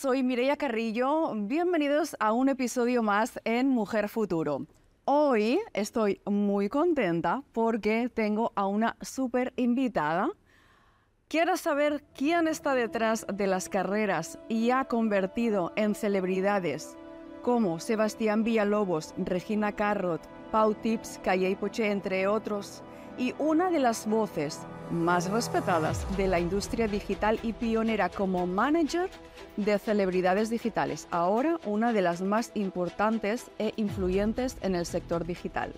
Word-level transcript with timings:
Soy 0.00 0.22
Mireia 0.22 0.56
Carrillo. 0.56 1.32
Bienvenidos 1.34 2.14
a 2.20 2.32
un 2.32 2.48
episodio 2.48 3.02
más 3.02 3.40
en 3.42 3.68
Mujer 3.68 4.08
Futuro. 4.08 4.64
Hoy 5.04 5.58
estoy 5.74 6.20
muy 6.24 6.68
contenta 6.68 7.42
porque 7.52 8.08
tengo 8.08 8.52
a 8.54 8.68
una 8.68 8.96
súper 9.00 9.52
invitada. 9.56 10.30
¿Quieres 11.26 11.62
saber 11.62 12.04
quién 12.14 12.46
está 12.46 12.76
detrás 12.76 13.26
de 13.26 13.48
las 13.48 13.68
carreras 13.68 14.38
y 14.48 14.70
ha 14.70 14.84
convertido 14.84 15.72
en 15.74 15.96
celebridades 15.96 16.96
como 17.42 17.80
Sebastián 17.80 18.44
Villalobos, 18.44 19.14
Regina 19.16 19.72
Carrot, 19.72 20.20
Pau 20.52 20.74
Tips, 20.74 21.18
Calle 21.24 21.56
Poche, 21.56 21.90
entre 21.90 22.28
otros? 22.28 22.84
Y 23.18 23.34
una 23.38 23.68
de 23.70 23.80
las 23.80 24.06
voces 24.06 24.60
más 24.90 25.28
respetadas 25.28 26.06
de 26.16 26.28
la 26.28 26.38
industria 26.38 26.86
digital 26.86 27.38
y 27.42 27.52
pionera 27.52 28.08
como 28.08 28.46
manager 28.46 29.10
de 29.56 29.78
celebridades 29.78 30.50
digitales, 30.50 31.08
ahora 31.10 31.58
una 31.66 31.92
de 31.92 32.00
las 32.00 32.22
más 32.22 32.52
importantes 32.54 33.50
e 33.58 33.72
influyentes 33.76 34.56
en 34.62 34.76
el 34.76 34.86
sector 34.86 35.26
digital. 35.26 35.74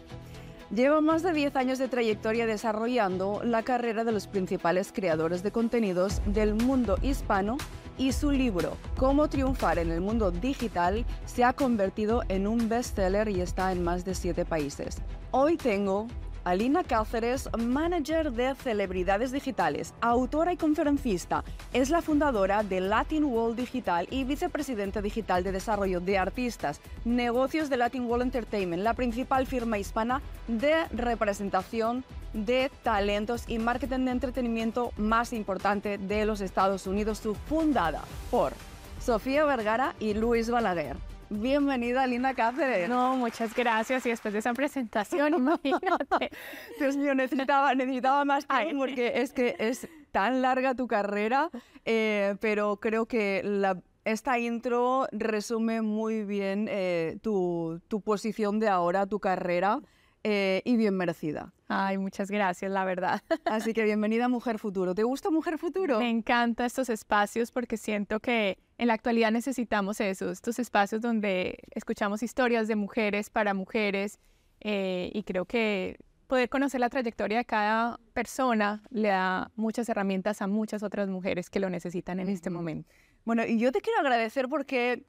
Lleva 0.70 1.00
más 1.00 1.22
de 1.22 1.32
10 1.32 1.56
años 1.56 1.78
de 1.78 1.88
trayectoria 1.88 2.46
desarrollando 2.46 3.40
la 3.42 3.64
carrera 3.64 4.04
de 4.04 4.12
los 4.12 4.28
principales 4.28 4.92
creadores 4.92 5.42
de 5.42 5.50
contenidos 5.50 6.20
del 6.26 6.54
mundo 6.54 6.96
hispano 7.02 7.56
y 7.98 8.12
su 8.12 8.30
libro 8.30 8.76
Cómo 8.96 9.28
triunfar 9.28 9.78
en 9.78 9.90
el 9.90 10.00
mundo 10.00 10.30
digital 10.30 11.04
se 11.24 11.42
ha 11.42 11.54
convertido 11.54 12.22
en 12.28 12.46
un 12.46 12.68
bestseller 12.68 13.28
y 13.30 13.40
está 13.40 13.72
en 13.72 13.82
más 13.82 14.04
de 14.04 14.14
7 14.14 14.44
países. 14.44 14.98
Hoy 15.32 15.56
tengo 15.56 16.06
Alina 16.44 16.84
Cáceres, 16.84 17.48
manager 17.58 18.32
de 18.32 18.54
celebridades 18.54 19.30
digitales, 19.30 19.92
autora 20.00 20.52
y 20.52 20.56
conferencista. 20.56 21.44
Es 21.72 21.90
la 21.90 22.00
fundadora 22.00 22.62
de 22.62 22.80
Latin 22.80 23.24
World 23.24 23.56
Digital 23.56 24.06
y 24.10 24.24
vicepresidenta 24.24 25.02
digital 25.02 25.44
de 25.44 25.52
desarrollo 25.52 26.00
de 26.00 26.18
artistas, 26.18 26.80
negocios 27.04 27.68
de 27.68 27.76
Latin 27.76 28.06
World 28.06 28.22
Entertainment, 28.22 28.82
la 28.82 28.94
principal 28.94 29.46
firma 29.46 29.78
hispana 29.78 30.22
de 30.48 30.86
representación 30.88 32.04
de 32.32 32.70
talentos 32.82 33.44
y 33.46 33.58
marketing 33.58 34.06
de 34.06 34.10
entretenimiento 34.12 34.92
más 34.96 35.32
importante 35.32 35.98
de 35.98 36.24
los 36.24 36.40
Estados 36.40 36.86
Unidos, 36.86 37.20
fundada 37.46 38.02
por 38.30 38.52
Sofía 39.00 39.44
Vergara 39.44 39.94
y 39.98 40.14
Luis 40.14 40.48
Balaguer. 40.48 40.96
Bienvenida, 41.32 42.08
Linda 42.08 42.34
Cáceres. 42.34 42.88
No, 42.88 43.16
muchas 43.16 43.54
gracias. 43.54 44.04
Y 44.04 44.10
después 44.10 44.32
de 44.32 44.40
esa 44.40 44.52
presentación, 44.52 45.32
imagínate. 45.36 46.30
Dios 46.76 46.96
mío, 46.96 47.14
necesitaba, 47.14 47.72
necesitaba 47.76 48.24
más 48.24 48.48
tiempo 48.48 48.78
porque 48.78 49.12
es 49.14 49.32
que 49.32 49.54
es 49.60 49.88
tan 50.10 50.42
larga 50.42 50.74
tu 50.74 50.88
carrera, 50.88 51.48
eh, 51.84 52.34
pero 52.40 52.78
creo 52.78 53.06
que 53.06 53.42
la, 53.44 53.80
esta 54.04 54.40
intro 54.40 55.06
resume 55.12 55.82
muy 55.82 56.24
bien 56.24 56.66
eh, 56.68 57.18
tu, 57.22 57.80
tu, 57.86 58.00
posición 58.00 58.58
de 58.58 58.68
ahora, 58.68 59.06
tu 59.06 59.20
carrera. 59.20 59.80
Eh, 60.22 60.60
y 60.66 60.76
bien 60.76 60.94
merecida. 60.96 61.54
Ay, 61.66 61.96
muchas 61.96 62.30
gracias, 62.30 62.70
la 62.70 62.84
verdad. 62.84 63.22
Así 63.46 63.72
que 63.72 63.84
bienvenida 63.84 64.26
a 64.26 64.28
Mujer 64.28 64.58
Futuro. 64.58 64.94
¿Te 64.94 65.02
gusta 65.02 65.30
Mujer 65.30 65.56
Futuro? 65.56 65.98
Me 65.98 66.10
encantan 66.10 66.66
estos 66.66 66.90
espacios 66.90 67.50
porque 67.50 67.78
siento 67.78 68.20
que 68.20 68.58
en 68.80 68.86
la 68.86 68.94
actualidad 68.94 69.30
necesitamos 69.30 70.00
eso, 70.00 70.30
estos 70.30 70.58
espacios 70.58 71.02
donde 71.02 71.58
escuchamos 71.72 72.22
historias 72.22 72.66
de 72.66 72.76
mujeres 72.76 73.28
para 73.28 73.52
mujeres 73.52 74.18
eh, 74.60 75.10
y 75.12 75.22
creo 75.22 75.44
que 75.44 75.98
poder 76.26 76.48
conocer 76.48 76.80
la 76.80 76.88
trayectoria 76.88 77.36
de 77.36 77.44
cada 77.44 78.00
persona 78.14 78.82
le 78.88 79.08
da 79.08 79.50
muchas 79.54 79.86
herramientas 79.90 80.40
a 80.40 80.46
muchas 80.46 80.82
otras 80.82 81.10
mujeres 81.10 81.50
que 81.50 81.60
lo 81.60 81.68
necesitan 81.68 82.20
en 82.20 82.30
este 82.30 82.48
momento. 82.48 82.88
Bueno, 83.26 83.44
y 83.44 83.58
yo 83.58 83.70
te 83.70 83.82
quiero 83.82 84.00
agradecer 84.00 84.48
porque 84.48 85.04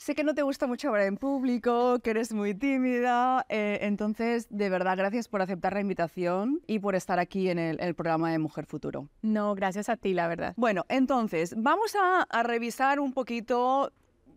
Sé 0.00 0.14
que 0.14 0.24
no 0.24 0.34
te 0.34 0.40
gusta 0.40 0.66
mucho 0.66 0.88
hablar 0.88 1.04
en 1.04 1.18
público, 1.18 1.98
que 1.98 2.08
eres 2.08 2.32
muy 2.32 2.54
tímida, 2.54 3.44
eh, 3.50 3.80
entonces 3.82 4.46
de 4.48 4.70
verdad 4.70 4.96
gracias 4.96 5.28
por 5.28 5.42
aceptar 5.42 5.74
la 5.74 5.82
invitación 5.82 6.62
y 6.66 6.78
por 6.78 6.94
estar 6.94 7.18
aquí 7.18 7.50
en 7.50 7.58
el, 7.58 7.94
programa 7.94 8.32
de 8.32 8.38
Mujer 8.38 8.64
Futuro. 8.64 9.10
No, 9.20 9.54
gracias 9.54 9.90
a 9.90 9.98
ti, 9.98 10.14
la 10.14 10.26
verdad. 10.26 10.54
Bueno, 10.56 10.86
entonces 10.88 11.54
vamos 11.54 11.94
a, 12.00 12.42
revisar 12.42 12.98
un 12.98 13.12
poquito 13.12 13.92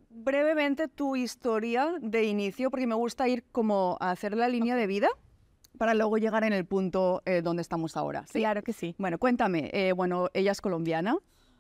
brevemente 0.10 0.90
tu 0.90 1.16
historia 1.16 1.94
de 2.02 2.26
inicio, 2.26 2.70
porque 2.70 2.86
me 2.86 2.96
gusta 2.96 3.30
ir 3.30 3.46
como 3.54 3.96
a 4.02 4.12
hacer 4.12 4.36
la 4.36 4.50
línea 4.50 4.76
de 4.76 4.86
vida 4.86 5.08
para 5.78 5.94
luego 5.94 6.18
llegar 6.18 6.44
en 6.44 6.52
el 6.52 6.66
punto 6.66 7.22
eh, 7.24 7.42
donde 7.42 7.62
estamos 7.62 7.96
ahora. 7.96 8.26
Claro 8.34 8.64
que 8.64 8.74
sí. 8.74 8.96
Bueno, 8.98 9.18
cuéntame, 9.18 9.70
eh, 9.72 9.94
bueno, 9.94 10.28
ella 10.34 10.52
es 10.52 10.60
colombiana, 10.60 11.16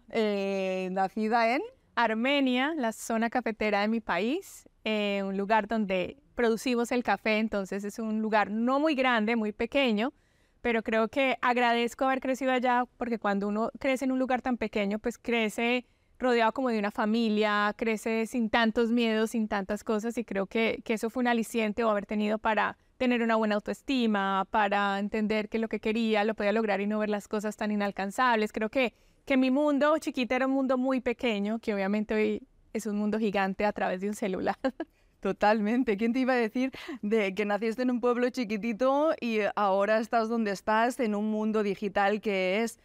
nacida 0.10 1.56
en... 1.56 1.62
Armenia, 1.96 2.74
la 2.76 2.92
zona 2.92 3.30
cafetera 3.30 3.82
de 3.82 3.88
mi 3.88 4.00
país, 4.00 4.68
eh, 4.84 5.22
un 5.24 5.38
lugar 5.38 5.68
donde 5.68 6.18
producimos 6.36 6.92
el 6.92 7.04
café, 7.04 7.38
entonces 7.38 7.84
es 7.84 8.00
un 8.00 8.22
lugar 8.22 8.50
no 8.52 8.80
muy 8.80 8.96
grande, 8.96 9.36
muy 9.36 9.52
pequeño, 9.52 10.14
pero 10.62 10.82
creo 10.82 11.08
que 11.08 11.38
agradezco 11.42 12.06
haber 12.06 12.20
crecido 12.22 12.52
allá 12.52 12.86
porque 12.98 13.20
cuando 13.20 13.48
uno 13.48 13.70
crece 13.80 14.06
en 14.06 14.12
un 14.12 14.20
lugar 14.20 14.42
tan 14.42 14.58
pequeño, 14.58 15.00
pues 15.00 15.18
crece 15.18 15.86
rodeado 16.18 16.54
como 16.54 16.70
de 16.70 16.80
una 16.80 16.92
familia, 16.92 17.74
crece 17.78 18.26
sin 18.26 18.50
tantos 18.50 18.90
miedos, 18.90 19.32
sin 19.32 19.48
tantas 19.48 19.84
cosas 19.84 20.18
y 20.18 20.24
creo 20.24 20.48
que, 20.48 20.82
que 20.86 20.94
eso 20.94 21.10
fue 21.10 21.22
un 21.22 21.28
aliciente 21.28 21.84
o 21.84 21.90
haber 21.90 22.06
tenido 22.06 22.40
para 22.40 22.78
tener 22.98 23.22
una 23.22 23.36
buena 23.36 23.56
autoestima, 23.56 24.48
para 24.50 25.00
entender 25.00 25.50
que 25.50 25.60
lo 25.60 25.68
que 25.68 25.80
quería 25.80 26.24
lo 26.24 26.36
podía 26.36 26.54
lograr 26.54 26.80
y 26.80 26.88
no 26.88 27.00
ver 27.00 27.10
las 27.10 27.28
cosas 27.28 27.58
tan 27.58 27.72
inalcanzables. 27.72 28.54
Creo 28.54 28.70
que 28.70 28.94
que 29.26 29.38
mi 29.38 29.52
mundo 29.52 29.98
chiquita 30.00 30.36
era 30.36 30.48
un 30.48 30.54
mundo 30.54 30.78
muy 30.78 31.02
pequeño, 31.02 31.60
que 31.60 31.74
obviamente 31.74 32.14
hoy 32.14 32.48
es 32.74 32.86
un 32.86 32.98
mundo 32.98 33.20
gigante 33.20 33.66
a 33.66 33.72
través 33.72 34.02
de 34.02 34.10
un 34.10 34.16
celular. 34.16 34.58
Totalmente. 35.20 35.96
¿Quién 35.96 36.12
te 36.12 36.20
iba 36.20 36.34
a 36.34 36.38
decir 36.38 36.72
de 37.02 37.34
que 37.34 37.46
naciste 37.46 37.84
en 37.84 37.92
un 37.92 38.02
pueblo 38.02 38.30
chiquitito 38.30 39.14
y 39.22 39.40
ahora 39.56 40.00
estás 40.00 40.28
donde 40.28 40.52
estás 40.52 41.00
en 41.00 41.16
un 41.16 41.32
mundo 41.32 41.64
digital 41.64 42.20
que 42.20 42.62
es 42.62 42.78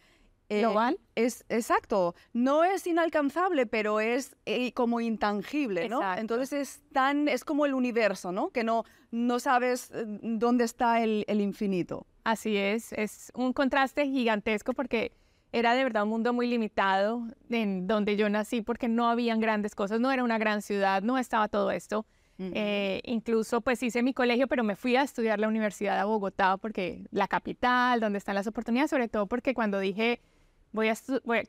eh, 0.47 0.61
global? 0.61 0.97
Es 1.15 1.43
exacto. 1.49 2.15
No 2.31 2.63
es 2.63 2.87
inalcanzable, 2.87 3.65
pero 3.65 3.99
es 3.99 4.37
eh, 4.45 4.71
como 4.71 5.01
intangible, 5.01 5.89
¿no? 5.89 5.99
Entonces 6.15 6.53
es 6.53 6.81
tan 6.93 7.27
es 7.27 7.43
como 7.43 7.65
el 7.65 7.73
universo, 7.73 8.31
¿no? 8.31 8.51
Que 8.51 8.63
no 8.63 8.85
no 9.11 9.39
sabes 9.39 9.91
eh, 9.91 10.05
dónde 10.05 10.63
está 10.63 11.03
el, 11.03 11.25
el 11.27 11.41
infinito. 11.41 12.05
Así 12.23 12.55
es. 12.55 12.93
Es 12.93 13.33
un 13.35 13.51
contraste 13.51 14.05
gigantesco 14.05 14.71
porque 14.71 15.11
era 15.51 15.73
de 15.73 15.83
verdad 15.83 16.03
un 16.03 16.09
mundo 16.09 16.33
muy 16.33 16.47
limitado 16.47 17.27
en 17.49 17.87
donde 17.87 18.15
yo 18.15 18.29
nací 18.29 18.61
porque 18.61 18.87
no 18.87 19.09
habían 19.09 19.39
grandes 19.39 19.75
cosas, 19.75 19.99
no 19.99 20.11
era 20.11 20.23
una 20.23 20.37
gran 20.37 20.61
ciudad, 20.61 21.01
no 21.01 21.17
estaba 21.17 21.47
todo 21.47 21.71
esto. 21.71 22.05
Eh, 22.41 23.01
incluso 23.03 23.59
pues 23.59 23.83
hice 23.83 24.01
mi 24.01 24.13
colegio, 24.13 24.47
pero 24.47 24.63
me 24.63 24.77
fui 24.77 24.95
a 24.95 25.01
estudiar 25.01 25.39
la 25.39 25.49
Universidad 25.49 25.97
de 25.97 26.05
Bogotá 26.05 26.55
porque 26.55 27.03
la 27.11 27.27
capital, 27.27 27.99
donde 27.99 28.17
están 28.17 28.33
las 28.33 28.47
oportunidades, 28.47 28.89
sobre 28.89 29.09
todo 29.09 29.27
porque 29.27 29.53
cuando 29.53 29.77
dije 29.77 30.21
voy 30.71 30.89
a, 30.89 30.95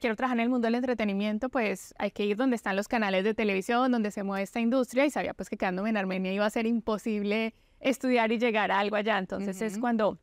quiero 0.01 0.17
trabajar 0.17 0.39
en 0.39 0.41
el 0.41 0.49
mundo 0.49 0.67
del 0.67 0.77
entretenimiento, 0.77 1.49
pues 1.49 1.95
hay 1.99 2.11
que 2.11 2.25
ir 2.25 2.37
donde 2.37 2.57
están 2.57 2.77
los 2.77 2.89
canales 2.89 3.25
de 3.25 3.35
televisión, 3.35 3.93
donde 3.93 4.11
se 4.11 4.23
mueve 4.23 4.43
esta 4.43 4.61
industria 4.61 5.05
y 5.05 5.11
sabía 5.11 5.35
pues 5.35 5.49
que 5.49 5.57
quedándome 5.57 5.91
en 5.91 5.97
Armenia 5.97 6.33
iba 6.33 6.47
a 6.47 6.51
ser 6.51 6.67
imposible 6.67 7.55
estudiar 7.81 8.33
y 8.33 8.39
llegar 8.39 8.71
a 8.71 8.79
algo 8.79 8.97
allá. 8.97 9.19
Entonces 9.19 9.61
es 9.63 9.79
cuando 9.79 10.19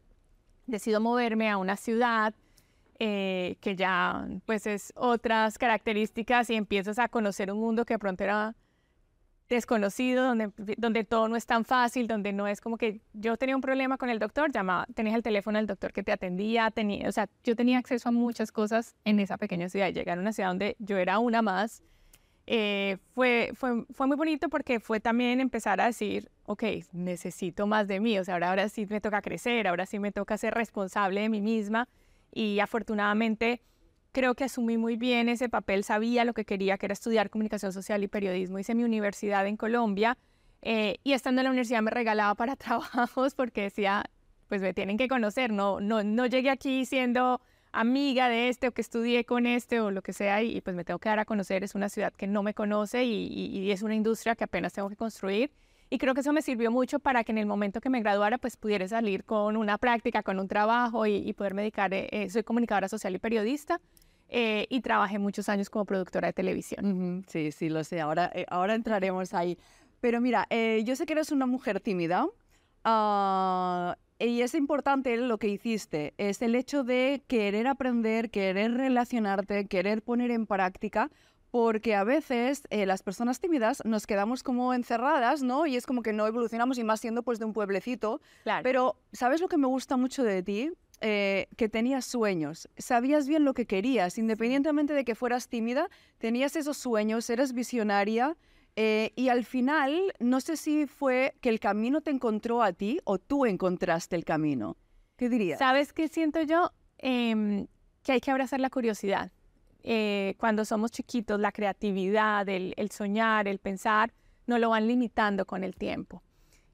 decido 0.66 0.99
moverme 0.99 1.49
a 1.49 1.57
una 1.57 1.77
ciudad 1.77 2.33
eh, 3.00 3.58
que 3.62 3.75
ya 3.75 4.28
pues 4.46 4.66
es 4.68 4.94
otras 4.96 5.58
características 5.58 6.49
y 6.49 6.55
empiezas 6.55 6.99
a 6.99 7.08
conocer 7.08 7.52
un 7.52 7.59
mundo 7.59 7.85
que 7.85 7.94
de 7.96 7.99
pronto 7.99 8.23
era 8.23 8.55
desconocido, 9.49 10.26
donde, 10.26 10.52
donde 10.78 11.03
todo 11.03 11.28
no 11.29 11.35
es 11.35 11.46
tan 11.46 11.64
fácil, 11.64 12.08
donde 12.08 12.34
no 12.34 12.47
es 12.47 12.59
como 12.59 12.78
que 12.78 13.02
yo 13.14 13.38
tenía 13.38 13.55
un 13.55 13.61
problema 13.61 13.97
con 13.97 14.09
el 14.09 14.20
doctor, 14.20 14.52
llamaba, 14.52 14.85
tenías 14.94 15.16
el 15.16 15.23
teléfono 15.23 15.58
del 15.58 15.67
doctor 15.67 15.94
que 15.94 16.03
te 16.03 16.11
atendía, 16.11 16.70
tenía, 16.72 17.08
o 17.08 17.11
sea, 17.11 17.29
yo 17.44 17.55
tenía 17.55 17.78
acceso 17.78 18.09
a 18.09 18.11
muchas 18.11 18.52
cosas 18.52 18.96
en 19.05 19.20
esa 19.20 19.38
pequeña 19.38 19.70
ciudad. 19.70 19.91
Llegar 19.91 20.17
a 20.17 20.22
una 20.22 20.34
ciudad 20.34 20.50
donde 20.50 20.76
yo 20.79 20.97
era 20.97 21.20
una 21.20 21.41
más, 21.41 21.82
eh, 22.46 22.97
fue, 23.14 23.52
fue, 23.53 23.85
fue 23.93 24.08
muy 24.08 24.17
bonito 24.17 24.50
porque 24.50 24.79
fue 24.79 25.00
también 25.00 25.40
empezar 25.40 25.79
a 25.82 25.85
decir, 25.85 26.29
ok, 26.46 26.64
necesito 26.93 27.67
más 27.67 27.88
de 27.88 28.00
mí, 28.00 28.17
o 28.20 28.23
sea, 28.23 28.35
ahora, 28.35 28.50
ahora 28.50 28.70
sí 28.70 28.85
me 28.85 29.02
toca 29.02 29.22
crecer, 29.22 29.67
ahora 29.67 29.85
sí 29.85 30.00
me 30.00 30.11
toca 30.11 30.38
ser 30.38 30.53
responsable 30.53 31.22
de 31.22 31.29
mí 31.29 31.41
misma 31.41 31.88
y 32.37 32.59
afortunadamente 32.59 33.61
creo 34.11 34.35
que 34.35 34.43
asumí 34.43 34.78
muy 34.78 34.95
bien 34.95 35.28
ese 35.28 35.49
papel, 35.49 35.84
sabía 35.84 36.23
lo 36.23 36.34
que 36.34 36.45
quería, 36.45 36.78
que 36.78 36.85
era 36.85 36.93
estudiar 36.93 37.31
comunicación 37.31 37.73
social 37.73 38.03
y 38.03 38.07
periodismo. 38.07 38.59
Hice 38.59 38.75
mi 38.75 38.84
universidad 38.84 39.47
en 39.47 39.57
Colombia 39.57 40.17
eh, 40.61 40.97
y 41.03 41.13
estando 41.13 41.41
en 41.41 41.45
la 41.45 41.49
universidad 41.49 41.81
me 41.81 41.89
regalaba 41.89 42.35
para 42.35 42.55
trabajos 42.63 43.34
porque 43.34 43.63
decía, 43.63 44.03
pues 44.47 44.61
me 44.61 44.73
tienen 44.73 44.97
que 44.97 45.07
conocer, 45.07 45.51
no, 45.51 45.79
no, 45.79 46.03
no 46.03 46.28
llegué 46.28 46.51
aquí 46.51 46.85
siendo 46.85 47.41
amiga 47.72 48.29
de 48.29 48.49
este 48.49 48.67
o 48.67 48.72
que 48.72 48.81
estudié 48.81 49.25
con 49.25 49.47
este 49.47 49.79
o 49.81 49.90
lo 49.90 50.03
que 50.03 50.13
sea 50.13 50.43
y, 50.43 50.61
pues 50.61 50.75
me 50.75 50.83
tengo 50.83 50.99
que 50.99 51.09
dar 51.09 51.19
a 51.19 51.25
conocer, 51.25 51.63
es 51.63 51.73
una 51.73 51.90
ciudad 51.90 52.13
que 52.13 52.28
no 52.28 52.43
me 52.43 52.53
conoce 52.53 53.03
y 53.03 53.72
es 53.72 53.81
una 53.81 53.95
industria 53.95 54.35
que 54.35 54.43
apenas 54.43 54.73
tengo 54.73 54.90
que 54.90 54.95
construir 54.95 55.51
y 55.89 55.97
creo 55.97 56.13
que 56.13 56.22
eso 56.22 56.34
me 56.34 56.41
sirvió 56.41 56.72
mucho 56.72 56.99
para 56.99 57.23
que 57.23 57.31
en 57.31 57.37
el 57.37 57.45
momento 57.45 57.79
que 57.81 57.89
me 57.89 57.99
graduara, 58.01 58.37
pues 58.37 58.57
pudiera 58.57 58.87
salir 58.87 59.23
con 59.23 59.57
una 59.57 59.78
práctica, 59.78 60.23
con 60.23 60.39
un 60.39 60.47
trabajo 60.47 61.05
y, 61.05 61.16
y 61.17 61.34
poderme 61.34 61.61
dedicar, 61.63 61.93
eh, 61.93 62.07
eh, 62.11 62.29
soy 62.29 62.43
comunicadora 62.43 62.87
social 62.87 63.16
y 63.16 63.19
periodista. 63.19 63.79
eh, 64.29 64.66
y 64.69 64.81
trabajé 64.81 65.19
muchos 65.19 65.47
años 65.49 65.69
como 65.69 65.85
productora 65.85 66.28
de 66.28 66.34
televisión. 66.34 67.23
Sí, 67.28 67.51
sí, 67.51 67.69
lo 67.69 67.84
sé. 67.84 68.01
Ahora, 68.01 68.29
eh, 68.34 68.45
ahora 68.49 68.75
entraremos 68.75 69.34
ahí. 69.34 69.57
Pero 70.01 70.19
mira, 70.22 70.45
eh, 70.49 70.84
yo 70.85 70.95
sé 70.95 71.05
que 71.05 71.13
eres 71.13 71.31
una 71.31 71.45
mujer 71.45 71.79
tímida. 71.79 72.28
Ah, 72.83 73.97
y 74.19 74.41
es 74.41 74.53
importante 74.55 75.16
lo 75.17 75.37
que 75.37 75.47
hiciste, 75.47 76.13
es 76.17 76.41
el 76.41 76.55
hecho 76.55 76.83
de 76.83 77.22
querer 77.28 77.67
aprender, 77.67 78.29
querer 78.31 78.73
relacionarte, 78.73 79.67
querer 79.67 80.01
poner 80.01 80.31
en 80.31 80.45
práctica, 80.47 81.09
porque 81.52 81.96
a 81.96 82.03
veces 82.03 82.64
las 82.70 83.03
personas 83.03 83.40
tímidas 83.40 83.82
nos 83.85 84.05
quedamos 84.05 84.44
como 84.44 84.73
encerradas, 84.73 85.44
¿no? 85.44 85.66
Y 85.66 85.76
es 85.76 85.85
como 85.85 86.02
que 86.02 86.14
no 86.14 86.28
evolucionamos 86.28 86.78
y 86.78 86.84
más 86.84 86.99
siendo 86.99 87.23
pues 87.23 87.40
de 87.40 87.46
un 87.46 87.53
pueblecito. 87.53 88.22
Claro. 88.44 88.64
Pero, 88.64 88.96
¿sabes 89.14 89.41
lo 89.41 89.47
que 89.47 89.58
me 89.58 89.67
gusta 89.67 89.97
mucho 89.97 90.23
de 90.23 90.44
ti? 90.44 90.72
Eh, 90.99 91.47
que 91.58 91.70
tenías 91.70 92.05
sueños, 92.05 92.67
sabías 92.76 93.28
bien 93.28 93.46
lo 93.46 93.53
que 93.53 93.67
querías, 93.67 94.17
independientemente 94.17 94.94
de 94.96 95.05
que 95.05 95.14
fueras 95.14 95.47
tímida, 95.47 95.91
tenías 96.17 96.55
esos 96.55 96.76
sueños, 96.76 97.29
eres 97.29 97.53
visionaria 97.53 98.35
eh, 98.76 99.11
y 99.16 99.29
al 99.29 99.46
final 99.46 100.11
no 100.20 100.41
sé 100.41 100.58
si 100.58 100.88
fue 100.88 101.35
que 101.40 101.50
el 101.50 101.59
camino 101.59 102.02
te 102.02 102.09
encontró 102.09 102.64
a 102.64 102.73
ti 102.73 103.00
o 103.03 103.20
tú 103.20 103.46
encontraste 103.46 104.16
el 104.16 104.26
camino. 104.26 104.76
¿Qué 105.17 105.29
dirías? 105.29 105.59
¿Sabes 105.59 105.93
qué 105.93 106.08
siento 106.08 106.41
yo? 106.41 106.72
Em, 106.97 107.67
que 108.02 108.14
hay 108.14 108.20
que 108.20 108.32
abrazar 108.32 108.59
la 108.59 108.72
curiosidad. 108.72 109.32
Eh, 109.89 110.35
cuando 110.37 110.66
somos 110.66 110.91
chiquitos, 110.91 111.39
la 111.39 111.53
creatividad, 111.53 112.47
el, 112.49 112.73
el 112.75 112.91
soñar, 112.91 113.47
el 113.47 113.57
pensar, 113.57 114.11
no 114.45 114.59
lo 114.59 114.72
van 114.72 114.85
limitando 114.85 115.45
con 115.45 115.63
el 115.63 115.78
tiempo. 115.78 116.22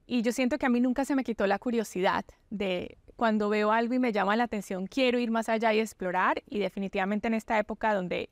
Y 0.08 0.24
yo 0.24 0.32
siento 0.32 0.58
que 0.58 0.66
a 0.66 0.70
mí 0.70 0.82
nunca 0.82 1.06
se 1.06 1.16
me 1.16 1.24
quitó 1.24 1.46
la 1.46 1.60
curiosidad 1.60 2.26
de 2.50 2.98
cuando 3.16 3.50
veo 3.50 3.72
algo 3.72 3.94
y 3.94 4.00
me 4.00 4.12
llama 4.12 4.36
la 4.36 4.46
atención, 4.46 4.88
quiero 4.88 5.20
ir 5.20 5.30
más 5.30 5.48
allá 5.48 5.72
y 5.76 5.80
explorar. 5.80 6.42
Y 6.50 6.58
definitivamente 6.58 7.28
en 7.28 7.36
esta 7.36 7.60
época 7.60 7.94
donde 7.94 8.32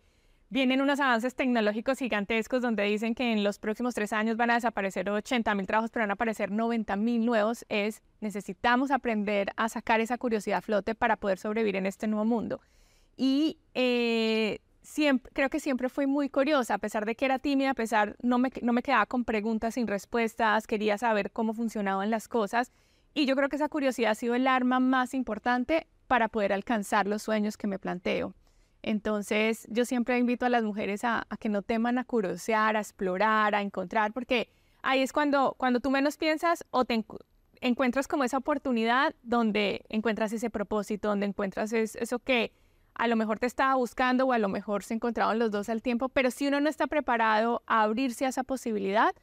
vienen 0.49 0.81
unos 0.81 0.99
avances 0.99 1.35
tecnológicos 1.35 1.99
gigantescos 1.99 2.63
donde 2.63 2.81
dicen 2.81 3.13
que 3.13 3.33
en 3.33 3.43
los 3.43 3.59
próximos 3.59 3.93
tres 3.93 4.11
años 4.13 4.35
van 4.35 4.49
a 4.49 4.55
desaparecer 4.55 5.07
80 5.11 5.53
mil 5.53 5.67
trabajos, 5.67 5.91
pero 5.91 6.05
van 6.05 6.09
a 6.09 6.13
aparecer 6.13 6.49
90 6.49 6.95
mil 6.95 7.23
nuevos, 7.23 7.65
es 7.69 8.01
necesitamos 8.19 8.89
aprender 8.89 9.51
a 9.57 9.69
sacar 9.69 10.01
esa 10.01 10.17
curiosidad 10.17 10.57
a 10.57 10.61
flote 10.61 10.95
para 10.95 11.17
poder 11.17 11.37
sobrevivir 11.37 11.75
en 11.75 11.85
este 11.85 12.07
nuevo 12.07 12.25
mundo. 12.25 12.61
Y 13.15 13.59
eh, 13.75 14.59
creo 15.33 15.49
que 15.49 15.59
siempre 15.59 15.89
fui 15.89 16.07
muy 16.07 16.29
curiosa, 16.29 16.75
a 16.75 16.77
pesar 16.77 17.05
de 17.05 17.15
que 17.15 17.25
era 17.25 17.39
tímida, 17.39 17.71
a 17.71 17.75
pesar, 17.75 18.15
no 18.21 18.37
me, 18.37 18.51
no 18.61 18.73
me 18.73 18.83
quedaba 18.83 19.05
con 19.05 19.25
preguntas 19.25 19.75
sin 19.75 19.87
respuestas, 19.87 20.67
quería 20.67 20.97
saber 20.97 21.31
cómo 21.31 21.53
funcionaban 21.53 22.09
las 22.09 22.27
cosas. 22.27 22.71
Y 23.13 23.25
yo 23.25 23.35
creo 23.35 23.49
que 23.49 23.57
esa 23.57 23.69
curiosidad 23.69 24.11
ha 24.11 24.15
sido 24.15 24.35
el 24.35 24.47
arma 24.47 24.79
más 24.79 25.13
importante 25.13 25.87
para 26.07 26.27
poder 26.27 26.53
alcanzar 26.53 27.07
los 27.07 27.23
sueños 27.23 27.57
que 27.57 27.67
me 27.67 27.79
planteo. 27.79 28.33
Entonces, 28.83 29.67
yo 29.69 29.85
siempre 29.85 30.17
invito 30.17 30.45
a 30.45 30.49
las 30.49 30.63
mujeres 30.63 31.03
a, 31.03 31.27
que 31.39 31.49
no 31.49 31.61
teman 31.61 31.97
a 31.97 32.03
curiosear, 32.03 32.75
a 32.75 32.79
explorar, 32.79 33.53
a 33.53 33.61
encontrar, 33.61 34.11
porque 34.11 34.49
ahí 34.81 35.01
es 35.01 35.13
cuando, 35.13 35.55
cuando 35.57 35.79
tú 35.79 35.91
menos 35.91 36.17
piensas 36.17 36.65
o 36.71 36.85
te 36.85 37.05
encuentras 37.61 38.07
como 38.07 38.23
esa 38.23 38.37
oportunidad 38.37 39.13
donde 39.21 39.85
encuentras 39.89 40.33
ese 40.33 40.49
propósito, 40.49 41.09
donde 41.09 41.27
encuentras 41.27 41.71
eso 41.73 42.19
que 42.19 42.51
a 42.95 43.07
lo 43.07 43.15
mejor 43.15 43.39
te 43.39 43.45
estaba 43.45 43.75
buscando 43.75 44.25
o 44.25 44.33
a 44.33 44.39
lo 44.39 44.49
mejor 44.49 44.83
se 44.83 44.93
encontraban 44.93 45.39
los 45.39 45.51
dos 45.51 45.69
al 45.69 45.81
tiempo, 45.81 46.09
pero 46.09 46.31
si 46.31 46.47
uno 46.47 46.59
no 46.59 46.69
está 46.69 46.87
preparado 46.87 47.63
a 47.67 47.83
abrirse 47.83 48.25
a 48.25 48.29
esa 48.29 48.43
posibilidad, 48.43 49.13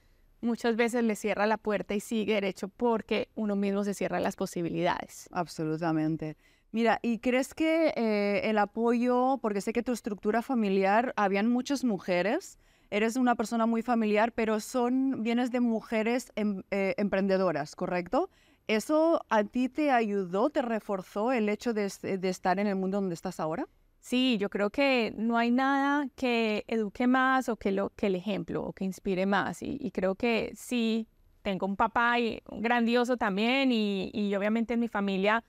muchas 0.41 0.77
veces 0.77 1.05
le 1.05 1.17
cierra 1.17 1.47
la 1.47 1.57
puerta 1.57 1.95
y 1.95 2.01
sigue 2.01 2.35
derecho 2.35 2.69
porque 2.69 3.29
uno 3.35 3.57
mismo 3.57 3.85
se 3.85 3.95
cierra 3.95 4.21
las 4.21 4.37
posibilidades. 4.37 5.29
Absolutamente. 5.33 6.37
Mira, 6.71 6.99
¿y 7.03 7.19
crees 7.19 7.55
que 7.55 7.95
eh, 7.97 8.43
el 8.45 8.59
apoyo, 8.59 9.39
porque 9.41 9.61
sé 9.61 9.73
que 9.73 9.83
tu 9.83 9.93
estructura 9.93 10.43
familiar, 10.43 11.15
habían 11.17 11.51
muchas 11.51 11.83
mujeres, 11.83 12.59
eres 12.91 13.17
una 13.17 13.35
persona 13.37 13.67
muy 13.67 13.83
familiar, 13.83 14.33
pero 14.33 14.61
son, 14.61 15.23
vienes 15.23 15.51
de 15.51 15.61
mujeres 15.61 16.31
em, 16.37 16.63
eh, 16.71 16.95
emprendedoras, 16.99 17.75
¿correcto? 17.75 18.31
¿Eso 18.69 19.25
a 19.31 19.45
ti 19.45 19.71
te 19.71 19.91
ayudó, 19.91 20.51
te 20.51 20.61
reforzó 20.61 21.33
el 21.33 21.49
hecho 21.49 21.73
de, 21.73 21.87
estar 21.87 22.59
en 22.59 22.67
el 22.67 22.77
mundo 22.77 22.99
donde 22.99 23.15
estás 23.15 23.41
ahora? 23.41 23.67
Sí, 23.99 24.37
yo 24.39 24.51
creo 24.51 24.69
que 24.69 25.15
no 25.17 25.39
hay 25.39 25.51
nada 25.51 26.07
que 26.15 26.65
eduque 26.69 27.07
más 27.07 27.49
o 27.49 27.57
que, 27.57 27.71
el 27.71 28.15
ejemplo 28.15 28.63
o 28.63 28.75
que 28.75 28.85
inspire 28.85 29.25
más. 29.25 29.63
Y, 29.63 29.91
creo 29.91 30.17
que 30.17 30.53
sí, 30.55 31.09
tengo 31.41 31.65
un 31.65 31.77
papá 31.77 32.17
grandioso 32.47 33.17
también 33.17 33.73
y, 33.73 34.11
y, 34.13 34.35
obviamente 34.35 34.75
en 34.75 34.81
mi 34.81 34.89
familia 34.89 35.43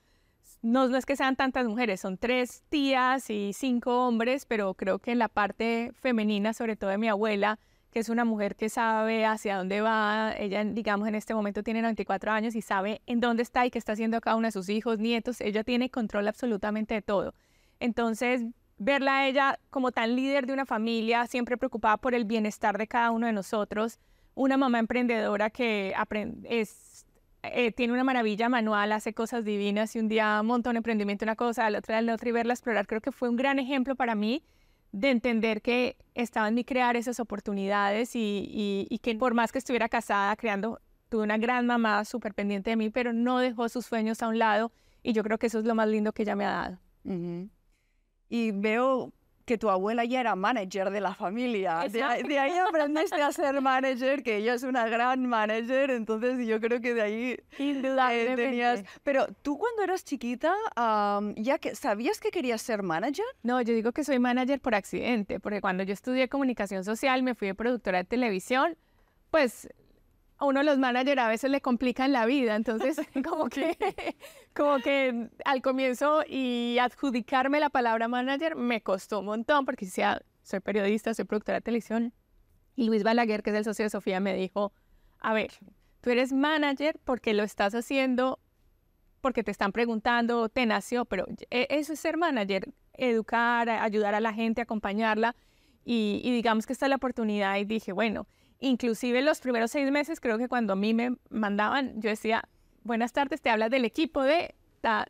no, 0.61 0.87
no 0.87 0.95
es 0.95 1.05
que 1.05 1.17
sean 1.17 1.35
tantas 1.35 1.67
mujeres, 1.67 1.99
son 1.99 2.17
tres 2.17 2.63
tías 2.69 3.29
y 3.29 3.51
cinco 3.51 4.07
hombres, 4.07 4.45
pero 4.45 4.73
creo 4.75 4.99
que 4.99 5.11
en 5.11 5.19
la 5.19 5.27
parte 5.27 5.91
femenina, 5.93 6.53
sobre 6.53 6.77
todo 6.77 6.89
de 6.89 6.97
mi 6.97 7.09
abuela, 7.09 7.59
que 7.91 7.99
es 7.99 8.09
una 8.09 8.25
mujer 8.25 8.55
que 8.55 8.69
sabe 8.69 9.25
hacia 9.25 9.57
dónde 9.57 9.81
va, 9.81 10.33
ella 10.37 10.63
digamos 10.63 11.07
en 11.07 11.15
este 11.15 11.33
momento 11.33 11.63
tiene 11.63 11.81
94 11.81 12.31
años 12.31 12.55
y 12.55 12.61
sabe 12.61 13.01
en 13.07 13.19
dónde 13.19 13.43
está 13.43 13.65
y 13.65 13.71
qué 13.71 13.79
está 13.79 13.93
haciendo 13.93 14.21
cada 14.21 14.35
uno 14.35 14.47
de 14.47 14.51
sus 14.51 14.69
hijos, 14.69 14.99
nietos, 14.99 15.41
ella 15.41 15.63
tiene 15.63 15.89
control 15.89 16.27
absolutamente 16.27 16.93
de 16.93 17.01
todo. 17.01 17.33
Entonces, 17.79 18.43
verla 18.77 19.19
a 19.19 19.27
ella 19.27 19.59
como 19.69 19.91
tan 19.91 20.15
líder 20.15 20.45
de 20.45 20.53
una 20.53 20.65
familia, 20.65 21.25
siempre 21.27 21.57
preocupada 21.57 21.97
por 21.97 22.13
el 22.13 22.25
bienestar 22.25 22.77
de 22.77 22.87
cada 22.87 23.11
uno 23.11 23.25
de 23.27 23.33
nosotros, 23.33 23.99
una 24.35 24.57
mamá 24.57 24.79
emprendedora 24.79 25.49
que 25.49 25.93
es, 26.43 27.05
eh, 27.43 27.71
tiene 27.71 27.93
una 27.93 28.03
maravilla 28.03 28.49
manual, 28.49 28.91
hace 28.91 29.13
cosas 29.13 29.43
divinas 29.43 29.95
y 29.95 29.99
un 29.99 30.07
día 30.07 30.41
monta 30.43 30.69
un 30.69 30.77
emprendimiento, 30.77 31.25
una 31.25 31.35
cosa, 31.35 31.65
al 31.65 31.75
otro 31.75 31.93
día 31.93 32.01
la 32.01 32.13
otra 32.13 32.29
y 32.29 32.31
verla 32.33 32.53
explorar, 32.53 32.87
creo 32.87 33.01
que 33.01 33.11
fue 33.11 33.29
un 33.29 33.35
gran 33.35 33.59
ejemplo 33.59 33.95
para 33.95 34.15
mí 34.15 34.43
de 34.91 35.09
entender 35.11 35.61
que 35.61 35.97
estaba 36.15 36.47
en 36.47 36.55
mí 36.55 36.63
crear 36.63 36.95
esas 36.95 37.19
oportunidades 37.19 38.15
y, 38.15 38.87
y 38.89 38.99
que 38.99 39.15
por 39.15 39.33
más 39.33 39.51
que 39.51 39.59
estuviera 39.59 39.89
casada, 39.89 40.35
creando, 40.35 40.79
tuve 41.09 41.23
una 41.23 41.37
gran 41.37 41.65
mamá 41.65 42.05
súper 42.05 42.33
pendiente 42.33 42.69
de 42.69 42.75
mí, 42.75 42.89
pero 42.89 43.13
no 43.13 43.39
dejó 43.39 43.67
sus 43.69 43.85
sueños 43.85 44.21
a 44.21 44.27
un 44.27 44.39
lado 44.39 44.71
y 45.03 45.13
yo 45.13 45.23
creo 45.23 45.37
que 45.37 45.47
eso 45.47 45.59
es 45.59 45.65
lo 45.65 45.75
más 45.75 45.87
lindo 45.87 46.13
que 46.13 46.23
ella 46.23 46.35
me 46.35 46.45
ha 46.45 46.51
dado. 46.51 46.79
Y 48.29 48.51
veo 48.51 49.11
que 49.49 49.57
tu 49.57 49.71
abuela 49.71 50.05
ya 50.05 50.19
era 50.19 50.35
manager 50.35 50.91
de 50.91 51.01
la 51.01 51.15
familia. 51.15 51.79
De, 51.89 52.03
ahí 52.03 52.53
aprendiste 52.59 53.19
a 53.19 53.31
ser 53.31 53.59
manager, 53.61 54.21
que 54.21 54.37
ella 54.37 54.53
es 54.53 54.61
una 54.61 54.87
gran 54.87 55.25
manager, 55.25 55.89
entonces 55.89 56.45
yo 56.45 56.61
creo 56.61 56.79
que 56.79 56.93
de 56.93 57.01
ahí 57.01 57.37
eh, 57.57 58.33
tenías... 58.35 58.83
Pero 59.01 59.25
tú 59.41 59.57
cuando 59.57 59.81
eras 59.81 60.03
chiquita, 60.03 60.53
¿ya 61.35 61.57
que 61.57 61.73
sabías 61.73 62.19
que 62.19 62.29
querías 62.29 62.61
ser 62.61 62.83
manager? 62.83 63.25
No, 63.41 63.59
yo 63.59 63.73
digo 63.73 63.91
que 63.91 64.03
soy 64.03 64.19
manager 64.19 64.61
por 64.61 64.75
accidente, 64.75 65.39
porque 65.39 65.61
cuando 65.61 65.81
yo 65.81 65.93
estudié 65.93 66.29
comunicación 66.29 66.83
social, 66.83 67.23
me 67.23 67.33
fui 67.33 67.47
de 67.47 67.55
productora 67.55 67.97
de 67.97 68.03
televisión, 68.03 68.77
pues 69.31 69.67
a 70.39 70.45
uno 70.45 70.61
de 70.61 70.65
los 70.65 70.79
managers 70.79 71.21
a 71.21 71.27
veces 71.27 71.51
le 71.51 71.59
complican 71.59 72.13
la 72.13 72.25
vida, 72.25 72.55
entonces 72.55 72.97
como 73.29 73.49
que, 73.49 73.77
como 74.55 74.79
que 74.79 75.29
al 75.43 75.61
comienzo 75.61 76.23
y 76.27 76.77
adjudicarme 76.79 77.59
la 77.59 77.69
palabra 77.69 78.07
manager 78.07 78.55
me 78.55 78.81
costó 78.81 79.19
un 79.19 79.25
montón 79.25 79.65
porque 79.65 79.85
decía, 79.85 80.21
soy 80.41 80.61
periodista, 80.61 81.13
soy 81.13 81.25
productora 81.25 81.57
de 81.57 81.61
televisión. 81.61 82.13
Y 82.75 82.85
Luis 82.85 83.03
Balaguer, 83.03 83.43
que 83.43 83.49
es 83.49 83.57
el 83.57 83.65
socio 83.65 83.83
de 83.83 83.89
Sofía, 83.89 84.21
me 84.21 84.33
dijo, 84.33 84.71
a 85.19 85.33
ver, 85.33 85.51
tú 85.99 86.09
eres 86.09 86.31
manager 86.31 86.97
porque 87.03 87.33
lo 87.33 87.43
estás 87.43 87.75
haciendo, 87.75 88.39
porque 89.19 89.43
te 89.43 89.51
están 89.51 89.73
preguntando, 89.73 90.47
te 90.47 90.65
nació, 90.65 91.03
pero 91.03 91.25
e, 91.49 91.67
eso 91.69 91.91
es 91.91 91.99
ser 91.99 92.15
manager, 92.15 92.73
educar, 92.93 93.69
ayudar 93.69 94.15
a 94.15 94.21
la 94.21 94.33
gente, 94.33 94.61
acompañarla. 94.61 95.35
Y, 95.83 96.21
y 96.23 96.31
digamos 96.31 96.65
que 96.65 96.71
está 96.71 96.87
la 96.87 96.95
oportunidad 96.95 97.57
y 97.57 97.65
dije, 97.65 97.91
bueno, 97.91 98.25
Inclusive 98.59 99.21
los 99.21 99.39
primeros 99.39 99.71
seis 99.71 99.89
meses, 99.91 100.19
creo 100.19 100.37
que 100.37 100.47
cuando 100.47 100.73
a 100.73 100.75
mí 100.75 100.93
me 100.93 101.15
mandaban, 101.29 102.01
yo 102.01 102.09
decía, 102.09 102.43
buenas 102.83 103.13
tardes, 103.13 103.41
te 103.41 103.49
hablas 103.49 103.69
del 103.69 103.85
equipo 103.85 104.23
de, 104.23 104.53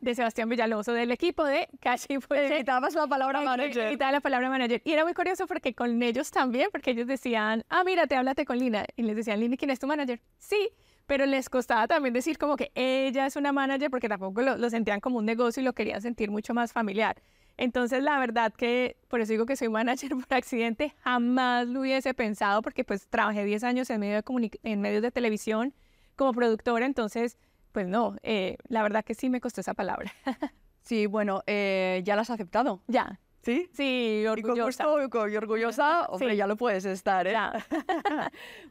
de 0.00 0.14
Sebastián 0.14 0.48
Villalobos 0.48 0.86
del 0.86 1.10
equipo 1.10 1.44
de 1.44 1.68
Cashi 1.80 2.20
Fuente. 2.20 2.58
Quitabas 2.58 2.94
la 2.94 3.06
palabra 3.06 3.40
manager. 3.40 3.90
Quitaba 3.90 4.12
la 4.12 4.20
palabra 4.20 4.48
manager. 4.48 4.80
Y 4.84 4.92
era 4.92 5.04
muy 5.04 5.14
curioso 5.14 5.46
porque 5.46 5.74
con 5.74 6.00
ellos 6.02 6.30
también, 6.30 6.68
porque 6.70 6.92
ellos 6.92 7.06
decían, 7.06 7.64
ah, 7.68 7.82
mira, 7.84 8.06
te 8.06 8.14
háblate 8.14 8.44
con 8.44 8.58
Lina. 8.58 8.84
Y 8.96 9.02
les 9.02 9.16
decían, 9.16 9.40
Lina, 9.40 9.56
¿quién 9.56 9.70
es 9.70 9.80
tu 9.80 9.86
manager? 9.88 10.20
Sí, 10.38 10.70
pero 11.06 11.26
les 11.26 11.50
costaba 11.50 11.88
también 11.88 12.14
decir 12.14 12.38
como 12.38 12.56
que 12.56 12.70
ella 12.76 13.26
es 13.26 13.34
una 13.34 13.50
manager 13.50 13.90
porque 13.90 14.08
tampoco 14.08 14.42
lo, 14.42 14.56
lo 14.56 14.70
sentían 14.70 15.00
como 15.00 15.18
un 15.18 15.24
negocio 15.24 15.60
y 15.60 15.64
lo 15.64 15.72
querían 15.72 16.00
sentir 16.00 16.30
mucho 16.30 16.54
más 16.54 16.72
familiar. 16.72 17.20
Entonces, 17.60 18.02
la 18.02 18.18
verdad 18.18 18.54
que, 18.54 18.96
por 19.08 19.20
eso 19.20 19.32
digo 19.32 19.44
que 19.44 19.54
soy 19.54 19.68
manager 19.68 20.10
por 20.16 20.34
accidente, 20.34 20.94
jamás 21.04 21.68
lo 21.68 21.80
hubiese 21.80 22.14
pensado 22.14 22.62
porque 22.62 22.84
pues 22.84 23.06
trabajé 23.06 23.44
10 23.44 23.64
años 23.64 23.90
en, 23.90 24.00
medio 24.00 24.22
de 24.22 24.60
en 24.62 24.80
medios 24.80 25.02
de 25.02 25.10
televisión 25.10 25.74
como 26.16 26.32
productora, 26.32 26.86
entonces, 26.86 27.36
pues 27.72 27.86
no, 27.86 28.16
eh, 28.22 28.56
la 28.68 28.82
verdad 28.82 29.04
que 29.04 29.14
sí 29.14 29.28
me 29.28 29.42
costó 29.42 29.60
esa 29.60 29.74
palabra. 29.74 30.10
sí, 30.80 31.04
bueno, 31.04 31.42
eh, 31.46 32.00
ya 32.02 32.16
la 32.16 32.22
has 32.22 32.30
aceptado. 32.30 32.80
Ya. 32.86 33.20
¿Sí? 33.42 33.68
Sí, 33.74 34.24
orgullosa. 34.26 34.84
Y, 34.84 35.36
orgullosa, 35.36 36.06
hombre, 36.08 36.36
ya 36.36 36.46
lo 36.46 36.56
puedes 36.56 36.86
estar, 36.86 37.26
¿eh? 37.26 37.36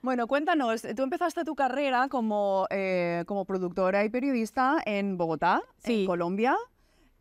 bueno, 0.01 0.25
cuéntanos, 0.25 0.81
tú 0.95 1.03
empezaste 1.03 1.43
tu 1.43 1.53
carrera 1.53 2.07
como, 2.09 2.65
eh, 2.71 3.23
como 3.27 3.45
productora 3.45 4.03
y 4.03 4.09
periodista 4.09 4.77
en 4.83 5.15
Bogotá, 5.15 5.61
en 5.83 6.07
Colombia. 6.07 6.57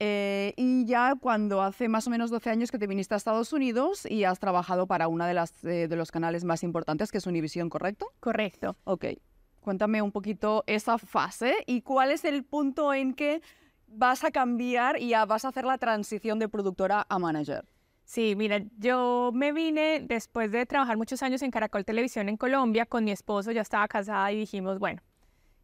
Eh, 0.00 0.54
y 0.56 0.84
ya 0.84 1.14
cuando 1.20 1.60
hace 1.60 1.88
más 1.88 2.06
o 2.06 2.10
menos 2.10 2.30
12 2.30 2.50
años 2.50 2.70
que 2.70 2.78
te 2.78 2.86
viniste 2.86 3.14
a 3.14 3.16
Estados 3.16 3.52
Unidos 3.52 4.06
y 4.08 4.24
has 4.24 4.38
trabajado 4.38 4.86
para 4.86 5.08
uno 5.08 5.26
de, 5.26 5.34
las, 5.34 5.52
eh, 5.64 5.88
de 5.88 5.96
los 5.96 6.12
canales 6.12 6.44
más 6.44 6.62
importantes, 6.62 7.10
que 7.10 7.18
es 7.18 7.26
Univision, 7.26 7.68
¿correcto? 7.68 8.06
Correcto. 8.20 8.76
Ok. 8.84 9.06
Cuéntame 9.60 10.00
un 10.00 10.12
poquito 10.12 10.62
esa 10.66 10.98
fase 10.98 11.56
y 11.66 11.82
cuál 11.82 12.12
es 12.12 12.24
el 12.24 12.44
punto 12.44 12.94
en 12.94 13.12
que 13.12 13.42
vas 13.88 14.22
a 14.22 14.30
cambiar 14.30 15.00
y 15.00 15.08
ya 15.08 15.24
vas 15.24 15.44
a 15.44 15.48
hacer 15.48 15.64
la 15.64 15.78
transición 15.78 16.38
de 16.38 16.48
productora 16.48 17.06
a 17.08 17.18
manager. 17.18 17.64
Sí, 18.04 18.34
mira, 18.36 18.62
yo 18.78 19.32
me 19.34 19.52
vine 19.52 20.00
después 20.00 20.50
de 20.52 20.64
trabajar 20.64 20.96
muchos 20.96 21.22
años 21.22 21.42
en 21.42 21.50
Caracol 21.50 21.84
Televisión 21.84 22.28
en 22.28 22.38
Colombia 22.38 22.86
con 22.86 23.04
mi 23.04 23.10
esposo, 23.10 23.50
ya 23.50 23.60
estaba 23.60 23.86
casada 23.88 24.32
y 24.32 24.36
dijimos, 24.36 24.78
bueno, 24.78 25.02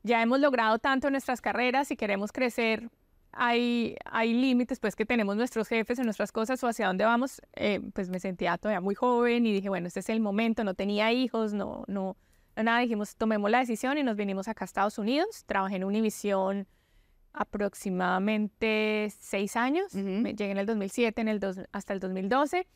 ya 0.02 0.20
hemos 0.20 0.40
logrado 0.40 0.78
tanto 0.78 1.06
en 1.06 1.12
nuestras 1.12 1.40
carreras 1.40 1.90
y 1.90 1.96
queremos 1.96 2.32
crecer 2.32 2.90
hay, 3.36 3.96
hay 4.04 4.32
límites, 4.32 4.80
pues 4.80 4.96
que 4.96 5.06
tenemos 5.06 5.36
nuestros 5.36 5.68
jefes 5.68 5.98
en 5.98 6.04
nuestras 6.04 6.32
cosas 6.32 6.62
o 6.64 6.68
hacia 6.68 6.86
dónde 6.86 7.04
vamos, 7.04 7.40
eh, 7.54 7.80
pues 7.92 8.08
me 8.08 8.20
sentía 8.20 8.56
todavía 8.58 8.80
muy 8.80 8.94
joven 8.94 9.46
y 9.46 9.52
dije, 9.52 9.68
bueno, 9.68 9.86
este 9.86 10.00
es 10.00 10.08
el 10.08 10.20
momento, 10.20 10.64
no 10.64 10.74
tenía 10.74 11.12
hijos, 11.12 11.52
no, 11.52 11.84
no, 11.86 12.16
nada, 12.56 12.80
dijimos, 12.80 13.16
tomemos 13.16 13.50
la 13.50 13.58
decisión 13.60 13.98
y 13.98 14.02
nos 14.02 14.16
vinimos 14.16 14.48
acá 14.48 14.64
a 14.64 14.66
Estados 14.66 14.98
Unidos, 14.98 15.44
trabajé 15.46 15.76
en 15.76 15.84
Univision 15.84 16.66
aproximadamente 17.32 19.12
seis 19.18 19.56
años, 19.56 19.92
llegué 19.92 20.50
en 20.50 20.58
el 20.58 20.66
2007 20.66 21.20
en 21.20 21.28
el 21.28 21.66
hasta 21.72 21.92
el 21.92 22.00
2012. 22.00 22.66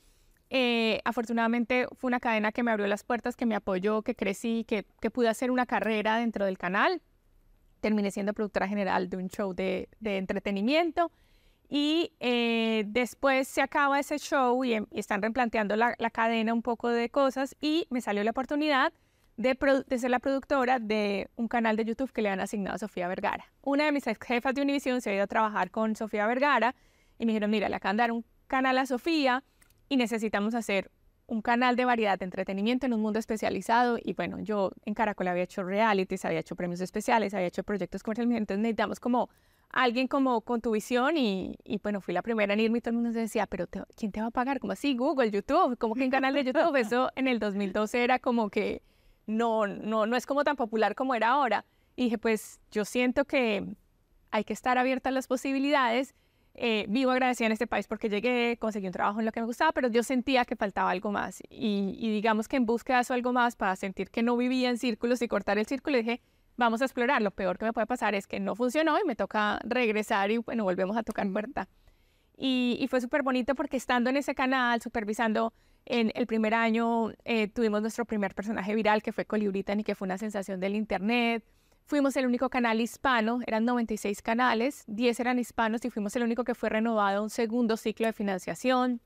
Eh, 0.51 1.01
afortunadamente 1.05 1.87
fue 1.95 2.09
una 2.09 2.21
cadena 2.21 2.53
que 2.53 2.63
me 2.63 2.71
abrió 2.71 2.87
las 2.87 3.05
puertas, 3.05 3.37
que 3.37 3.47
me 3.47 3.55
apoyó, 3.55 4.03
que 4.03 4.15
crecí, 4.15 4.65
que, 4.65 4.85
que 5.01 5.11
pude 5.11 5.29
hacer 5.29 5.51
una 5.51 5.67
carrera 5.67 6.17
dentro 6.17 6.47
del 6.47 6.59
canal 6.59 7.03
terminé 7.81 8.11
siendo 8.11 8.33
productora 8.33 8.69
general 8.69 9.09
de 9.09 9.17
un 9.17 9.29
show 9.29 9.55
de, 9.55 9.89
entretenimiento. 10.03 11.11
Y 11.71 12.13
eh, 12.21 12.85
después 12.87 13.47
se 13.47 13.61
acaba 13.61 14.01
ese 14.01 14.19
show 14.19 14.65
y, 14.65 14.73
em, 14.75 14.87
están 14.91 15.21
replanteando 15.21 15.77
la, 15.77 15.95
cadena 16.11 16.55
un 16.55 16.63
poco 16.63 16.89
de 16.89 17.11
cosas 17.11 17.57
y 17.61 17.87
me 17.91 18.01
salió 18.01 18.25
la 18.25 18.31
oportunidad 18.31 18.93
de, 19.37 19.57
ser 19.99 20.11
la 20.11 20.19
productora 20.19 20.79
de 20.79 21.29
un 21.37 21.47
canal 21.47 21.77
de 21.77 21.85
YouTube 21.85 22.11
que 22.11 22.23
le 22.23 22.31
han 22.31 22.41
asignado 22.41 22.77
a 22.77 22.79
Sofía 22.79 23.07
Vergara. 23.07 23.53
Una 23.63 23.85
de 23.85 23.93
mis 23.93 24.05
jefas 24.05 24.55
de 24.55 24.63
Univision 24.63 25.01
se 25.01 25.11
ha 25.11 25.15
ido 25.15 25.25
a 25.25 25.27
trabajar 25.27 25.71
con 25.71 25.95
Sofía 25.95 26.27
Vergara 26.27 26.75
y 27.19 27.27
me 27.27 27.33
dijeron, 27.33 27.51
mira, 27.51 27.69
le 27.69 27.77
acaban 27.77 27.97
de 27.97 28.03
dar 28.03 28.13
un 28.13 28.25
canal 28.47 28.79
a 28.79 28.87
Sofía 28.87 29.45
y 29.89 29.97
necesitamos 29.97 30.55
hacer 30.55 30.91
un 31.29 31.43
canal 31.43 31.77
de 31.77 31.85
variedad 31.85 32.19
de 32.19 32.25
entretenimiento 32.25 32.87
en 32.87 32.95
un 32.95 33.03
mundo 33.03 33.19
especializado 33.19 33.99
y 34.03 34.15
bueno, 34.15 34.41
yo 34.41 34.73
en 34.87 34.95
Caracol 34.95 35.29
había 35.29 35.43
hecho 35.43 35.63
realities, 35.63 36.25
había 36.25 36.41
hecho 36.41 36.57
premios 36.57 36.81
especiales, 36.81 37.35
había 37.35 37.49
hecho 37.49 37.63
proyectos 37.63 38.03
comerciales, 38.03 38.35
entonces 38.35 38.63
necesitamos 38.63 38.99
como 38.99 39.29
alguien 39.69 40.09
como 40.09 40.41
con 40.41 40.63
tu 40.63 40.71
visión 40.71 41.19
y, 41.19 41.59
y 41.65 41.79
bueno, 41.79 42.01
fui 42.01 42.15
la 42.15 42.23
primera 42.23 42.55
en 42.55 42.61
irme 42.61 42.79
y 42.79 42.81
todo 42.81 42.93
el 42.93 42.97
mundo 42.97 43.13
se 43.13 43.21
decía, 43.21 43.47
pero 43.47 43.67
¿quién 43.95 44.11
te 44.11 44.23
va 44.23 44.29
a 44.29 44.31
pagar? 44.31 44.59
Como 44.59 44.73
así, 44.73 44.97
Google, 44.97 45.31
YouTube, 45.31 45.77
como 45.77 45.95
que 45.95 46.05
en 46.05 46.11
canal 46.11 46.33
de 46.33 46.45
YouTube, 46.45 46.75
eso 46.81 47.11
en 47.15 47.29
el 47.29 47.39
2012 47.39 48.03
era 48.03 48.19
como 48.19 48.49
que 48.49 48.83
no, 49.27 49.67
no, 49.67 50.07
no 50.07 50.17
es 50.17 50.25
como 50.25 50.45
tan 50.45 50.57
popular 50.57 50.95
como 50.95 51.15
era 51.15 51.29
ahora. 51.29 51.67
Y 51.95 52.05
dije, 52.05 52.17
pues 52.17 52.59
yo 52.71 52.87
siento 52.87 53.27
que 53.27 53.67
hay 54.31 54.45
que 54.45 54.55
estar 54.55 54.79
abierta 54.79 55.11
a 55.11 55.13
las 55.13 55.27
posibilidades 55.27 56.15
eh, 56.61 56.87
vivo 56.89 57.13
agradecida 57.13 57.47
en 57.47 57.53
este 57.53 57.69
país 57.69 57.87
porque 57.87 58.09
llegué, 58.09 58.57
conseguí 58.59 58.87
un 58.87 58.93
trabajo 58.93 59.21
en 59.21 59.27
lo 59.27 59.31
que 59.31 59.41
me 59.41 59.47
gustaba, 59.47 59.71
pero 59.71 59.87
yo 59.89 60.03
sentía 60.03 60.45
que 60.45 60.57
faltaba 60.57 60.91
algo 60.91 61.13
más. 61.13 61.41
Y, 61.49 62.11
digamos 62.11 62.49
que 62.49 62.57
en 62.57 62.67
búsqueda 62.67 62.97
de 62.97 63.03
eso 63.03 63.15
algo 63.15 63.33
más, 63.33 63.55
para 63.55 63.77
sentir 63.77 64.11
que 64.11 64.25
no 64.25 64.37
vivía 64.37 64.69
en 64.69 64.77
círculos 64.77 65.23
y 65.23 65.29
cortar 65.29 65.57
el 65.59 65.67
círculo, 65.67 65.97
dije, 65.97 66.21
vamos 66.57 66.83
a 66.83 66.87
explorar. 66.87 67.23
Lo 67.23 67.31
peor 67.31 67.59
que 67.59 67.65
me 67.65 67.73
puede 67.73 67.87
pasar 67.87 68.17
es 68.17 68.27
que 68.27 68.41
no 68.41 68.57
funcionó 68.57 68.99
y 68.99 69.07
me 69.07 69.15
toca 69.15 69.61
regresar 69.63 70.33
y 70.33 70.39
bueno, 70.39 70.65
volvemos 70.65 70.97
a 70.97 71.05
tocar 71.05 71.31
puerta. 71.33 71.69
Y, 72.37 72.85
fue 72.91 73.01
súper 73.01 73.23
bonito 73.23 73.55
porque 73.55 73.77
estando 73.77 74.11
en 74.11 74.17
ese 74.17 74.35
canal, 74.35 74.81
supervisando 74.83 75.53
en 75.87 76.11
el 76.17 76.27
primer 76.27 76.55
año, 76.55 77.13
eh, 77.25 77.47
tuvimos 77.47 77.83
nuestro 77.83 78.05
primer 78.05 78.35
personaje 78.35 78.75
viral 78.75 79.03
que 79.03 79.13
fue 79.13 79.25
Colibritan 79.25 79.79
y 79.79 79.85
que 79.85 79.95
fue 79.95 80.07
una 80.07 80.19
sensación 80.19 80.59
del 80.59 80.75
internet. 80.75 81.45
Fuimos 81.89 82.19
el 82.19 82.27
único 82.27 82.51
canal 82.51 82.83
hispano, 82.83 83.41
eran 83.47 83.65
96 83.65 84.21
canales, 84.21 84.85
10 84.89 85.21
eran 85.21 85.39
hispanos 85.39 85.83
y 85.87 85.91
fuimos 85.91 86.15
el 86.17 86.23
único 86.23 86.45
que 86.45 86.55
fue 86.55 86.69
renovado 86.69 87.23
un 87.23 87.31
segundo 87.31 87.79
ciclo 87.79 88.07
de 88.07 88.13
financiación. 88.13 89.01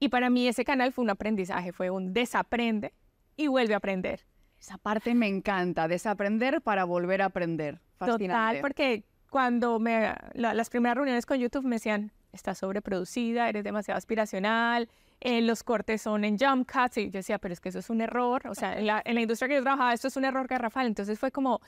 Y 0.00 0.08
para 0.08 0.28
mí 0.28 0.48
ese 0.48 0.64
canal 0.64 0.92
fue 0.92 1.04
un 1.04 1.10
aprendizaje, 1.10 1.72
fue 1.72 1.90
un 1.90 2.12
desaprende 2.12 2.94
y 3.36 3.46
vuelve 3.46 3.74
a 3.74 3.76
aprender. 3.76 4.26
Esa 4.60 4.76
parte 4.76 5.14
me 5.14 5.28
encanta, 5.28 5.86
desaprender 5.86 6.62
para 6.62 6.82
volver 6.82 7.22
a 7.22 7.26
aprender. 7.26 7.80
Fascinante. 7.96 8.26
Total, 8.26 8.60
porque 8.60 9.04
cuando 9.30 9.78
me, 9.78 10.16
las 10.34 10.70
primeras 10.70 10.96
reuniones 10.96 11.26
con 11.26 11.38
YouTube 11.38 11.64
me 11.64 11.76
decían, 11.76 12.10
estás 12.32 12.58
sobreproducida, 12.58 13.48
eres 13.48 13.62
demasiado 13.62 13.98
aspiracional, 13.98 14.88
eh, 15.20 15.40
los 15.40 15.62
cortes 15.62 16.02
son 16.02 16.24
en 16.24 16.38
jump 16.38 16.70
cuts, 16.70 16.98
y 16.98 17.10
yo 17.10 17.18
decía, 17.18 17.38
pero 17.38 17.52
es 17.52 17.60
que 17.60 17.70
eso 17.70 17.80
es 17.80 17.90
un 17.90 18.00
error, 18.00 18.46
o 18.48 18.54
sea, 18.54 18.78
en 18.78 18.86
la, 18.86 19.02
industria 19.06 19.48
que 19.48 19.54
yo 19.54 19.62
trabajaba, 19.62 19.92
esto 19.92 20.08
es 20.08 20.16
un 20.16 20.24
error 20.24 20.46
garrafal, 20.46 20.86
entonces 20.86 21.18
fue 21.18 21.32
como, 21.32 21.60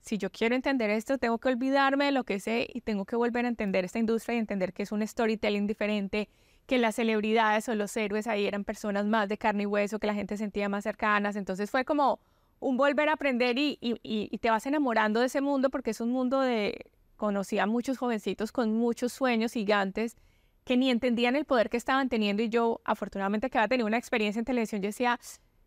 si 0.00 0.18
yo 0.18 0.30
quiero 0.30 0.54
entender 0.54 0.90
esto, 0.90 1.18
tengo 1.18 1.38
que 1.38 1.48
olvidarme 1.48 2.06
de 2.06 2.12
lo 2.12 2.24
que 2.24 2.40
sé 2.40 2.68
y 2.72 2.80
tengo 2.80 3.04
que 3.04 3.16
volver 3.16 3.44
a 3.44 3.48
entender 3.48 3.84
esta 3.84 3.98
industria 3.98 4.36
y 4.36 4.38
entender 4.38 4.72
que 4.72 4.82
es 4.82 4.92
un 4.92 5.06
storytelling 5.06 5.66
diferente, 5.66 6.28
que 6.66 6.78
las 6.78 6.96
celebridades 6.96 7.68
o 7.68 7.74
los 7.76 7.96
héroes 7.96 8.26
ahí 8.26 8.44
eran 8.44 8.64
personas 8.64 9.06
más 9.06 9.28
de 9.28 9.38
carne 9.38 9.64
y 9.64 9.66
hueso, 9.66 10.00
que 10.00 10.08
la 10.08 10.14
gente 10.14 10.36
sentía 10.36 10.68
más 10.68 10.82
cercanas, 10.82 11.36
entonces 11.36 11.70
fue 11.70 11.84
como 11.84 12.18
un 12.58 12.76
volver 12.76 13.08
a 13.08 13.12
aprender 13.12 13.58
y, 13.58 13.78
y, 13.80 13.98
y 14.02 14.38
te 14.38 14.50
vas 14.50 14.66
enamorando 14.66 15.20
de 15.20 15.26
ese 15.26 15.40
mundo 15.40 15.70
porque 15.70 15.90
es 15.90 16.00
un 16.00 16.10
mundo 16.10 16.40
de, 16.40 16.86
conocí 17.16 17.58
a 17.58 17.66
muchos 17.66 17.98
jovencitos 17.98 18.52
con 18.52 18.74
muchos 18.74 19.12
sueños 19.12 19.52
gigantes 19.52 20.16
que 20.66 20.76
ni 20.76 20.90
entendían 20.90 21.36
el 21.36 21.44
poder 21.44 21.70
que 21.70 21.76
estaban 21.76 22.08
teniendo 22.08 22.42
y 22.42 22.48
yo 22.48 22.80
afortunadamente 22.84 23.48
que 23.48 23.56
había 23.56 23.68
tenido 23.68 23.86
una 23.86 23.98
experiencia 23.98 24.40
en 24.40 24.44
televisión, 24.44 24.82
yo 24.82 24.88
decía, 24.88 25.20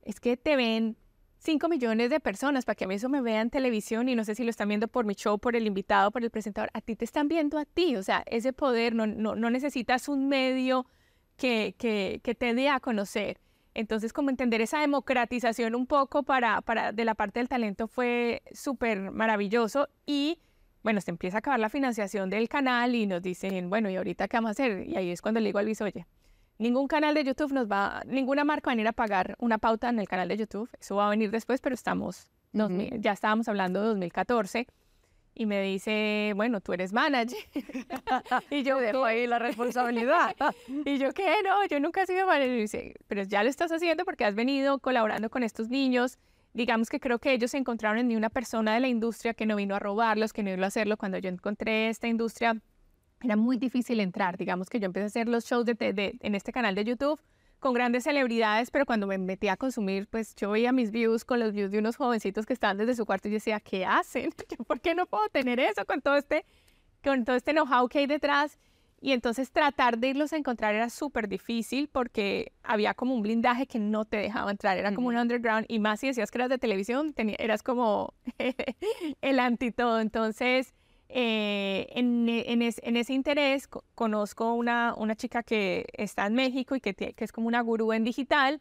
es 0.04 0.20
que 0.20 0.36
te 0.36 0.58
ven 0.58 0.98
5 1.38 1.70
millones 1.70 2.10
de 2.10 2.20
personas 2.20 2.66
para 2.66 2.76
que 2.76 2.84
a 2.84 2.88
mí 2.88 2.96
eso 2.96 3.08
me 3.08 3.22
vea 3.22 3.40
en 3.40 3.50
televisión 3.50 4.10
y 4.10 4.16
no 4.16 4.26
sé 4.26 4.36
si 4.36 4.44
lo 4.44 4.50
están 4.50 4.68
viendo 4.68 4.90
por 4.90 5.06
mi 5.06 5.16
show, 5.16 5.40
por 5.40 5.56
el 5.56 5.66
invitado, 5.68 6.12
por 6.12 6.22
el 6.22 6.30
presentador, 6.30 6.70
a 6.74 6.82
ti 6.82 6.98
te 6.98 7.06
están 7.06 7.30
viendo 7.30 7.58
a 7.58 7.64
ti, 7.64 7.96
o 7.96 8.04
sea, 8.04 8.24
ese 8.26 8.52
poder, 8.52 8.94
no, 8.94 9.08
no, 9.08 9.36
no 9.36 9.50
necesitas 9.50 10.10
un 10.10 10.28
medio 10.28 10.86
que, 11.38 11.76
que, 11.78 12.20
que, 12.22 12.36
te 12.36 12.54
dé 12.54 12.68
a 12.68 12.82
conocer. 12.82 13.40
Entonces, 13.74 14.12
como 14.12 14.30
entender 14.30 14.60
esa 14.60 14.82
democratización 14.82 15.76
un 15.76 15.88
poco 15.88 16.24
para, 16.24 16.60
para 16.60 16.92
de 16.92 17.06
la 17.06 17.16
parte 17.16 17.40
del 17.40 17.48
talento 17.48 17.88
fue 17.88 18.42
súper 18.52 19.12
maravilloso 19.12 19.88
y 20.06 20.40
bueno, 20.84 21.02
se 21.02 21.12
empieza 21.12 21.38
a 21.38 21.40
acabar 21.40 21.60
la 21.60 21.70
financiación 21.70 22.30
del 22.30 22.48
canal 22.48 22.96
y 22.96 23.06
nos 23.06 23.22
dicen, 23.22 23.70
bueno, 23.70 23.90
¿y 23.90 23.96
ahorita 23.96 24.28
qué 24.28 24.38
vamos 24.38 24.50
a 24.50 24.52
hacer? 24.52 24.88
Y 24.88 24.96
ahí 24.96 25.12
es 25.12 25.22
cuando 25.22 25.40
le 25.40 25.48
digo 25.48 25.60
a 25.60 25.64
Luis, 25.64 25.82
oye, 25.82 26.06
ningún 26.58 26.88
canal 26.88 27.14
de 27.16 27.24
YouTube 27.24 27.52
nos 27.52 27.68
va, 27.68 28.02
ninguna 28.06 28.44
marca 28.44 28.68
va 28.68 28.74
a 28.74 28.76
venir 28.76 28.88
a 28.88 28.94
pagar 28.94 29.36
una 29.40 29.58
pauta 29.58 29.90
en 29.90 30.00
el 30.00 30.08
canal 30.08 30.28
de 30.28 30.38
YouTube. 30.38 30.70
Eso 30.80 30.96
va 30.96 31.08
a 31.08 31.10
venir 31.10 31.32
después, 31.32 31.60
pero 31.62 31.74
estamos, 31.74 32.30
ya 32.54 33.12
estábamos 33.12 33.48
hablando 33.48 33.82
de 33.82 33.88
2014. 33.88 34.68
Y 35.36 35.46
me 35.46 35.62
dice, 35.62 36.34
bueno, 36.36 36.60
tú 36.60 36.74
eres 36.74 36.92
manager. 36.92 37.38
y 38.50 38.64
yo 38.64 38.78
dejo 38.80 39.06
ahí 39.06 39.26
la 39.26 39.40
responsabilidad. 39.40 40.36
y 40.86 40.98
yo, 40.98 41.14
¿qué? 41.14 41.36
No, 41.46 41.66
yo 41.68 41.80
nunca 41.80 42.02
he 42.02 42.08
sido 42.08 42.28
manager. 42.28 42.58
Y 42.58 42.62
dice, 42.62 42.96
pero 43.08 43.24
ya 43.24 43.42
lo 43.44 43.50
estás 43.50 43.72
haciendo 43.72 44.04
porque 44.04 44.26
has 44.26 44.36
venido 44.36 44.80
colaborando 44.80 45.30
con 45.30 45.44
estos 45.44 45.70
niños 45.70 46.18
digamos 46.54 46.90
que 46.90 47.00
creo 47.00 47.20
que 47.20 47.34
ellos 47.34 47.54
encontraron 47.54 48.12
en 48.12 48.18
una 48.18 48.30
persona 48.30 48.74
de 48.74 48.80
la 48.80 48.88
industria 48.88 49.34
que 49.34 49.46
no 49.46 49.56
vino 49.56 49.76
a 49.76 49.80
robarlos, 49.80 50.34
que 50.34 50.44
no 50.44 50.52
vino 50.52 50.64
a 50.64 50.68
hacerlo. 50.68 50.98
Cuando 50.98 51.18
yo 51.18 51.30
encontré 51.30 51.90
esta 51.90 52.08
industria, 52.08 52.60
era 53.22 53.36
muy 53.36 53.58
difícil 53.58 54.00
entrar. 54.00 54.38
Digamos 54.38 54.70
que 54.70 54.80
yo 54.80 54.86
empecé 54.86 55.04
a 55.04 55.08
hacer 55.08 55.28
los 55.28 55.46
shows 55.46 55.66
de, 55.66 56.18
en 56.20 56.36
este 56.36 56.52
canal 56.52 56.76
de 56.76 56.84
YouTube 56.84 57.20
con 57.60 57.74
grandes 57.74 58.06
celebridades, 58.06 58.72
pero 58.72 58.86
cuando 58.86 59.06
me 59.06 59.18
metí 59.18 59.50
a 59.50 59.58
consumir, 59.58 60.08
pues 60.08 60.34
yo 60.36 60.52
veía 60.52 60.72
mis 60.72 60.92
views 60.92 61.26
con 61.26 61.40
los 61.40 61.52
views 61.52 61.72
de 61.72 61.80
unos 61.80 61.98
jovencitos 61.98 62.46
que 62.46 62.54
estaban 62.54 62.78
desde 62.78 62.96
su 62.96 63.06
cuarto 63.06 63.28
y 63.28 63.32
yo 63.32 63.36
decía, 63.36 63.60
¿qué 63.60 63.86
hacen? 63.86 64.32
¿Por 64.68 64.80
qué 64.80 64.96
no 64.96 65.06
puedo 65.06 65.28
tener 65.30 65.60
eso 65.60 65.86
con 65.86 66.02
todo 66.02 66.16
este, 66.16 66.46
con 67.04 67.26
todo 67.26 67.36
este 67.36 67.52
know-how 67.52 67.90
que 67.90 68.00
hay 68.00 68.08
detrás? 68.08 68.58
Y 69.02 69.14
entonces 69.14 69.52
tratar 69.52 69.98
de 69.98 70.10
irlos 70.10 70.34
a 70.34 70.38
encontrar 70.38 70.76
era 70.76 70.90
súper 70.90 71.30
difícil 71.30 71.88
porque 71.88 72.52
había 72.64 72.94
como 72.94 73.16
un 73.16 73.22
blindaje 73.22 73.66
que 73.66 73.80
no 73.80 74.06
te 74.06 74.18
dejaba 74.18 74.52
entrar, 74.52 74.78
era 74.78 74.94
como 74.94 75.08
un 75.08 75.18
underground 75.18 75.66
y 75.70 75.80
más 75.80 76.02
si 76.02 76.08
decías 76.08 76.32
que 76.32 76.38
eras 76.38 76.50
de 76.50 76.58
televisión, 76.58 77.14
eras 77.38 77.64
como 77.64 78.14
el 79.22 79.40
antitodo. 79.40 80.02
Entonces, 80.02 80.74
eh, 81.08 81.88
en, 81.92 82.28
en, 82.28 82.62
ese 82.98 83.14
interés 83.14 83.68
conozco 83.96 84.54
una, 84.54 84.94
una 84.96 85.16
chica 85.16 85.44
que 85.44 85.86
está 85.94 86.28
en 86.28 86.34
México 86.34 86.76
y 86.76 86.82
que, 86.82 86.94
que 86.94 87.24
es 87.24 87.32
como 87.32 87.48
una 87.48 87.62
gurú 87.62 87.94
en 87.94 88.04
digital 88.04 88.60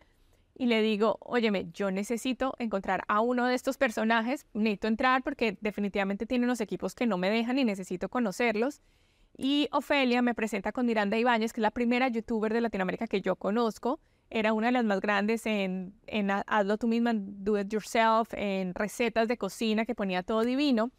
y 0.58 0.66
le 0.66 0.82
digo, 0.82 1.18
óyeme, 1.20 1.68
yo 1.72 1.90
necesito 1.90 2.54
encontrar 2.58 3.04
a 3.06 3.20
uno 3.20 3.46
de 3.46 3.54
estos 3.54 3.78
personajes, 3.78 4.44
necesito 4.54 4.88
entrar 4.88 5.22
porque 5.22 5.56
definitivamente 5.60 6.26
tiene 6.26 6.44
unos 6.44 6.60
equipos 6.60 6.94
que 6.94 7.06
no 7.06 7.16
me 7.16 7.30
dejan 7.30 7.58
y 7.58 7.64
necesito 7.64 8.08
conocerlos. 8.08 8.80
Y 9.40 9.68
Ofelia 9.70 10.20
me 10.20 10.34
presenta 10.34 10.72
con 10.72 10.84
Miranda 10.84 11.16
Ibáñez, 11.16 11.52
que 11.52 11.60
es 11.60 11.62
la 11.62 11.70
primera 11.70 12.08
youtuber 12.08 12.52
de 12.52 12.60
Latinoamérica 12.60 13.06
que 13.06 13.20
yo 13.20 13.36
conozco. 13.36 14.00
Era 14.30 14.52
una 14.52 14.66
de 14.66 14.72
las 14.72 14.84
más 14.84 15.00
grandes 15.00 15.46
en, 15.46 15.94
hazlo 16.48 16.76
tú 16.76 16.88
misma, 16.88 17.12
do 17.14 17.56
it 17.58 17.68
yourself, 17.72 18.34
en 18.34 18.74
recetas 18.74 19.28
de 19.28 19.38
cocina 19.38 19.86
que 19.86 19.94
ponía 19.94 20.24
todo 20.24 20.42
divino. 20.42 20.90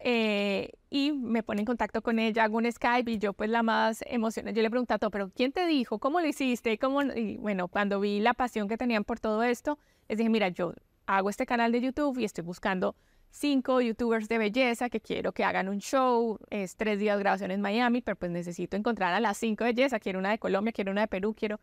eh, 0.00 0.72
y 0.90 1.12
me 1.12 1.42
pone 1.42 1.62
en 1.62 1.66
contacto 1.66 2.02
con 2.02 2.18
ella, 2.20 2.44
hago 2.44 2.58
un 2.58 2.70
Skype 2.70 3.10
y 3.10 3.18
yo 3.18 3.32
pues 3.32 3.50
la 3.50 3.62
más 3.64 4.04
emocionada, 4.06 4.54
yo 4.54 4.62
le 4.62 4.70
pregunto 4.70 4.94
a 4.94 4.98
todo, 4.98 5.10
pero 5.10 5.30
¿quién 5.34 5.50
te 5.52 5.66
dijo? 5.66 5.98
¿Cómo 5.98 6.20
lo 6.20 6.26
hiciste? 6.28 6.78
¿Cómo? 6.78 7.02
Y 7.02 7.36
bueno, 7.38 7.68
cuando 7.68 7.98
vi 8.00 8.20
la 8.20 8.32
pasión 8.34 8.68
que 8.68 8.76
tenían 8.76 9.04
por 9.04 9.18
todo 9.18 9.42
esto, 9.42 9.78
les 10.08 10.18
dije, 10.18 10.30
mira, 10.30 10.48
yo 10.50 10.74
hago 11.06 11.30
este 11.30 11.46
canal 11.46 11.72
de 11.72 11.80
YouTube 11.80 12.18
y 12.18 12.24
estoy 12.24 12.44
buscando 12.44 12.94
cinco 13.30 13.80
youtubers 13.80 14.28
de 14.28 14.38
belleza 14.38 14.88
que 14.88 15.00
quiero 15.00 15.32
que 15.32 15.44
hagan 15.44 15.68
un 15.68 15.78
show, 15.78 16.38
es 16.50 16.76
tres 16.76 16.98
días 16.98 17.16
de 17.16 17.22
grabación 17.22 17.50
en 17.50 17.60
Miami, 17.60 18.00
pero 18.00 18.16
pues 18.16 18.30
necesito 18.30 18.76
encontrar 18.76 19.14
a 19.14 19.20
las 19.20 19.38
cinco 19.38 19.64
de 19.64 19.72
belleza, 19.72 20.00
quiero 20.00 20.18
una 20.18 20.30
de 20.30 20.38
Colombia, 20.38 20.72
quiero 20.72 20.92
una 20.92 21.02
de 21.02 21.08
Perú, 21.08 21.34
quiero... 21.34 21.60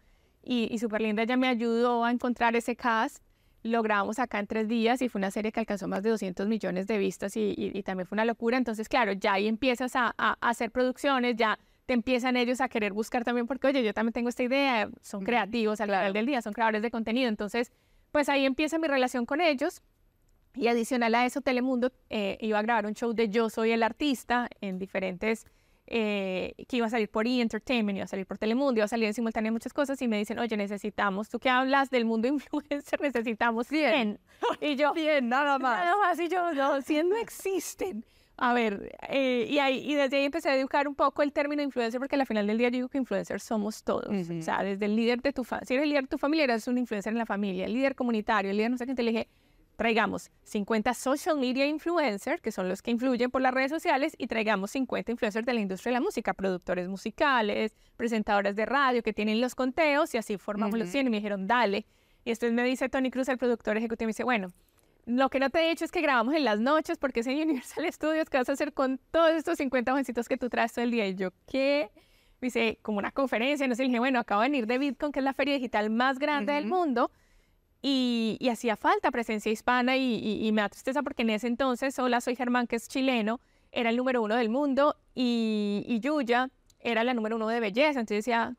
Y, 0.47 0.67
y 0.71 0.77
súper 0.77 1.01
linda, 1.01 1.23
ella 1.23 1.37
me 1.37 1.47
ayudó 1.47 2.05
a 2.05 2.11
encontrar 2.11 2.55
ese 2.55 2.75
cast, 2.75 3.23
lo 3.63 3.81
grabamos 3.81 4.19
acá 4.19 4.37
en 4.39 4.45
tres 4.45 4.67
días 4.67 5.01
y 5.01 5.09
fue 5.09 5.17
una 5.17 5.31
serie 5.31 5.51
que 5.51 5.59
alcanzó 5.59 5.87
más 5.87 6.03
de 6.03 6.11
200 6.11 6.47
millones 6.47 6.85
de 6.85 6.99
vistas 6.99 7.35
y, 7.35 7.55
y, 7.57 7.81
también 7.81 8.05
fue 8.05 8.15
una 8.15 8.25
locura, 8.25 8.57
entonces 8.57 8.87
claro, 8.87 9.13
ya 9.13 9.33
ahí 9.33 9.47
empiezas 9.47 9.95
a, 9.95 10.13
a, 10.19 10.37
hacer 10.41 10.69
producciones, 10.69 11.35
ya 11.35 11.57
te 11.87 11.93
empiezan 11.93 12.37
ellos 12.37 12.61
a 12.61 12.69
querer 12.69 12.93
buscar 12.93 13.23
también, 13.23 13.47
porque 13.47 13.65
oye, 13.65 13.83
yo 13.83 13.91
también 13.91 14.13
tengo 14.13 14.29
esta 14.29 14.43
idea, 14.43 14.87
son 15.01 15.23
creativos 15.23 15.81
al 15.81 15.87
final 15.87 16.13
del 16.13 16.27
día, 16.27 16.43
son 16.43 16.53
creadores 16.53 16.83
de 16.83 16.91
contenido, 16.91 17.27
entonces 17.27 17.71
pues 18.11 18.29
ahí 18.29 18.45
empieza 18.45 18.77
mi 18.77 18.87
relación 18.87 19.25
con 19.25 19.41
ellos 19.41 19.81
y 20.55 20.67
adicional 20.67 21.15
a 21.15 21.25
eso, 21.25 21.41
Telemundo 21.41 21.91
eh, 22.09 22.37
iba 22.41 22.59
a 22.59 22.61
grabar 22.61 22.85
un 22.85 22.93
show 22.93 23.13
de 23.13 23.29
Yo 23.29 23.49
Soy 23.49 23.71
el 23.71 23.83
Artista 23.83 24.49
en 24.61 24.79
diferentes, 24.79 25.45
eh, 25.87 26.55
que 26.67 26.77
iba 26.77 26.87
a 26.87 26.89
salir 26.89 27.09
por 27.09 27.27
E! 27.27 27.41
Entertainment, 27.41 27.97
iba 27.97 28.05
a 28.05 28.07
salir 28.07 28.25
por 28.25 28.37
Telemundo, 28.37 28.79
iba 28.79 28.85
a 28.85 28.87
salir 28.87 29.05
en 29.05 29.13
simultáneo 29.13 29.51
muchas 29.51 29.73
cosas 29.73 30.01
y 30.01 30.07
me 30.07 30.17
dicen, 30.17 30.39
oye, 30.39 30.57
necesitamos, 30.57 31.29
tú 31.29 31.39
que 31.39 31.49
hablas 31.49 31.89
del 31.89 32.05
mundo 32.05 32.27
influencer, 32.29 32.99
necesitamos 33.01 33.67
100. 33.67 34.19
Y 34.61 34.75
yo, 34.75 34.93
bien, 34.95 35.29
nada 35.29 35.59
más. 35.59 35.85
Nada 35.85 35.97
más, 35.97 36.19
y 36.19 36.27
yo, 36.27 36.53
no, 36.53 36.81
100 36.81 37.09
no 37.09 37.17
existen. 37.17 38.05
A 38.37 38.53
ver, 38.53 38.93
eh, 39.07 39.47
y, 39.49 39.59
ahí, 39.59 39.77
y 39.89 39.95
desde 39.95 40.17
ahí 40.17 40.25
empecé 40.25 40.49
a 40.49 40.57
educar 40.57 40.89
un 40.89 40.95
poco 40.95 41.23
el 41.23 41.31
término 41.31 41.61
influencer, 41.61 42.01
porque 42.01 42.17
al 42.17 42.25
final 42.25 42.45
del 42.47 42.57
día 42.57 42.67
yo 42.67 42.73
digo 42.73 42.89
que 42.89 42.97
influencers 42.97 43.43
somos 43.43 43.83
todos. 43.83 44.07
O 44.07 44.41
sea, 44.41 44.61
desde 44.61 44.85
el 44.85 44.95
líder 44.95 45.21
de 45.21 45.31
tu 45.31 45.45
familia, 45.45 45.65
si 45.65 45.73
eres 45.75 45.83
el 45.83 45.89
líder 45.89 46.03
de 46.03 46.09
tu 46.09 46.17
familia, 46.17 46.43
eres 46.43 46.67
un 46.67 46.77
influencer 46.77 47.13
en 47.13 47.19
la 47.19 47.25
familia, 47.25 47.65
el 47.65 47.73
líder 47.73 47.95
comunitario, 47.95 48.51
el 48.51 48.57
líder 48.57 48.71
no 48.71 48.77
sé 48.77 48.85
qué, 48.85 48.93
te 48.93 49.03
dije, 49.03 49.29
traigamos 49.75 50.31
50 50.43 50.93
social 50.93 51.37
media 51.37 51.65
influencers, 51.65 52.41
que 52.41 52.51
son 52.51 52.69
los 52.69 52.81
que 52.81 52.91
influyen 52.91 53.31
por 53.31 53.41
las 53.41 53.53
redes 53.53 53.71
sociales, 53.71 54.15
y 54.17 54.27
traigamos 54.27 54.71
50 54.71 55.11
influencers 55.11 55.45
de 55.45 55.53
la 55.53 55.59
industria 55.59 55.91
de 55.91 55.99
la 55.99 56.01
música, 56.01 56.33
productores 56.33 56.87
musicales, 56.87 57.75
presentadores 57.97 58.55
de 58.55 58.65
radio 58.65 59.03
que 59.03 59.13
tienen 59.13 59.41
los 59.41 59.55
conteos, 59.55 60.13
y 60.13 60.17
así 60.17 60.37
formamos 60.37 60.77
los 60.77 60.89
100. 60.89 61.07
Y 61.07 61.09
me 61.09 61.17
dijeron, 61.17 61.47
dale. 61.47 61.85
Y 62.23 62.31
después 62.31 62.51
me 62.51 62.63
dice 62.63 62.89
Tony 62.89 63.11
Cruz, 63.11 63.29
el 63.29 63.37
productor 63.37 63.77
ejecutivo, 63.77 64.07
me 64.07 64.11
dice, 64.11 64.23
bueno, 64.23 64.51
lo 65.05 65.29
que 65.29 65.39
no 65.39 65.49
te 65.51 65.65
he 65.65 65.69
dicho 65.69 65.85
es 65.85 65.91
que 65.91 66.01
grabamos 66.01 66.33
en 66.33 66.43
las 66.43 66.59
noches, 66.59 66.97
porque 66.97 67.19
es 67.19 67.27
en 67.27 67.37
Universal 67.43 67.91
Studios, 67.91 68.29
¿qué 68.29 68.37
vas 68.37 68.49
a 68.49 68.53
hacer 68.53 68.73
con 68.73 68.99
todos 69.11 69.31
estos 69.33 69.57
50 69.57 69.91
jovencitos 69.91 70.27
que 70.27 70.37
tú 70.37 70.49
traes 70.49 70.73
todo 70.73 70.83
el 70.83 70.91
día? 70.91 71.07
Y 71.07 71.15
yo, 71.15 71.29
¿qué? 71.45 71.91
Me 72.41 72.47
dice, 72.47 72.79
como 72.81 72.97
una 72.97 73.11
conferencia, 73.11 73.67
no 73.67 73.75
sé, 73.75 73.83
le 73.83 73.89
dije, 73.89 73.99
bueno, 73.99 74.19
acabo 74.19 74.41
de 74.41 74.49
venir 74.49 74.67
de 74.67 74.77
Bitcoin, 74.77 75.11
que 75.11 75.19
es 75.19 75.23
la 75.23 75.33
feria 75.33 75.53
digital 75.53 75.89
más 75.89 76.19
grande 76.19 76.53
del 76.53 76.65
mundo, 76.65 77.11
y, 77.87 78.49
hacía 78.49 78.75
falta 78.75 79.11
presencia 79.11 79.51
hispana 79.51 79.95
y, 79.95 80.49
me 80.51 80.63
da 80.63 80.69
tristeza 80.69 81.03
porque 81.03 81.21
en 81.21 81.29
ese 81.29 81.45
entonces, 81.45 81.99
hola, 81.99 82.19
soy 82.19 82.35
Germán, 82.35 82.65
que 82.65 82.77
es 82.77 82.87
chileno, 82.87 83.39
era 83.71 83.91
el 83.91 83.97
número 83.97 84.23
uno 84.23 84.35
del 84.35 84.49
mundo 84.49 84.95
y, 85.13 85.99
Yuya 86.01 86.49
era 86.79 87.03
la 87.03 87.13
número 87.13 87.35
uno 87.35 87.47
de 87.47 87.59
belleza. 87.59 87.99
Entonces 87.99 88.25
decía, 88.25 88.55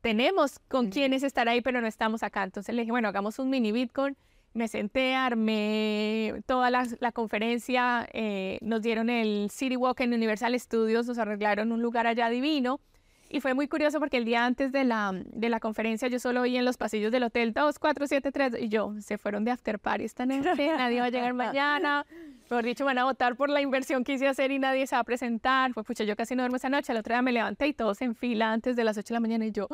tenemos 0.00 0.60
con 0.60 0.88
quiénes 0.88 1.24
estar 1.24 1.46
ahí, 1.46 1.60
pero 1.60 1.82
no 1.82 1.86
estamos 1.86 2.22
acá. 2.22 2.42
Entonces 2.42 2.74
le 2.74 2.82
dije, 2.82 2.90
bueno, 2.90 3.08
hagamos 3.08 3.38
un 3.38 3.50
mini 3.50 3.70
Bitcoin. 3.70 4.16
Me 4.54 4.66
senté, 4.66 5.14
armé 5.14 6.42
toda 6.46 6.70
la, 6.70 7.12
conferencia, 7.12 8.08
eh, 8.14 8.58
nos 8.62 8.80
dieron 8.80 9.10
el 9.10 9.50
City 9.50 9.76
Walk 9.76 10.00
en 10.00 10.14
Universal 10.14 10.58
Studios, 10.58 11.06
nos 11.06 11.18
arreglaron 11.18 11.70
un 11.70 11.82
lugar 11.82 12.06
allá 12.06 12.30
divino. 12.30 12.80
Y 13.28 13.40
fue 13.40 13.54
muy 13.54 13.68
curioso 13.68 14.00
porque 14.00 14.16
el 14.16 14.24
día 14.24 14.44
antes 14.44 14.72
de 14.72 14.84
la, 14.84 15.12
de 15.12 15.48
la 15.48 15.60
conferencia 15.60 16.08
yo 16.08 16.18
solo 16.18 16.42
oí 16.42 16.56
en 16.56 16.64
los 16.64 16.76
pasillos 16.76 17.12
del 17.12 17.24
hotel 17.24 17.52
2, 17.52 17.78
4, 17.78 18.06
7, 18.06 18.32
3 18.32 18.54
y 18.60 18.68
yo, 18.68 18.94
se 19.00 19.18
fueron 19.18 19.44
de 19.44 19.50
after 19.50 19.78
party 19.78 20.04
esta 20.04 20.24
noche, 20.24 20.54
nadie 20.56 21.00
va 21.00 21.06
a 21.06 21.10
llegar 21.10 21.34
mañana. 21.34 22.06
Por 22.48 22.64
dicho, 22.64 22.86
van 22.86 22.96
a 22.96 23.04
votar 23.04 23.36
por 23.36 23.50
la 23.50 23.60
inversión 23.60 24.04
que 24.04 24.14
hice 24.14 24.26
hacer 24.26 24.50
y 24.50 24.58
nadie 24.58 24.86
se 24.86 24.96
va 24.96 25.00
a 25.00 25.04
presentar. 25.04 25.74
Fue, 25.74 25.84
pucha, 25.84 26.04
yo 26.04 26.16
casi 26.16 26.34
no 26.34 26.42
duermo 26.42 26.56
esa 26.56 26.70
noche. 26.70 26.92
El 26.92 26.98
otro 26.98 27.12
día 27.12 27.20
me 27.20 27.32
levanté 27.32 27.66
y 27.66 27.74
todos 27.74 28.00
en 28.00 28.14
fila 28.14 28.52
antes 28.52 28.74
de 28.74 28.84
las 28.84 28.96
8 28.96 29.08
de 29.08 29.14
la 29.14 29.20
mañana 29.20 29.44
y 29.44 29.52
yo... 29.52 29.68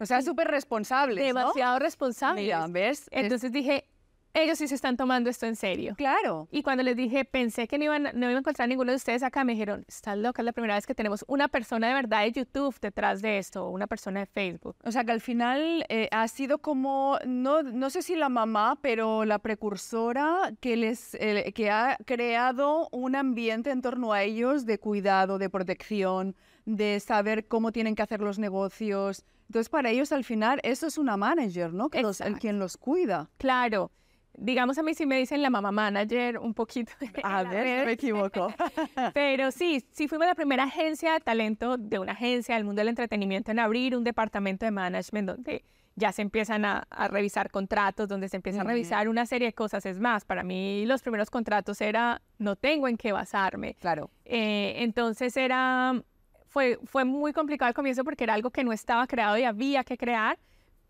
O 0.00 0.06
sea, 0.06 0.22
súper 0.22 0.48
responsable. 0.48 1.22
Demasiado 1.22 1.78
responsable. 1.78 2.42
Mira, 2.42 2.66
¿ves? 2.68 3.08
Entonces 3.12 3.52
dije, 3.52 3.86
ellos 4.34 4.58
sí 4.58 4.66
se 4.66 4.74
están 4.74 4.96
tomando 4.96 5.30
esto 5.30 5.46
en 5.46 5.54
serio. 5.54 5.94
Claro. 5.96 6.48
Y 6.50 6.62
cuando 6.62 6.82
les 6.82 6.96
dije, 6.96 7.24
pensé 7.24 7.68
que 7.68 7.78
no 7.78 7.84
iban, 7.84 8.02
no 8.14 8.26
iba 8.26 8.36
a 8.36 8.38
encontrar 8.38 8.68
ninguno 8.68 8.90
de 8.90 8.96
ustedes 8.96 9.22
acá, 9.22 9.44
me 9.44 9.52
dijeron, 9.52 9.84
estás 9.88 10.18
loca, 10.18 10.42
es 10.42 10.46
la 10.46 10.52
primera 10.52 10.74
vez 10.74 10.86
que 10.86 10.94
tenemos 10.94 11.24
una 11.28 11.46
persona 11.48 11.88
de 11.88 11.94
verdad 11.94 12.24
de 12.24 12.32
YouTube 12.32 12.74
detrás 12.80 13.22
de 13.22 13.38
esto, 13.38 13.68
una 13.68 13.86
persona 13.86 14.20
de 14.20 14.26
Facebook. 14.26 14.76
O 14.84 14.90
sea, 14.90 15.04
que 15.04 15.12
al 15.12 15.20
final 15.20 15.86
eh, 15.88 16.08
ha 16.10 16.26
sido 16.26 16.58
como, 16.58 17.18
no, 17.26 17.62
no 17.62 17.90
sé 17.90 18.02
si 18.02 18.16
la 18.16 18.28
mamá, 18.28 18.76
pero 18.82 19.24
la 19.24 19.38
precursora 19.38 20.52
que, 20.60 20.76
les, 20.76 21.14
eh, 21.14 21.52
que 21.54 21.70
ha 21.70 21.96
creado 22.04 22.88
un 22.90 23.14
ambiente 23.14 23.70
en 23.70 23.82
torno 23.82 24.12
a 24.12 24.22
ellos 24.24 24.66
de 24.66 24.78
cuidado, 24.78 25.38
de 25.38 25.48
protección, 25.48 26.34
de 26.64 26.98
saber 26.98 27.46
cómo 27.46 27.70
tienen 27.70 27.94
que 27.94 28.02
hacer 28.02 28.20
los 28.20 28.40
negocios. 28.40 29.24
Entonces, 29.48 29.68
para 29.68 29.90
ellos 29.90 30.10
al 30.10 30.24
final 30.24 30.58
eso 30.64 30.88
es 30.88 30.98
una 30.98 31.16
manager, 31.16 31.72
¿no? 31.72 31.88
Que 31.88 32.00
el 32.00 32.38
quien 32.40 32.58
los 32.58 32.76
cuida. 32.76 33.30
Claro 33.36 33.92
digamos 34.36 34.78
a 34.78 34.82
mí 34.82 34.94
si 34.94 35.06
me 35.06 35.18
dicen 35.18 35.42
la 35.42 35.50
mamá 35.50 35.72
manager 35.72 36.38
un 36.38 36.54
poquito. 36.54 36.92
A 37.22 37.42
ver, 37.44 37.86
me 37.86 37.92
equivoco. 37.92 38.52
Pero 39.14 39.50
sí, 39.50 39.84
sí 39.90 40.08
fuimos 40.08 40.26
la 40.26 40.34
primera 40.34 40.64
agencia 40.64 41.14
de 41.14 41.20
talento 41.20 41.76
de 41.76 41.98
una 41.98 42.12
agencia 42.12 42.54
del 42.56 42.64
mundo 42.64 42.80
del 42.80 42.88
entretenimiento 42.88 43.50
en 43.50 43.58
abrir 43.58 43.96
un 43.96 44.04
departamento 44.04 44.64
de 44.64 44.70
management 44.70 45.28
donde 45.28 45.64
ya 45.96 46.12
se 46.12 46.22
empiezan 46.22 46.64
a, 46.64 46.86
revisar 47.08 47.50
contratos, 47.50 48.08
donde 48.08 48.28
se 48.28 48.36
empieza 48.36 48.62
a 48.62 48.64
revisar 48.64 49.08
una 49.08 49.26
serie 49.26 49.48
de 49.48 49.52
cosas. 49.52 49.86
Es 49.86 50.00
más, 50.00 50.24
para 50.24 50.42
mí 50.42 50.84
los 50.86 51.02
primeros 51.02 51.30
contratos 51.30 51.80
era 51.80 52.20
no 52.38 52.56
tengo 52.56 52.88
en 52.88 52.96
qué 52.96 53.12
basarme. 53.12 53.76
Claro. 53.80 54.10
Eh, 54.24 54.74
entonces 54.78 55.36
era, 55.36 56.02
fue, 56.48 56.80
fue 56.84 57.04
muy 57.04 57.32
complicado 57.32 57.68
al 57.68 57.74
comienzo 57.74 58.02
porque 58.02 58.24
era 58.24 58.34
algo 58.34 58.50
que 58.50 58.64
no 58.64 58.72
estaba 58.72 59.06
creado 59.06 59.38
y 59.38 59.44
había 59.44 59.84
que 59.84 59.96
crear 59.96 60.38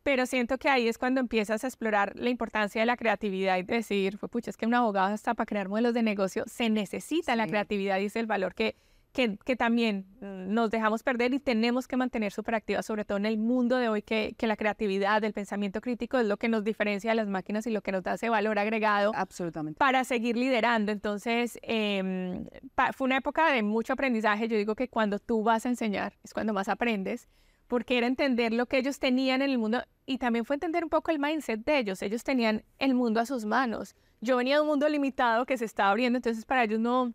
pero 0.05 0.27
siento 0.27 0.59
que 0.59 0.69
ahí 0.69 0.87
es 0.87 0.99
cuando 0.99 1.21
empiezas 1.21 1.65
a 1.65 1.67
explorar 1.67 2.13
la 2.15 2.29
importancia 2.29 2.81
de 2.81 2.87
la 2.87 2.97
creatividad 2.97 3.57
y 3.57 3.63
decir, 3.63 4.19
pues 4.19 4.31
pucha, 4.31 4.51
es 4.51 4.57
que 4.57 4.67
un 4.67 4.75
abogado 4.75 5.15
está 5.15 5.35
para 5.35 5.47
crear 5.47 5.69
modelos 5.69 5.95
de 5.95 6.03
negocio, 6.03 6.45
se 6.47 6.69
necesita 6.69 7.35
la 7.35 7.47
creatividad 7.47 7.99
y 7.99 8.05
es 8.05 8.17
el 8.17 8.27
valor 8.27 8.55
que, 8.55 8.77
que, 9.13 9.39
que, 9.39 9.57
también 9.57 10.05
nos 10.21 10.71
dejamos 10.71 11.03
perder 11.03 11.33
y 11.33 11.39
tenemos 11.39 11.89
que 11.89 11.97
mantener 11.97 12.33
súper 12.33 12.55
activa, 12.55 12.83
sobre 12.83 13.07
todo 13.07 13.17
en 13.17 13.25
el 13.25 13.39
mundo 13.39 13.79
de 13.79 13.89
hoy, 13.89 14.03
que, 14.03 14.35
que, 14.37 14.47
la 14.47 14.57
creatividad, 14.57 15.25
el 15.25 15.33
pensamiento 15.33 15.81
crítico 15.81 16.19
es 16.19 16.27
lo 16.27 16.37
que 16.37 16.51
nos 16.51 16.65
diferencia 16.65 17.13
de 17.13 17.17
las 17.17 17.29
máquinas 17.29 17.67
y 17.67 17.71
lo 17.71 17.81
que 17.81 17.91
nos 17.91 18.03
da 18.03 18.15
ese 18.15 18.29
valor 18.29 18.59
agregado 18.59 19.13
Absolutamente. 19.15 19.79
para 19.79 20.05
seguir 20.05 20.37
liderando. 20.37 20.93
Entonces, 20.93 21.59
em, 21.63 22.45
fue 22.95 23.07
una 23.07 23.17
época 23.17 23.51
de 23.53 23.63
mucho 23.63 23.95
aprendizaje. 23.95 24.49
Yo 24.49 24.59
digo 24.59 24.75
que 24.75 24.89
cuando 24.89 25.19
tú 25.19 25.43
vas 25.43 25.65
a 25.65 25.71
enseñar 25.71 26.19
es 26.23 26.35
cuando 26.35 26.53
más 26.53 26.69
aprendes 26.69 27.27
porque 27.67 27.99
era 27.99 28.07
entender 28.07 28.53
lo 28.53 28.67
que 28.67 28.79
ellos 28.79 28.99
tenían 28.99 29.43
en 29.43 29.51
el 29.51 29.59
mundo 29.59 29.83
y 30.07 30.19
también 30.19 30.45
fue 30.45 30.55
entender 30.55 30.85
un 30.85 30.91
poco 30.91 31.11
el 31.11 31.19
mindset 31.19 31.65
de 31.65 31.79
ellos. 31.79 32.03
Ellos 32.03 32.23
tenían 32.25 32.63
el 32.79 32.95
mundo 32.95 33.21
a 33.21 33.27
sus 33.27 33.45
manos. 33.45 33.95
Yo 34.21 34.37
venía 34.37 34.57
de 34.57 34.63
un 34.63 34.69
mundo 34.69 34.89
limitado 34.89 35.47
que 35.47 35.57
se 35.57 35.65
estaba 35.65 35.91
abriendo, 35.91 36.19
entonces 36.19 36.45
para 36.45 36.65
ellos 36.65 36.81
no 36.81 37.13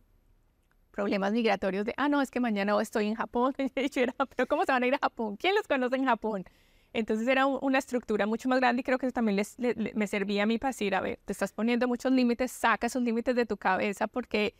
problemas 0.92 1.32
migratorios 1.32 1.86
de, 1.86 1.94
ah, 1.98 2.10
no, 2.10 2.22
es 2.22 2.30
que 2.30 2.40
mañana 2.40 2.80
estoy 2.82 3.08
en 3.08 3.16
Japón. 3.16 3.54
pero 4.36 4.48
¿cómo 4.48 4.66
se 4.66 4.72
van 4.72 4.84
a 4.84 4.88
ir 4.88 4.96
a 4.96 5.00
Japón? 5.00 5.38
¿Quién 5.38 5.56
los 5.56 5.68
conoce 5.68 5.96
en 5.96 6.06
Japón? 6.06 6.46
Entonces 6.92 7.28
era 7.28 7.46
una 7.46 7.78
estructura 7.78 8.26
mucho 8.26 8.50
más 8.50 8.60
grande 8.60 8.82
y 8.82 8.84
creo 8.84 8.98
que 8.98 9.12
también 9.12 9.36
les, 9.36 9.56
me 9.60 10.08
servía 10.08 10.44
a 10.44 10.46
mí 10.48 10.58
para 10.58 10.70
decir, 10.70 10.96
a 10.96 11.02
ver, 11.02 11.20
te 11.24 11.34
estás 11.34 11.54
poniendo 11.54 11.88
muchos 11.88 12.12
límites, 12.12 12.52
saca 12.52 12.88
esos 12.88 13.04
límites 13.04 13.36
de 13.36 13.46
tu 13.46 13.58
cabeza 13.58 14.08
porque 14.08 14.56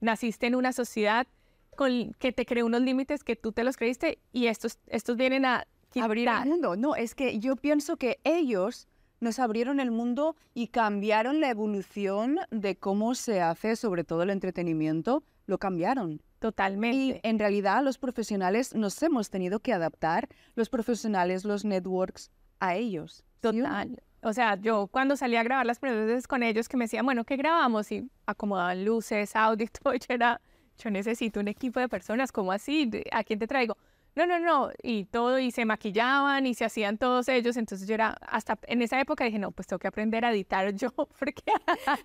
naciste 0.00 0.48
en 0.48 0.56
una 0.56 0.72
sociedad 0.72 1.28
con, 1.76 2.12
que 2.18 2.32
te 2.32 2.46
creó 2.46 2.66
unos 2.66 2.82
límites 2.82 3.24
que 3.24 3.36
tú 3.36 3.52
te 3.52 3.64
los 3.64 3.76
creíste 3.76 4.18
y 4.32 4.46
estos, 4.46 4.78
estos 4.86 5.16
vienen 5.16 5.44
a 5.44 5.66
abrir 6.00 6.28
el 6.28 6.48
mundo. 6.48 6.76
No, 6.76 6.96
es 6.96 7.14
que 7.14 7.38
yo 7.38 7.56
pienso 7.56 7.96
que 7.96 8.20
ellos 8.24 8.88
nos 9.20 9.38
abrieron 9.38 9.78
el 9.80 9.90
mundo 9.90 10.36
y 10.52 10.68
cambiaron 10.68 11.40
la 11.40 11.50
evolución 11.50 12.40
de 12.50 12.76
cómo 12.76 13.14
se 13.14 13.40
hace, 13.40 13.76
sobre 13.76 14.04
todo 14.04 14.22
el 14.22 14.30
entretenimiento, 14.30 15.22
lo 15.46 15.58
cambiaron. 15.58 16.20
Totalmente. 16.40 16.96
Y 16.96 17.20
en 17.22 17.38
realidad 17.38 17.84
los 17.84 17.98
profesionales 17.98 18.74
nos 18.74 19.00
hemos 19.02 19.30
tenido 19.30 19.60
que 19.60 19.72
adaptar, 19.72 20.28
los 20.56 20.68
profesionales, 20.68 21.44
los 21.44 21.64
networks, 21.64 22.32
a 22.58 22.74
ellos. 22.74 23.24
Total. 23.40 24.02
O 24.22 24.32
sea, 24.32 24.56
yo 24.56 24.88
cuando 24.88 25.16
salí 25.16 25.36
a 25.36 25.42
grabar 25.42 25.66
las 25.66 25.78
primeras 25.78 26.06
veces 26.06 26.28
con 26.28 26.42
ellos 26.42 26.68
que 26.68 26.76
me 26.76 26.84
decían, 26.84 27.04
bueno, 27.04 27.24
¿qué 27.24 27.36
grabamos? 27.36 27.90
Y 27.90 28.08
acomodaban 28.26 28.84
luces, 28.84 29.34
audio, 29.34 29.66
todo, 29.82 29.94
yo 29.94 30.06
era 30.08 30.40
yo 30.78 30.90
necesito 30.90 31.40
un 31.40 31.48
equipo 31.48 31.80
de 31.80 31.88
personas, 31.88 32.32
¿cómo 32.32 32.52
así? 32.52 32.90
¿A 33.12 33.24
quién 33.24 33.38
te 33.38 33.46
traigo? 33.46 33.76
no, 34.14 34.26
no, 34.26 34.38
no, 34.38 34.70
y 34.82 35.04
todo, 35.06 35.38
y 35.38 35.50
se 35.50 35.64
maquillaban 35.64 36.46
y 36.46 36.54
se 36.54 36.66
hacían 36.66 36.98
todos 36.98 37.28
ellos, 37.28 37.56
entonces 37.56 37.88
yo 37.88 37.94
era, 37.94 38.10
hasta 38.20 38.58
en 38.66 38.82
esa 38.82 39.00
época 39.00 39.24
dije, 39.24 39.38
no, 39.38 39.52
pues 39.52 39.66
tengo 39.66 39.78
que 39.78 39.88
aprender 39.88 40.24
a 40.24 40.32
editar 40.32 40.74
yo, 40.74 40.90
porque 41.18 41.42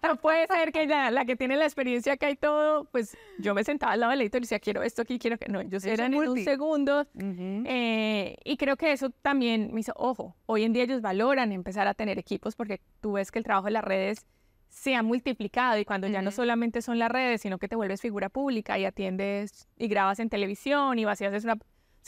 no 0.04 0.16
puede 0.16 0.48
ser 0.48 0.72
que 0.72 0.88
ya 0.88 1.12
la 1.12 1.26
que 1.26 1.36
tiene 1.36 1.58
la 1.58 1.66
experiencia 1.66 2.16
que 2.16 2.28
hay 2.28 2.36
todo, 2.38 2.86
pues 2.86 3.18
yo 3.40 3.54
me 3.54 3.64
sentaba 3.64 3.94
al 3.94 4.00
lado 4.00 4.12
del 4.12 4.22
editor 4.22 4.40
y 4.40 4.44
decía, 4.44 4.60
quiero 4.60 4.84
esto 4.84 5.02
aquí, 5.02 5.20
quiero 5.20 5.38
que, 5.38 5.50
no, 5.50 5.60
ellos 5.60 5.84
eran 5.84 6.14
en 6.14 6.30
un 6.30 6.44
segundo, 6.44 7.06
eh, 7.14 8.38
y 8.44 8.58
creo 8.58 8.78
que 8.78 8.94
eso 8.94 9.10
también 9.10 9.74
me 9.74 9.82
hizo, 9.82 9.92
ojo, 9.98 10.36
hoy 10.46 10.64
en 10.64 10.72
día 10.72 10.84
ellos 10.84 11.02
valoran 11.02 11.52
empezar 11.52 11.88
a 11.88 11.94
tener 11.94 12.18
equipos, 12.18 12.56
porque 12.56 12.80
tú 13.02 13.14
ves 13.14 13.32
que 13.32 13.40
el 13.40 13.44
trabajo 13.44 13.66
de 13.66 13.72
las 13.72 13.84
redes 13.84 14.26
se 14.70 14.96
ha 14.96 15.04
multiplicado 15.04 15.80
y 15.80 15.86
cuando 15.86 16.08
ya 16.08 16.22
no 16.22 16.32
solamente 16.32 16.82
son 16.82 17.00
las 17.00 17.12
redes, 17.12 17.42
sino 17.42 17.58
que 17.58 17.68
te 17.68 17.76
vuelves 17.76 18.02
figura 18.02 18.30
pública 18.30 18.78
y 18.78 18.86
atiendes 18.86 19.68
y 19.78 19.88
grabas 19.88 20.20
en 20.20 20.30
televisión 20.30 21.00
y 21.00 21.06
vas 21.06 21.22
y 21.22 21.26
haces 21.26 21.44
una 21.44 21.58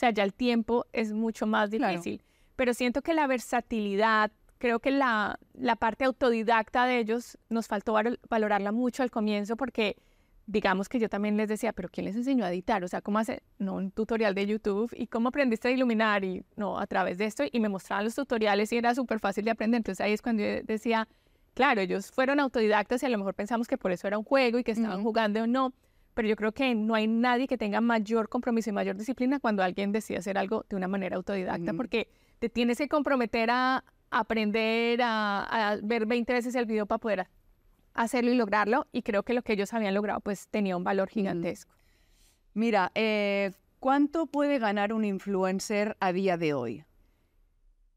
sea, 0.00 0.12
ya 0.12 0.24
el 0.24 0.32
tiempo 0.32 0.86
es 0.94 1.12
mucho 1.12 1.46
más 1.46 1.70
difícil. 1.70 2.22
Pero 2.56 2.72
siento 2.72 3.02
que 3.02 3.12
la 3.12 3.26
versatilidad, 3.26 4.32
creo 4.56 4.78
que 4.78 4.90
la, 4.90 5.38
la 5.52 5.76
parte 5.76 6.06
autodidacta 6.06 6.86
de 6.86 7.00
ellos 7.00 7.36
nos 7.50 7.66
faltó 7.66 7.94
valorarla 8.30 8.72
mucho 8.72 9.02
al 9.02 9.10
comienzo 9.10 9.58
porque 9.58 9.96
digamos 10.46 10.88
que 10.88 10.98
yo 10.98 11.10
también 11.10 11.36
les 11.36 11.50
decía, 11.50 11.74
pero 11.74 11.90
¿quién 11.90 12.06
les 12.06 12.16
enseñó 12.16 12.46
a 12.46 12.50
editar? 12.50 12.82
O 12.82 12.88
sea, 12.88 13.02
¿cómo 13.02 13.18
hace? 13.18 13.42
No, 13.58 13.74
un 13.74 13.90
tutorial 13.90 14.34
de 14.34 14.46
YouTube. 14.46 14.90
¿Y 14.96 15.06
cómo 15.06 15.28
aprendiste 15.28 15.68
a 15.68 15.70
iluminar? 15.70 16.24
Y 16.24 16.44
no, 16.56 16.78
a 16.78 16.86
través 16.86 17.18
de 17.18 17.26
esto. 17.26 17.44
Y 17.52 17.60
me 17.60 17.68
mostraban 17.68 18.06
los 18.06 18.14
tutoriales 18.14 18.72
y 18.72 18.78
era 18.78 18.94
súper 18.94 19.20
fácil 19.20 19.44
de 19.44 19.50
aprender. 19.50 19.80
Entonces 19.80 20.02
ahí 20.02 20.14
es 20.14 20.22
cuando 20.22 20.42
yo 20.42 20.62
decía, 20.64 21.08
claro, 21.54 21.80
ellos 21.80 22.10
fueron 22.10 22.40
autodidactas 22.40 23.02
y 23.02 23.06
a 23.06 23.08
lo 23.08 23.18
mejor 23.18 23.34
pensamos 23.34 23.66
que 23.68 23.78
por 23.78 23.92
eso 23.92 24.06
era 24.06 24.18
un 24.18 24.24
juego 24.24 24.58
y 24.58 24.64
que 24.64 24.72
estaban 24.72 25.02
jugando 25.02 25.42
o 25.42 25.46
no 25.46 25.72
pero 26.14 26.28
yo 26.28 26.36
creo 26.36 26.52
que 26.52 26.74
no 26.74 26.94
hay 26.94 27.06
nadie 27.06 27.46
que 27.46 27.56
tenga 27.56 27.80
mayor 27.80 28.28
compromiso 28.28 28.70
y 28.70 28.72
mayor 28.72 28.96
disciplina 28.96 29.40
cuando 29.40 29.62
alguien 29.62 29.92
decide 29.92 30.18
hacer 30.18 30.38
algo 30.38 30.64
de 30.68 30.76
una 30.76 30.88
manera 30.88 31.16
autodidacta, 31.16 31.72
porque 31.74 32.08
te 32.38 32.48
tienes 32.48 32.78
que 32.78 32.88
comprometer 32.88 33.50
a 33.50 33.84
aprender, 34.10 35.00
a, 35.02 35.78
ver 35.82 36.06
20 36.06 36.32
veces 36.32 36.54
el 36.54 36.66
video 36.66 36.86
para 36.86 36.98
poder 36.98 37.28
hacerlo 37.94 38.32
y 38.32 38.34
lograrlo, 38.34 38.86
y 38.92 39.02
creo 39.02 39.22
que 39.22 39.34
lo 39.34 39.42
que 39.42 39.52
ellos 39.52 39.72
habían 39.72 39.94
logrado 39.94 40.20
pues 40.20 40.48
tenía 40.48 40.76
un 40.76 40.84
valor 40.84 41.08
gigantesco. 41.08 41.72
Mira, 42.54 42.90
eh, 42.94 43.52
¿cuánto 43.78 44.26
puede 44.26 44.58
ganar 44.58 44.92
un 44.92 45.04
influencer 45.04 45.96
a 46.00 46.12
día 46.12 46.36
de 46.36 46.54
hoy? 46.54 46.84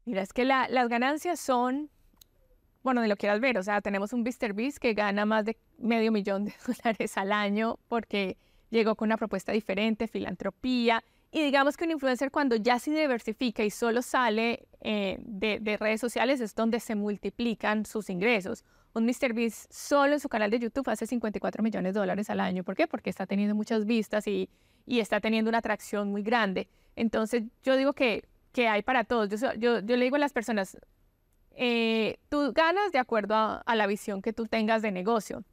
Mira, 0.04 0.22
es 0.22 0.32
que 0.32 0.44
las 0.44 0.88
ganancias 0.88 1.40
son 1.40 1.90
bueno, 2.84 3.02
ni 3.02 3.08
lo 3.08 3.16
quieras 3.16 3.40
ver, 3.40 3.58
o 3.58 3.62
sea, 3.62 3.80
tenemos 3.80 4.12
un 4.12 4.20
Mr. 4.20 4.52
Beast 4.52 4.78
que 4.78 4.92
gana 4.92 5.24
más 5.24 5.44
de 5.46 5.56
medio 5.78 6.12
millón 6.12 6.44
de 6.44 6.54
dólares 6.66 7.16
al 7.16 7.32
año 7.32 7.78
porque 7.88 8.36
llegó 8.70 8.94
con 8.94 9.08
una 9.08 9.16
propuesta 9.16 9.52
diferente, 9.52 10.06
filantropía, 10.06 11.02
y 11.32 11.42
digamos 11.42 11.76
que 11.76 11.82
un 11.82 11.90
influencer 11.90 12.30
cuando 12.30 12.54
ya 12.54 12.78
se 12.78 12.92
diversifica 12.92 13.64
y 13.64 13.70
solo 13.70 14.02
sale 14.02 14.68
eh, 14.82 15.16
de, 15.18 15.76
redes 15.78 16.00
sociales 16.00 16.40
es 16.40 16.54
donde 16.54 16.78
se 16.78 16.94
multiplican 16.94 17.86
sus 17.86 18.08
ingresos. 18.08 18.64
Un 18.92 19.04
Mr. 19.04 19.32
Beast 19.34 19.72
solo 19.72 20.12
en 20.12 20.20
su 20.20 20.28
canal 20.28 20.52
de 20.52 20.60
YouTube 20.60 20.88
hace 20.88 21.08
54 21.08 21.60
millones 21.64 21.92
de 21.92 21.98
dólares 21.98 22.30
al 22.30 22.38
año. 22.38 22.62
¿Por 22.62 22.76
qué? 22.76 22.86
Porque 22.86 23.10
está 23.10 23.26
teniendo 23.26 23.56
muchas 23.56 23.84
vistas 23.84 24.28
y, 24.28 24.48
está 24.86 25.20
teniendo 25.20 25.48
una 25.48 25.58
atracción 25.58 26.12
muy 26.12 26.22
grande. 26.22 26.68
Entonces 26.94 27.42
yo 27.64 27.76
digo 27.76 27.94
que, 27.94 28.22
hay 28.56 28.82
para 28.82 29.02
todos. 29.02 29.28
Yo, 29.40 29.54
yo 29.54 29.80
le 29.80 30.04
digo 30.04 30.14
a 30.14 30.20
las 30.20 30.32
personas, 30.32 30.78
eh, 31.56 32.18
tú 32.28 32.52
ganas 32.52 32.92
de 32.92 32.98
acuerdo 32.98 33.34
a, 33.34 33.74
la 33.74 33.86
visión 33.86 34.22
que 34.22 34.32
tú 34.32 34.46
tengas 34.46 34.82
de 34.82 34.90
negocio. 34.90 35.44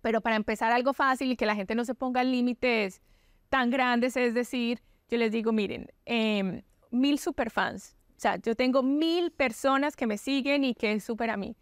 Pero 0.00 0.20
para 0.20 0.36
empezar 0.36 0.72
algo 0.72 0.92
fácil 0.92 1.30
y 1.30 1.36
que 1.36 1.46
la 1.46 1.54
gente 1.54 1.74
no 1.74 1.84
se 1.84 1.94
ponga 1.94 2.24
límites 2.24 3.00
tan 3.48 3.70
grandes, 3.70 4.16
es 4.16 4.34
decir, 4.34 4.80
yo 5.08 5.18
les 5.18 5.30
digo, 5.30 5.52
miren, 5.52 5.88
eh, 6.06 6.62
mil 6.90 7.18
superfans. 7.18 7.96
O 8.16 8.20
sea, 8.22 8.36
yo 8.36 8.54
tengo 8.54 8.82
mil 8.82 9.32
personas 9.32 9.96
que 9.96 10.06
me 10.06 10.16
siguen 10.16 10.64
y 10.64 10.74
que 10.74 10.92
es 10.92 11.04
súper 11.04 11.30
a 11.30 11.36
mí. 11.36 11.56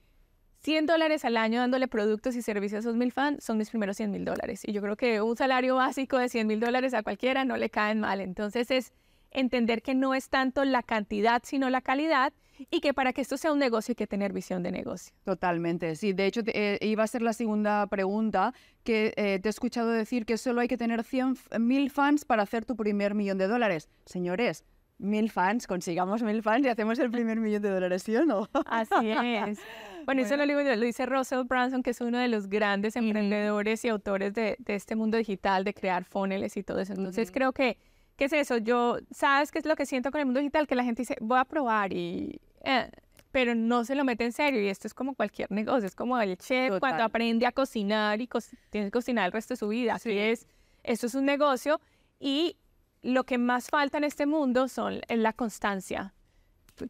100 0.63 0.85
dólares 0.85 1.25
al 1.25 1.39
año 1.39 1.61
dándole 1.61 1.89
productos 1.89 2.37
y 2.37 2.43
servicios 2.43 2.77
a 2.77 2.81
esos 2.81 2.97
mil 2.97 3.13
fans 3.13 3.43
son 3.43 3.57
mis 3.57 3.71
primeros 3.71 3.97
100 3.97 4.11
mil 4.11 4.27
dólares. 4.27 4.61
Y 4.67 4.73
yo 4.73 4.83
creo 4.83 4.95
que 4.95 5.23
un 5.23 5.37
salario 5.37 5.77
básico 5.77 6.19
de 6.19 6.29
100 6.29 6.47
mil 6.47 6.61
dólares 6.61 6.93
a 6.93 7.03
cualquiera 7.03 7.47
no 7.47 7.57
le 7.57 7.71
caen 7.71 8.01
mal. 8.01 8.21
Entonces 8.21 8.71
es 8.71 8.93
entender 9.31 9.81
que 9.81 9.95
no 9.95 10.15
es 10.15 10.29
tanto 10.29 10.65
la 10.65 10.83
cantidad, 10.83 11.41
sino 11.45 11.71
la 11.71 11.81
calidad 11.81 12.35
y 12.71 12.81
que 12.81 12.95
para 12.95 13.13
que 13.13 13.21
esto 13.21 13.37
sea 13.37 13.53
un 13.53 13.59
negocio 13.59 13.93
hay 13.93 13.97
que 13.97 14.07
tener 14.07 14.33
visión 14.33 14.63
de 14.63 14.71
negocio. 14.71 15.15
Totalmente, 15.25 15.97
sí. 15.97 16.13
De 16.13 16.27
hecho, 16.27 16.43
eh, 16.47 16.79
iba 16.83 17.03
a 17.03 17.07
ser 17.07 17.23
la 17.23 17.33
segunda 17.33 17.87
pregunta, 17.87 18.53
que 18.85 19.13
eh, 19.17 19.39
te 19.41 19.49
he 19.49 19.51
escuchado 19.51 19.91
decir 19.91 20.27
que 20.27 20.37
solo 20.37 20.61
hay 20.61 20.69
que 20.69 20.77
tener 20.77 21.05
100 21.05 21.37
mil 21.61 21.91
fans 21.91 22.25
para 22.25 22.43
hacer 22.43 22.65
tu 22.65 22.77
primer 22.77 23.15
millón 23.15 23.39
de 23.39 23.47
dólares. 23.47 23.89
Señores, 24.05 24.65
mil 24.99 25.31
fans, 25.31 25.67
consigamos 25.67 26.23
mil 26.23 26.43
fans 26.43 26.67
y 26.67 26.69
hacemos 26.69 26.99
el 26.99 27.11
primer 27.11 27.39
millón 27.41 27.63
de 27.63 27.71
dólares, 27.71 28.03
¿sí 28.03 28.17
o 28.17 28.25
no? 28.25 28.49
Así 28.67 29.11
es. 29.11 29.59
Bueno, 30.07 30.23
eso 30.23 30.35
lo 30.37 30.47
digo 30.47 30.63
yo, 30.63 30.75
lo 30.75 30.87
dice 30.87 31.05
Russell 31.05 31.45
Branson, 31.45 31.83
que 31.83 31.91
es 31.91 32.01
uno 32.01 32.19
de 32.19 32.27
los 32.27 32.49
grandes 32.49 32.97
emprendedores 32.97 33.85
y 33.85 33.91
autores 33.91 34.33
de, 34.33 34.57
de, 34.59 34.75
este 34.75 34.97
mundo 34.97 35.19
digital, 35.19 35.63
de 35.63 35.75
crear 35.75 36.05
funnels 36.05 36.57
y 36.57 36.63
todo 36.63 36.81
eso. 36.81 36.95
Entonces, 36.95 37.31
creo 37.31 37.53
que 37.53 37.77
¿Qué 38.21 38.27
es 38.27 38.35
eso? 38.35 38.59
Yo, 38.59 38.99
¿sabes 39.11 39.51
qué 39.51 39.59
es 39.59 39.65
lo 39.65 39.75
que 39.77 39.87
siento 39.87 40.11
con 40.11 40.21
el 40.21 40.27
mundo 40.27 40.41
digital? 40.41 40.67
Que 40.67 40.75
la 40.75 40.85
gente 40.85 41.01
dice, 41.01 41.17
voy 41.23 41.39
a 41.39 41.47
probar 41.47 41.95
y... 41.95 42.39
Eh, 42.61 42.91
pero 43.33 43.55
no 43.55 43.85
se 43.85 43.95
lo 43.95 44.05
mete 44.05 44.25
en 44.25 44.33
serio 44.33 44.61
y 44.61 44.69
esto 44.69 44.87
es 44.87 44.95
como 44.95 45.15
cualquier 45.15 45.51
negocio, 45.53 45.87
es 45.87 45.95
como 45.95 46.21
el 46.21 46.37
chef 46.37 46.79
cuando 46.81 47.05
aprende 47.05 47.47
a 47.47 47.53
cocinar 47.53 48.21
y 48.21 48.29
tiene 48.71 48.89
que 48.89 48.91
cocinar 48.91 49.27
el 49.27 49.33
resto 49.33 49.55
de 49.55 49.59
su 49.59 49.69
vida. 49.69 49.95
Así 49.95 50.17
es, 50.19 50.49
esto 50.83 51.07
es 51.07 51.15
un 51.15 51.27
negocio 51.27 51.81
y 52.19 52.57
lo 53.03 53.25
que 53.25 53.39
más 53.39 53.69
falta 53.69 53.99
en 53.99 54.05
este 54.05 54.27
mundo 54.27 54.69
son 54.69 55.01
la 55.09 55.33
constancia. 55.33 56.13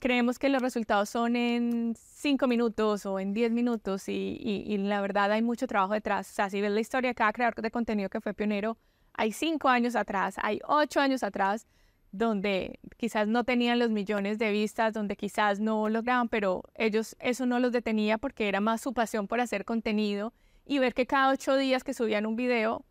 Creemos 0.01 0.39
que 0.39 0.49
los 0.49 0.63
resultados 0.63 1.11
son 1.11 1.35
en 1.37 1.95
cinco 1.97 2.47
minutos 2.47 3.07
o 3.07 3.19
en 3.19 3.35
diez 3.35 3.51
minutos 3.51 4.09
y, 4.09 4.39
y, 4.41 4.79
la 4.79 5.01
verdad 5.01 5.33
hay 5.33 5.43
mucho 5.43 5.67
trabajo 5.67 5.95
detrás. 5.95 6.31
O 6.31 6.33
sea, 6.33 6.49
si 6.49 6.61
ves 6.61 6.71
la 6.71 6.81
historia 6.81 7.11
de 7.11 7.15
cada 7.17 7.33
creador 7.33 7.61
de 7.61 7.71
contenido 7.73 8.09
que 8.09 8.21
fue 8.21 8.33
pionero, 8.33 8.79
hay 9.15 9.33
cinco 9.33 9.69
años 9.69 9.97
atrás, 9.97 10.37
hay 10.41 10.61
ocho 10.65 11.01
años 11.01 11.25
atrás, 11.25 11.67
donde 12.13 12.79
quizás 12.97 13.29
no 13.29 13.45
tenían 13.45 13.79
los 13.79 13.91
millones 13.91 14.39
de 14.39 14.51
vistas, 14.51 14.93
donde 14.93 15.17
quizás 15.17 15.61
no 15.61 15.89
lograban, 15.89 16.29
pero 16.29 16.65
ellos 16.75 17.17
eso 17.21 17.47
no 17.47 17.61
los 17.61 17.73
detenía 17.73 18.19
porque 18.19 18.49
era 18.49 18.61
más 18.61 18.81
su 18.81 18.93
pasión 18.93 19.29
por 19.29 19.41
hacer 19.41 19.65
contenido 19.65 20.33
y 20.67 20.79
ver 20.79 20.95
que 20.95 21.07
cada 21.07 21.33
ocho 21.33 21.57
días 21.57 21.85
que 21.85 21.95
subían 21.95 22.27
un 22.27 22.37
video 22.37 22.85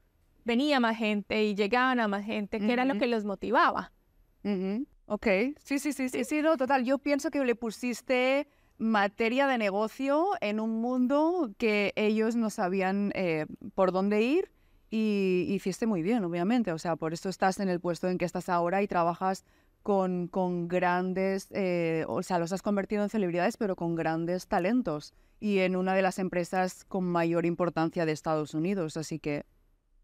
venía 0.46 0.80
más 0.80 0.98
gente 0.98 1.44
y 1.44 1.56
llegaban 1.56 2.00
a 2.00 2.08
más 2.08 2.26
gente, 2.26 2.60
que 2.60 2.74
era 2.74 2.86
lo 2.86 2.98
que 2.98 3.08
los 3.08 3.26
motivaba. 3.26 3.92
Ok, 5.06 5.28
sí, 5.64 5.80
sí, 5.80 5.92
sí, 5.92 6.10
sí, 6.10 6.24
sí, 6.24 6.42
no, 6.42 6.56
total. 6.56 6.86
Yo 6.86 6.98
pienso 6.98 7.30
que 7.30 7.44
le 7.44 7.56
pusiste 7.56 8.48
materia 8.78 9.48
de 9.48 9.58
negocio 9.58 10.28
en 10.40 10.60
un 10.60 10.82
mundo 10.82 11.52
que 11.58 11.94
ellos 11.96 12.36
no 12.36 12.50
sabían 12.50 13.12
eh, 13.16 13.46
por 13.76 13.92
dónde 13.92 14.22
ir 14.22 14.52
y 14.89 15.45
hiciste 15.49 15.86
muy 15.86 16.02
bien, 16.02 16.23
obviamente. 16.23 16.71
O 16.71 16.78
sea, 16.78 16.95
por 16.95 17.13
eso 17.13 17.30
estás 17.30 17.60
en 17.60 17.69
el 17.69 17.80
puesto 17.80 18.08
en 18.08 18.17
que 18.17 18.25
estás 18.25 18.49
ahora 18.49 18.82
y 18.82 18.88
trabajas 18.88 19.45
con, 19.84 20.28
con 20.28 20.67
grandes, 20.67 21.47
eh, 21.52 22.06
o 22.08 22.21
sea, 22.23 22.39
los 22.39 22.52
has 22.52 22.62
convertido 22.62 23.04
en 23.04 23.10
celebridades, 23.10 23.58
pero 23.58 23.75
con 23.75 23.95
grandes 23.95 24.47
talentos 24.47 25.13
y 25.39 25.60
en 25.60 25.75
una 25.75 25.93
de 25.93 26.02
las 26.02 26.19
empresas 26.19 26.84
con 26.86 27.06
mayor 27.06 27.45
importancia 27.45 28.06
de 28.06 28.12
Estados 28.12 28.54
Unidos. 28.54 28.97
Así 28.97 29.19
que 29.19 29.45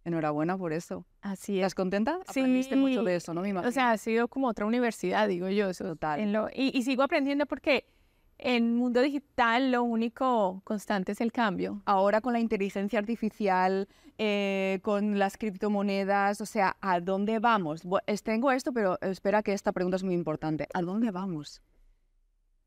enhorabuena 0.05 0.57
por 0.57 0.71
eso. 0.71 1.05
Así 1.21 1.57
¿Estás 1.57 1.75
contenta? 1.75 2.19
Sí. 2.31 2.39
Aprendiste 2.39 2.75
mucho 2.75 3.03
de 3.03 3.15
eso, 3.15 3.33
¿no? 3.33 3.41
Me 3.41 3.57
O 3.57 3.71
sea, 3.71 3.91
ha 3.91 3.97
sido 3.97 4.27
como 4.27 4.47
otra 4.47 4.65
universidad, 4.65 5.27
digo 5.27 5.49
yo. 5.49 5.69
Eso, 5.69 5.83
Total. 5.83 6.49
y, 6.53 6.77
y 6.77 6.83
sigo 6.83 7.03
aprendiendo 7.03 7.45
porque 7.47 7.85
en 8.37 8.65
el 8.65 8.71
mundo 8.73 9.01
digital 9.01 9.71
lo 9.71 9.83
único 9.83 10.61
constante 10.63 11.13
es 11.13 11.21
el 11.21 11.31
cambio. 11.31 11.81
Ahora 11.85 12.21
con 12.21 12.33
la 12.33 12.39
inteligencia 12.39 12.99
artificial, 12.99 13.87
eh, 14.17 14.79
con 14.81 15.17
las 15.17 15.37
criptomonedas, 15.37 16.41
o 16.41 16.45
sea, 16.45 16.75
¿a 16.81 16.99
dónde 16.99 17.39
vamos? 17.39 17.83
tengo 18.23 18.51
esto, 18.51 18.73
pero 18.73 18.99
espera 19.01 19.41
que 19.41 19.53
esta 19.53 19.71
pregunta 19.71 19.95
es 19.95 20.03
muy 20.03 20.13
importante. 20.13 20.67
¿A 20.73 20.81
dónde 20.81 21.11
vamos? 21.11 21.61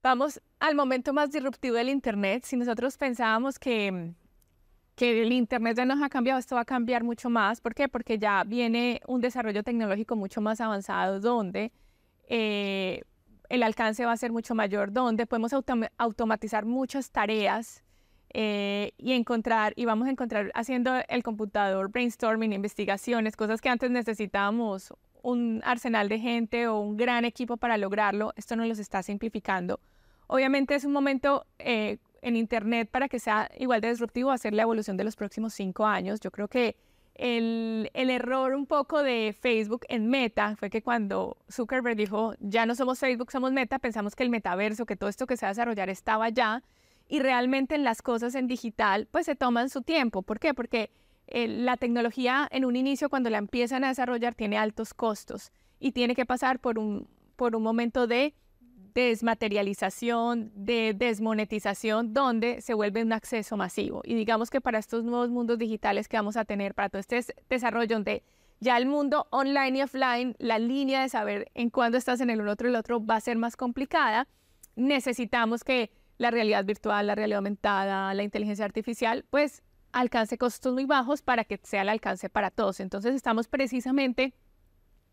Vamos 0.02 0.40
al 0.60 0.74
momento 0.74 1.12
más 1.12 1.32
disruptivo 1.32 1.76
del 1.76 1.88
Internet. 1.90 2.44
Si 2.44 2.56
nosotros 2.56 2.96
pensábamos 2.96 3.58
que, 3.58 4.14
que 4.94 5.22
el 5.22 5.32
Internet 5.32 5.76
ya 5.76 5.84
nos 5.84 6.02
ha 6.02 6.08
cambiado, 6.08 6.38
esto 6.38 6.54
va 6.54 6.62
a 6.62 6.64
cambiar 6.64 7.04
mucho 7.04 7.28
más. 7.28 7.60
¿Por 7.60 7.74
qué? 7.74 7.88
Porque 7.88 8.18
ya 8.18 8.44
viene 8.44 9.00
un 9.06 9.20
desarrollo 9.20 9.62
tecnológico 9.62 10.16
mucho 10.16 10.40
más 10.40 10.60
avanzado 10.60 11.20
donde... 11.20 11.72
Eh, 12.30 13.02
el 13.48 13.62
alcance 13.62 14.04
va 14.04 14.12
a 14.12 14.16
ser 14.16 14.32
mucho 14.32 14.54
mayor, 14.54 14.92
donde 14.92 15.26
podemos 15.26 15.52
automatizar 15.52 16.64
muchas 16.66 17.10
tareas 17.10 17.82
eh, 18.34 18.92
y 18.98 19.12
encontrar, 19.12 19.72
y 19.76 19.86
vamos 19.86 20.06
a 20.06 20.10
encontrar 20.10 20.50
haciendo 20.54 20.92
el 21.08 21.22
computador, 21.22 21.90
brainstorming, 21.90 22.52
investigaciones, 22.52 23.36
cosas 23.36 23.60
que 23.60 23.70
antes 23.70 23.90
necesitábamos 23.90 24.92
un 25.22 25.62
arsenal 25.64 26.08
de 26.08 26.18
gente 26.18 26.68
o 26.68 26.78
un 26.78 26.96
gran 26.96 27.24
equipo 27.24 27.56
para 27.56 27.78
lograrlo, 27.78 28.32
esto 28.36 28.56
nos 28.56 28.68
los 28.68 28.78
está 28.78 29.02
simplificando. 29.02 29.80
Obviamente 30.26 30.74
es 30.74 30.84
un 30.84 30.92
momento 30.92 31.46
eh, 31.58 31.98
en 32.20 32.36
Internet 32.36 32.90
para 32.90 33.08
que 33.08 33.18
sea 33.18 33.50
igual 33.58 33.80
de 33.80 33.88
disruptivo, 33.88 34.30
hacer 34.30 34.52
la 34.52 34.62
evolución 34.62 34.96
de 34.96 35.04
los 35.04 35.16
próximos 35.16 35.54
cinco 35.54 35.86
años. 35.86 36.20
Yo 36.20 36.30
creo 36.30 36.48
que 36.48 36.76
el, 37.18 37.90
el, 37.94 38.10
error 38.10 38.54
un 38.54 38.66
poco 38.66 39.02
de 39.02 39.36
Facebook 39.38 39.84
en 39.88 40.08
Meta 40.08 40.56
fue 40.56 40.70
que 40.70 40.82
cuando 40.82 41.36
Zuckerberg 41.50 41.96
dijo, 41.96 42.34
ya 42.40 42.64
no 42.64 42.74
somos 42.74 42.98
Facebook, 42.98 43.30
somos 43.30 43.52
Meta, 43.52 43.78
pensamos 43.78 44.14
que 44.16 44.22
el 44.22 44.30
metaverso, 44.30 44.86
que 44.86 44.96
todo 44.96 45.10
esto 45.10 45.26
que 45.26 45.36
se 45.36 45.44
va 45.44 45.48
a 45.48 45.52
desarrollar 45.52 45.90
estaba 45.90 46.28
ya, 46.30 46.62
y 47.08 47.20
realmente 47.20 47.74
en 47.74 47.84
las 47.84 48.02
cosas 48.02 48.34
en 48.34 48.46
digital, 48.46 49.08
pues 49.10 49.26
se 49.26 49.34
toman 49.34 49.70
su 49.70 49.82
tiempo. 49.82 50.22
¿Por 50.22 50.38
qué? 50.38 50.54
Porque 50.54 50.90
eh, 51.26 51.48
la 51.48 51.76
tecnología 51.76 52.48
en 52.50 52.64
un 52.64 52.76
inicio, 52.76 53.10
cuando 53.10 53.30
la 53.30 53.38
empiezan 53.38 53.84
a 53.84 53.88
desarrollar, 53.88 54.34
tiene 54.34 54.58
altos 54.58 54.94
costos 54.94 55.52
y 55.80 55.92
tiene 55.92 56.14
que 56.14 56.26
pasar 56.26 56.60
por 56.60 56.78
un, 56.78 57.08
por 57.36 57.56
un 57.56 57.62
momento 57.62 58.06
de 58.06 58.34
desmaterialización, 58.94 60.52
de 60.54 60.94
desmonetización, 60.96 62.12
donde 62.12 62.60
se 62.60 62.74
vuelve 62.74 63.02
un 63.02 63.12
acceso 63.12 63.56
masivo. 63.56 64.02
Y 64.04 64.14
digamos 64.14 64.50
que 64.50 64.60
para 64.60 64.78
estos 64.78 65.04
nuevos 65.04 65.30
mundos 65.30 65.58
digitales 65.58 66.08
que 66.08 66.16
vamos 66.16 66.36
a 66.36 66.44
tener, 66.44 66.74
para 66.74 66.88
todo 66.88 67.00
este 67.00 67.34
desarrollo 67.48 67.94
donde 67.94 68.22
ya 68.60 68.76
el 68.76 68.86
mundo 68.86 69.26
online 69.30 69.78
y 69.78 69.82
offline, 69.82 70.36
la 70.38 70.58
línea 70.58 71.02
de 71.02 71.08
saber 71.08 71.50
en 71.54 71.70
cuándo 71.70 71.96
estás 71.98 72.20
en 72.20 72.30
el 72.30 72.40
uno 72.40 72.52
otro 72.52 72.68
y 72.68 72.70
el 72.70 72.76
otro 72.76 73.04
va 73.04 73.16
a 73.16 73.20
ser 73.20 73.36
más 73.36 73.56
complicada, 73.56 74.26
necesitamos 74.74 75.64
que 75.64 75.90
la 76.18 76.30
realidad 76.30 76.64
virtual, 76.64 77.06
la 77.06 77.14
realidad 77.14 77.38
aumentada, 77.38 78.12
la 78.14 78.22
inteligencia 78.22 78.64
artificial, 78.64 79.24
pues 79.30 79.62
alcance 79.92 80.38
costos 80.38 80.74
muy 80.74 80.84
bajos 80.84 81.22
para 81.22 81.44
que 81.44 81.60
sea 81.62 81.82
el 81.82 81.88
alcance 81.88 82.28
para 82.28 82.50
todos. 82.50 82.80
Entonces 82.80 83.14
estamos 83.14 83.48
precisamente 83.48 84.34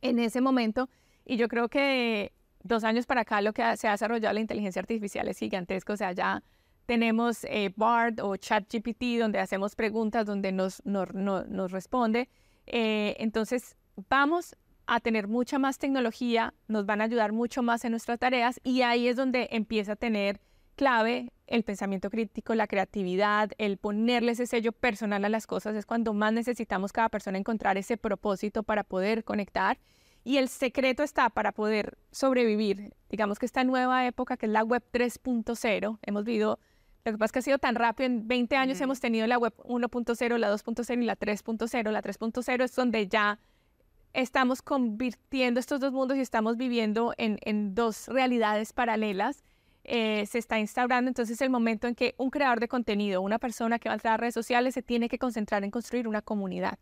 en 0.02 0.20
ese 0.20 0.42
momento 0.42 0.90
y 1.24 1.38
yo 1.38 1.48
creo 1.48 1.70
que 1.70 2.34
dos 2.66 2.84
años 2.84 3.06
para 3.06 3.22
acá 3.22 3.42
lo 3.42 3.54
que 3.54 3.78
se 3.78 3.88
ha 3.88 3.92
desarrollado 3.92 4.34
la 4.34 4.40
inteligencia 4.40 4.80
artificial 4.82 5.28
es 5.28 5.38
gigantesco, 5.38 5.94
o 5.94 5.98
sea, 5.98 6.12
ya 6.12 6.44
tenemos 6.86 7.44
eh, 7.46 7.72
BARD 7.76 8.20
o 8.22 8.36
ChatGPT 8.36 9.20
donde 9.20 9.40
hacemos 9.40 9.76
preguntas, 9.76 10.26
donde 10.26 10.52
nos, 10.52 10.84
nos, 10.86 11.72
responde. 11.72 12.30
Eh, 12.68 13.16
entonces, 13.20 13.76
vamos 14.10 14.56
a 14.88 15.00
tener 15.00 15.28
mucha 15.28 15.58
más 15.58 15.80
tecnología, 15.80 16.54
nos 16.68 16.86
van 16.86 17.02
a 17.02 17.06
ayudar 17.06 17.32
mucho 17.32 17.64
más 17.64 17.86
en 17.86 17.92
nuestras 17.92 18.20
tareas 18.20 18.60
y 18.64 18.82
ahí 18.82 19.08
es 19.08 19.16
donde 19.16 19.48
empieza 19.52 19.94
a 19.94 19.96
tener 19.96 20.40
clave 20.76 21.32
el 21.48 21.64
pensamiento 21.64 22.10
crítico, 22.10 22.54
la 22.54 22.68
creatividad, 22.68 23.52
el 23.58 23.78
ponerle 23.78 24.34
ese 24.34 24.46
sello 24.46 24.72
personal 24.72 25.24
a 25.26 25.30
las 25.30 25.48
cosas, 25.48 25.76
es 25.76 25.86
cuando 25.86 26.14
más 26.14 26.34
necesitamos 26.34 26.92
cada 26.92 27.10
persona 27.10 27.38
encontrar 27.38 27.78
ese 27.78 27.98
propósito 27.98 28.64
para 28.64 28.84
poder 28.84 29.24
conectar 29.24 29.80
y 30.26 30.38
el 30.40 30.50
secreto 30.50 31.04
está 31.04 31.30
para 31.30 31.52
poder 31.52 31.98
sobrevivir, 32.12 32.94
digamos 33.10 33.38
que 33.38 33.46
esta 33.46 33.64
nueva 33.64 34.08
época 34.08 34.38
que 34.38 34.48
es 34.48 34.52
la 34.52 34.64
web 34.64 34.84
3.0, 34.92 36.00
hemos 36.02 36.24
vivido, 36.26 36.60
lo 37.06 37.12
que 37.12 37.18
pasa 37.20 37.26
es 37.26 37.32
que 37.32 37.40
ha 37.40 37.42
sido 37.44 37.60
tan 37.60 37.76
rápido, 37.76 38.08
en 38.08 38.28
20 38.28 38.58
años 38.58 38.82
hemos 38.82 39.00
tenido 39.00 39.28
la 39.28 39.38
web 39.38 39.54
1.0, 39.58 40.38
la 40.40 40.52
2.0 40.52 41.04
y 41.04 41.06
la 41.06 41.16
3.0. 41.16 41.92
La 41.92 42.02
3.0 42.02 42.64
es 42.64 42.76
donde 42.76 43.08
ya 43.08 43.40
estamos 44.14 44.64
convirtiendo 44.64 45.60
estos 45.60 45.80
dos 45.80 45.92
mundos 45.92 46.18
y 46.18 46.22
estamos 46.22 46.58
viviendo 46.58 47.14
en, 47.18 47.38
en 47.44 47.76
dos 47.76 48.08
realidades 48.08 48.74
paralelas. 48.74 49.44
Eh, 49.84 50.26
se 50.26 50.40
está 50.40 50.58
instaurando 50.58 51.10
entonces 51.10 51.40
el 51.42 51.52
momento 51.52 51.88
en 51.88 51.94
que 51.94 52.16
un 52.18 52.32
creador 52.32 52.60
de 52.60 52.68
contenido, 52.68 53.22
una 53.22 53.38
persona 53.38 53.78
que 53.78 53.90
va 53.90 53.94
a 53.94 53.98
entrar 53.98 54.16
a 54.16 54.18
redes 54.18 54.34
sociales, 54.34 54.74
se 54.74 54.82
tiene 54.82 55.08
que 55.08 55.20
concentrar 55.20 55.64
en 55.64 55.70
construir 55.70 56.08
una 56.08 56.24
comunidad 56.24 56.80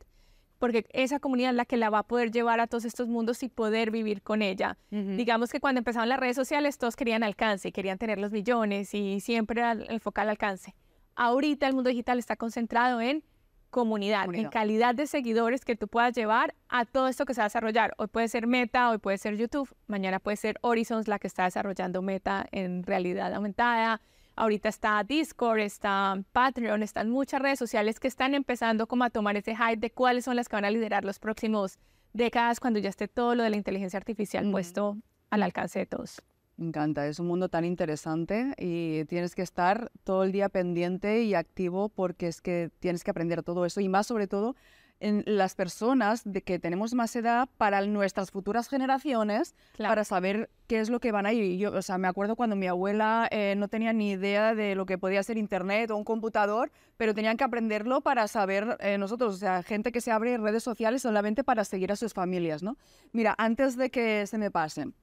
porque 0.64 0.86
esa 0.94 1.20
comunidad 1.20 1.50
es 1.50 1.58
la 1.58 1.66
que 1.66 1.76
la 1.76 1.90
va 1.90 2.00
a 2.00 2.04
poder 2.04 2.32
llevar 2.32 2.62
a 2.62 2.68
todos 2.68 2.86
estos 2.86 3.10
mundos 3.10 3.44
y 3.44 3.50
poder 3.50 3.92
vivir 3.92 4.22
con 4.22 4.42
ella. 4.42 4.78
Digamos 4.92 5.52
que 5.52 5.60
cuando 5.60 5.80
empezaron 5.80 6.08
las 6.08 6.18
redes 6.18 6.38
sociales 6.38 6.78
todos 6.78 6.96
querían 6.96 7.22
alcance 7.22 7.68
y 7.68 7.74
querían 7.74 7.98
tener 7.98 8.18
los 8.18 8.32
millones 8.32 8.94
y 8.94 9.20
siempre 9.20 9.60
era 9.60 9.74
el 9.74 10.00
focal 10.00 10.30
alcance. 10.30 10.74
Ahorita 11.18 11.68
el 11.68 11.74
mundo 11.74 11.90
digital 11.90 12.18
está 12.18 12.38
concentrado 12.38 13.02
en 13.02 13.26
comunidad, 13.72 14.34
en 14.34 14.48
calidad 14.48 14.96
de 14.96 15.06
seguidores 15.06 15.66
que 15.66 15.76
tú 15.76 15.90
puedas 15.90 16.14
llevar 16.14 16.56
a 16.70 16.86
todo 16.86 17.10
esto 17.10 17.26
que 17.26 17.34
se 17.34 17.42
va 17.42 17.48
a 17.48 17.50
desarrollar. 17.50 17.94
Hoy 17.98 18.08
puede 18.08 18.30
ser 18.30 18.48
Meta, 18.48 18.90
hoy 18.90 19.00
puede 19.00 19.18
ser 19.18 19.36
YouTube, 19.36 19.68
mañana 19.88 20.22
puede 20.22 20.38
ser 20.38 20.60
Horizons 20.62 21.10
la 21.10 21.20
que 21.20 21.28
está 21.28 21.44
desarrollando 21.44 22.02
Meta 22.02 22.48
en 22.54 22.84
realidad 22.84 23.34
aumentada. 23.34 24.00
Ahorita 24.36 24.68
está 24.68 25.04
Discord, 25.04 25.60
está 25.60 26.20
Patreon, 26.32 26.82
están 26.82 27.10
muchas 27.10 27.40
redes 27.40 27.60
sociales 27.60 28.00
que 28.00 28.08
están 28.08 28.34
empezando 28.34 28.88
como 28.88 29.04
a 29.04 29.12
tomar 29.12 29.38
ese 29.38 29.56
hype 29.56 29.78
de 29.78 29.92
cuáles 29.92 30.26
son 30.26 30.36
las 30.36 30.50
que 30.50 30.56
van 30.56 30.66
a 30.66 30.72
liderar 30.72 31.06
los 31.06 31.20
próximos 31.20 31.78
décadas 32.14 32.60
cuando 32.60 32.80
ya 32.80 32.90
esté 32.90 33.08
todo 33.08 33.36
lo 33.36 33.44
de 33.44 33.52
la 33.52 33.58
inteligencia 33.58 33.98
artificial 33.98 34.50
puesto 34.50 34.98
al 35.30 35.44
alcance 35.44 35.80
de 35.80 35.86
todos. 35.86 36.22
Me 36.58 36.68
encanta, 36.68 37.08
es 37.08 37.20
un 37.20 37.28
mundo 37.28 37.50
tan 37.50 37.66
interesante 37.66 38.54
y 38.58 39.06
tienes 39.06 39.36
que 39.36 39.42
estar 39.44 39.92
todo 40.04 40.24
el 40.24 40.32
día 40.32 40.50
pendiente 40.50 41.24
y 41.24 41.36
activo 41.36 41.90
porque 41.90 42.28
es 42.28 42.42
que 42.42 42.72
tienes 42.80 43.04
que 43.04 43.12
aprender 43.12 43.44
todo 43.44 43.66
eso 43.66 43.82
y 43.82 43.90
más 43.90 44.08
sobre 44.08 44.28
todo 44.28 44.56
en 45.04 45.24
las 45.26 45.54
personas 45.54 46.22
de 46.24 46.42
que 46.42 46.60
tenemos 46.60 46.94
más 46.94 47.14
edad 47.18 47.50
para 47.58 47.86
nuestras 47.86 48.32
futuras 48.32 48.70
generaciones, 48.70 49.54
para 49.78 50.06
saber 50.06 50.50
qué 50.68 50.80
es 50.80 50.90
lo 50.90 51.02
que 51.02 51.12
van 51.12 51.26
a 51.26 51.34
ir. 51.34 51.60
Yo, 51.60 51.74
o 51.74 51.82
sea, 51.82 51.98
me 51.98 52.08
acuerdo 52.08 52.38
cuando 52.38 52.56
mi 52.56 52.68
abuela 52.68 53.28
eh, 53.30 53.56
no 53.58 53.68
tenía 53.68 53.92
ni 53.92 54.12
idea 54.12 54.56
de 54.56 54.76
lo 54.76 54.86
que 54.86 54.98
podía 54.98 55.22
ser 55.22 55.38
internet 55.38 55.92
o 55.92 55.98
un 55.98 56.06
computador, 56.06 56.72
pero 56.96 57.14
tenían 57.14 57.36
que 57.36 57.44
aprenderlo 57.44 58.00
para 58.00 58.30
saber 58.30 58.78
eh, 58.80 58.98
nosotros, 58.98 59.36
o 59.36 59.38
sea, 59.38 59.62
gente 59.62 59.92
que 59.92 60.00
se 60.00 60.10
abre 60.10 60.38
redes 60.38 60.64
sociales 60.64 61.02
solamente 61.02 61.44
para 61.44 61.66
seguir 61.66 61.92
a 61.92 61.98
sus 61.98 62.14
familias, 62.14 62.64
¿no? 62.64 62.78
Mira, 63.12 63.36
antes 63.38 63.76
de 63.76 63.92
que 63.92 64.26
se 64.26 64.38
me 64.38 64.52
pasen, 64.52 64.94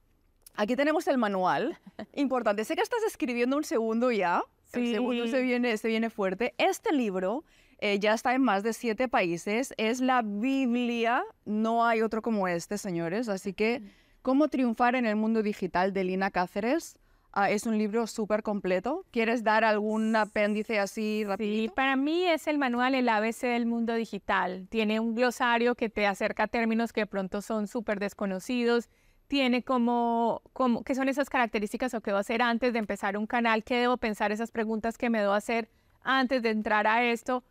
aquí 0.55 0.77
tenemos 0.77 1.09
el 1.09 1.19
manual. 1.19 1.79
Importante, 2.15 2.65
sé 2.65 2.75
que 2.75 2.83
estás 2.83 3.03
escribiendo 3.07 3.55
un 3.55 3.65
segundo 3.65 4.11
ya. 4.11 4.43
Sí. 4.73 4.81
El 4.81 4.95
segundo 4.95 5.27
se 5.27 5.43
viene, 5.43 5.77
se 5.77 5.89
viene 5.89 6.09
fuerte. 6.09 6.55
Este 6.57 6.91
libro 6.91 7.45
eh, 7.81 7.99
ya 7.99 8.14
está 8.14 8.35
en 8.35 8.43
más 8.43 8.62
de 8.62 8.73
siete 8.73 9.09
países. 9.09 9.75
Es 9.77 10.01
la 10.01 10.23
Biblia, 10.23 11.23
no 11.45 11.85
hay 11.85 12.03
otro 12.03 12.23
como 12.23 12.49
este, 12.49 12.79
señores. 12.79 13.29
Así 13.29 13.53
que, 13.53 13.83
¿Cómo 14.23 14.49
triunfar 14.49 14.97
en 14.97 15.07
el 15.07 15.16
mundo 15.16 15.43
digital 15.43 15.95
de 15.95 16.05
Lina 16.05 16.31
Cáceres? 16.31 16.99
Ah, 17.33 17.51
es 17.51 17.64
un 17.64 17.79
libro 17.79 18.07
súper 18.07 18.43
completo. 18.43 19.07
¿Quieres 19.11 19.43
dar 19.43 19.64
algún 19.64 20.14
apéndice 20.14 20.79
así 20.79 21.25
rápido? 21.25 21.57
Sí, 21.57 21.71
para 21.75 21.97
mí 21.97 22.27
es 22.27 22.47
el 22.47 22.59
manual 22.59 22.95
El 22.95 23.09
ABC 23.09 23.43
del 23.43 23.64
mundo 23.64 23.95
digital. 23.95 24.66
Tiene 24.69 25.01
un 25.01 25.14
glosario 25.14 25.75
que 25.75 25.88
te 25.88 26.07
acerca 26.07 26.45
a 26.45 26.49
términos 26.49 26.93
que 26.93 27.03
de 27.03 27.07
pronto 27.07 27.40
son 27.40 27.66
súper 27.66 27.99
desconocidos. 27.99 28.90
Tiene 29.27 29.62
como, 29.62 30.43
como, 30.53 30.83
qué 30.83 30.95
son 30.95 31.09
esas 31.09 31.31
características 31.31 31.95
o 31.95 32.03
qué 32.03 32.11
debo 32.11 32.19
hacer 32.19 32.43
antes 32.43 32.75
de 32.75 32.79
empezar 32.79 33.16
un 33.16 33.27
canal, 33.27 33.64
qué 33.64 33.77
debo 33.79 33.97
pensar, 33.97 34.33
esas 34.33 34.51
preguntas 34.51 34.99
que 34.99 35.09
me 35.09 35.21
debo 35.21 35.33
hacer 35.33 35.71
antes 36.03 36.43
de 36.43 36.51
entrar 36.51 36.87
a 36.87 37.05
esto 37.05 37.43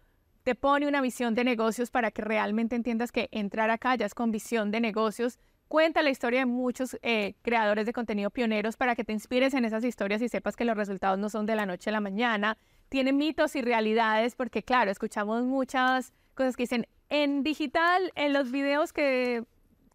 te 0.50 0.56
pone 0.56 0.88
una 0.88 1.00
visión 1.00 1.36
de 1.36 1.44
negocios 1.44 1.92
para 1.92 2.10
que 2.10 2.24
realmente 2.24 2.76
entiendas 2.76 3.12
que 3.12 3.30
entrar 3.32 3.70
acá 3.70 3.94
ya 3.94 4.08
es 4.08 4.16
con 4.16 4.32
visión 4.32 4.72
de 4.72 4.80
negocios. 4.80 5.38
Cuenta 5.68 6.02
la 6.02 6.10
historia 6.10 6.40
de 6.40 6.48
muchos 6.48 6.98
eh, 7.04 7.36
creadores 7.44 7.86
de 7.86 7.94
contenido 7.94 8.32
pioneros 8.32 8.76
para 8.76 8.96
que 8.96 9.04
te 9.04 9.14
inspires 9.14 9.54
en 9.54 9.64
esas 9.64 9.84
historias 9.84 10.24
y 10.24 10.28
sepas 10.28 10.56
que 10.56 10.66
los 10.66 10.76
resultados 10.76 11.20
no 11.20 11.30
son 11.30 11.46
de 11.46 11.56
la 11.56 11.68
noche 11.68 11.92
a 11.92 11.94
la 11.94 12.00
mañana. 12.00 12.58
Tiene 12.90 13.14
mitos 13.14 13.56
y 13.56 13.62
realidades 13.62 14.34
porque, 14.34 14.64
claro, 14.64 14.90
escuchamos 14.90 15.44
muchas 15.44 16.14
cosas 16.34 16.58
que 16.58 16.64
dicen 16.64 16.88
en 17.10 17.44
digital, 17.44 18.12
en 18.16 18.34
los 18.34 18.50
videos 18.50 18.92
que, 18.92 19.44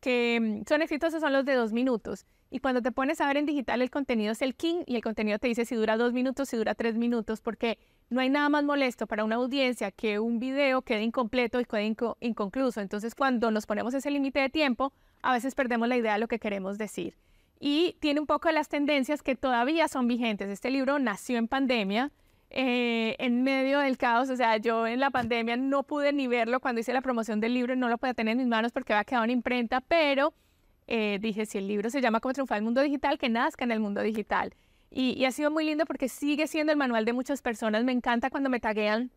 que 0.01 0.62
son 0.69 0.83
exitosos 0.83 1.21
son 1.21 1.33
los 1.33 1.45
de 1.45 1.55
dos 1.55 1.73
minutos. 1.73 2.27
Y 2.49 2.61
cuando 2.61 2.81
te 2.81 2.93
pones 2.93 3.21
a 3.21 3.27
ver 3.27 3.38
en 3.38 3.47
digital, 3.47 3.83
el 3.83 3.90
contenido 3.90 4.31
es 4.31 4.40
el 4.40 4.55
king 4.55 4.85
y 4.87 4.95
el 4.95 5.03
contenido 5.03 5.40
te 5.40 5.49
dice 5.49 5.64
si 5.64 5.75
dura 5.75 5.97
dos 5.97 6.12
minutos, 6.12 6.49
si 6.49 6.57
dura 6.57 6.77
tres 6.77 6.97
minutos, 6.97 7.40
porque 7.40 7.77
no 8.11 8.21
hay 8.21 8.29
nada 8.29 8.49
más 8.49 8.64
molesto 8.64 9.07
para 9.07 9.25
una 9.25 9.37
audiencia 9.37 9.90
que 9.90 10.19
un 10.19 10.38
video 10.38 10.83
quede 10.83 11.03
incompleto 11.03 11.61
y 11.61 11.64
quede 11.64 11.95
inconcluso. 12.21 12.81
Entonces, 12.81 13.14
cuando 13.14 13.51
nos 13.51 13.67
ponemos 13.67 13.95
ese 13.95 14.11
límite 14.11 14.40
de 14.40 14.51
tiempo, 14.51 14.93
a 15.23 15.33
veces 15.33 15.55
perdemos 15.55 15.88
la 15.88 15.97
idea 15.97 16.14
de 16.14 16.19
lo 16.19 16.29
que 16.29 16.38
queremos 16.38 16.79
decir. 16.79 17.17
Y 17.59 17.97
tiene 18.01 18.21
un 18.21 18.27
poco 18.27 18.49
de 18.49 18.55
las 18.55 18.69
tendencias 18.69 19.23
que 19.23 19.37
todavía 19.37 19.88
son 19.88 20.07
vigentes. 20.07 20.51
Este 20.51 20.71
libro 20.71 20.99
nació 20.99 21.38
en 21.38 21.49
pandemia, 21.49 22.12
eh, 22.51 23.17
en 23.19 23.43
medio 23.43 23.81
del 23.81 23.97
caos. 23.97 24.29
O 24.31 24.37
sea, 24.37 24.59
yo 24.59 24.87
en 24.87 25.01
la 25.01 25.11
pandemia 25.11 25.57
no 25.57 25.83
pude 25.83 26.12
ni 26.12 26.27
verlo 26.27 26.61
cuando 26.61 26.81
hice 26.81 26.93
la 26.93 27.01
promoción 27.01 27.40
del 27.40 27.55
libro, 27.55 27.75
no 27.75 27.88
lo 27.88 27.99
podía 27.99 28.14
tener 28.14 28.33
en 28.33 28.38
mis 28.38 28.49
manos 28.49 28.71
porque 28.73 28.93
había 28.93 29.05
quedado 29.05 29.25
en 29.25 29.31
imprenta, 29.31 29.81
pero 29.81 30.35
eh, 30.87 31.19
dije, 31.21 31.47
si 31.47 31.59
el 31.59 31.67
libro 31.67 31.90
se 31.90 32.01
llama 32.01 32.21
Cómo 32.21 32.35
triunfar 32.35 32.59
el 32.59 32.64
mundo 32.64 32.83
digital, 32.83 33.19
que 33.19 33.29
nazca 33.29 33.64
en 33.64 33.73
el 33.73 33.81
mundo 33.81 34.03
digital. 34.03 34.55
Y, 34.96 35.24
ha 35.24 35.33
sido 35.33 35.50
muy 35.50 35.64
lindo 35.64 35.87
porque 35.87 36.09
sigue 36.09 36.46
siendo 36.46 36.70
el 36.70 36.78
manual 36.78 37.04
de 37.04 37.12
muchas 37.12 37.42
personas. 37.42 37.83
Me 37.83 37.90
encanta 37.90 38.30
cuando 38.30 38.48
me 38.48 38.61
taguean 38.61 39.11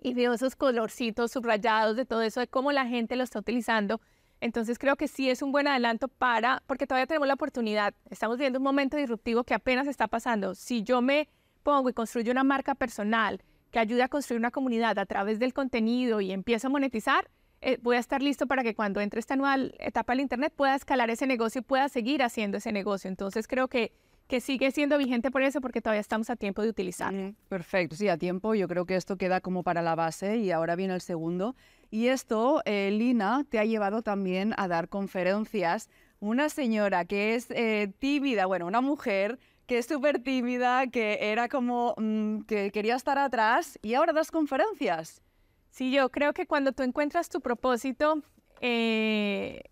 y 0.00 0.12
veo 0.12 0.32
esos 0.32 0.56
colorcitos 0.56 1.30
subrayados 1.30 1.94
de 1.94 2.04
todo 2.04 2.22
eso, 2.22 2.40
de 2.40 2.48
cómo 2.48 2.72
la 2.72 2.84
gente 2.86 3.14
lo 3.14 3.22
está 3.22 3.38
utilizando. 3.38 4.00
Entonces 4.40 4.76
creo 4.76 4.96
que 4.96 5.06
sí 5.06 5.30
es 5.30 5.40
un 5.40 5.52
buen 5.52 5.68
adelanto 5.68 6.08
para, 6.08 6.64
porque 6.66 6.88
todavía 6.88 7.06
tenemos 7.06 7.28
la 7.28 7.34
oportunidad, 7.34 7.94
estamos 8.10 8.38
viendo 8.38 8.58
un 8.58 8.64
momento 8.64 8.96
disruptivo 8.96 9.44
que 9.44 9.54
apenas 9.54 9.86
está 9.86 10.08
pasando. 10.08 10.56
Si 10.56 10.82
yo 10.82 11.00
me 11.00 11.28
pongo 11.62 11.88
y 11.88 11.92
construyo 11.92 12.32
una 12.32 12.42
marca 12.42 12.74
personal 12.74 13.40
que 13.70 13.78
ayude 13.78 14.02
a 14.02 14.08
construir 14.08 14.40
una 14.40 14.50
comunidad 14.50 14.98
a 14.98 15.06
través 15.06 15.38
del 15.38 15.54
contenido 15.54 16.20
y 16.20 16.32
empiezo 16.32 16.66
a 16.66 16.70
monetizar, 16.70 17.30
eh, 17.60 17.78
voy 17.80 17.96
a 17.96 18.00
estar 18.00 18.20
listo 18.20 18.48
para 18.48 18.64
que 18.64 18.74
cuando 18.74 19.00
entre 19.00 19.20
esta 19.20 19.36
nueva 19.36 19.64
etapa 19.78 20.12
del 20.12 20.20
Internet 20.22 20.52
pueda 20.56 20.74
escalar 20.74 21.08
ese 21.08 21.28
negocio 21.28 21.60
y 21.60 21.62
pueda 21.62 21.88
seguir 21.88 22.20
haciendo 22.24 22.58
ese 22.58 22.72
negocio. 22.72 23.08
Entonces 23.08 23.46
creo 23.46 23.68
que 23.68 23.92
que 24.26 24.40
sigue 24.40 24.70
siendo 24.70 24.98
vigente 24.98 25.30
por 25.30 25.42
eso, 25.42 25.60
porque 25.60 25.80
todavía 25.80 26.00
estamos 26.00 26.30
a 26.30 26.36
tiempo 26.36 26.62
de 26.62 26.68
utilizarlo. 26.70 27.34
perfecto, 27.48 27.96
sí, 27.96 28.08
a 28.08 28.16
tiempo. 28.16 28.54
Yo 28.54 28.68
creo 28.68 28.86
que 28.86 28.96
esto 28.96 29.16
queda 29.16 29.40
como 29.40 29.62
para 29.62 29.82
la 29.82 29.94
base 29.94 30.38
y 30.38 30.50
ahora 30.50 30.76
viene 30.76 30.94
el 30.94 31.00
segundo. 31.00 31.54
Y 31.90 32.08
esto, 32.08 32.62
eh, 32.64 32.90
Lina, 32.90 33.44
te 33.48 33.58
ha 33.58 33.64
llevado 33.64 34.02
también 34.02 34.54
a 34.56 34.66
dar 34.68 34.88
conferencias. 34.88 35.90
Una 36.20 36.48
señora 36.48 37.04
que 37.04 37.34
es 37.34 37.50
eh, 37.50 37.92
tímida, 37.98 38.46
bueno, 38.46 38.66
una 38.66 38.80
mujer 38.80 39.38
que 39.66 39.78
es 39.78 39.86
súper 39.86 40.22
tímida, 40.22 40.86
que 40.88 41.18
era 41.20 41.48
como 41.48 41.94
mm, 41.96 42.40
que 42.42 42.70
quería 42.70 42.96
estar 42.96 43.18
atrás 43.18 43.78
y 43.82 43.94
ahora 43.94 44.12
das 44.12 44.30
conferencias. 44.30 45.22
Sí, 45.70 45.90
yo 45.90 46.10
creo 46.10 46.32
que 46.32 46.46
cuando 46.46 46.72
tú 46.72 46.82
encuentras 46.82 47.28
tu 47.28 47.40
propósito, 47.40 48.22
eh, 48.60 49.62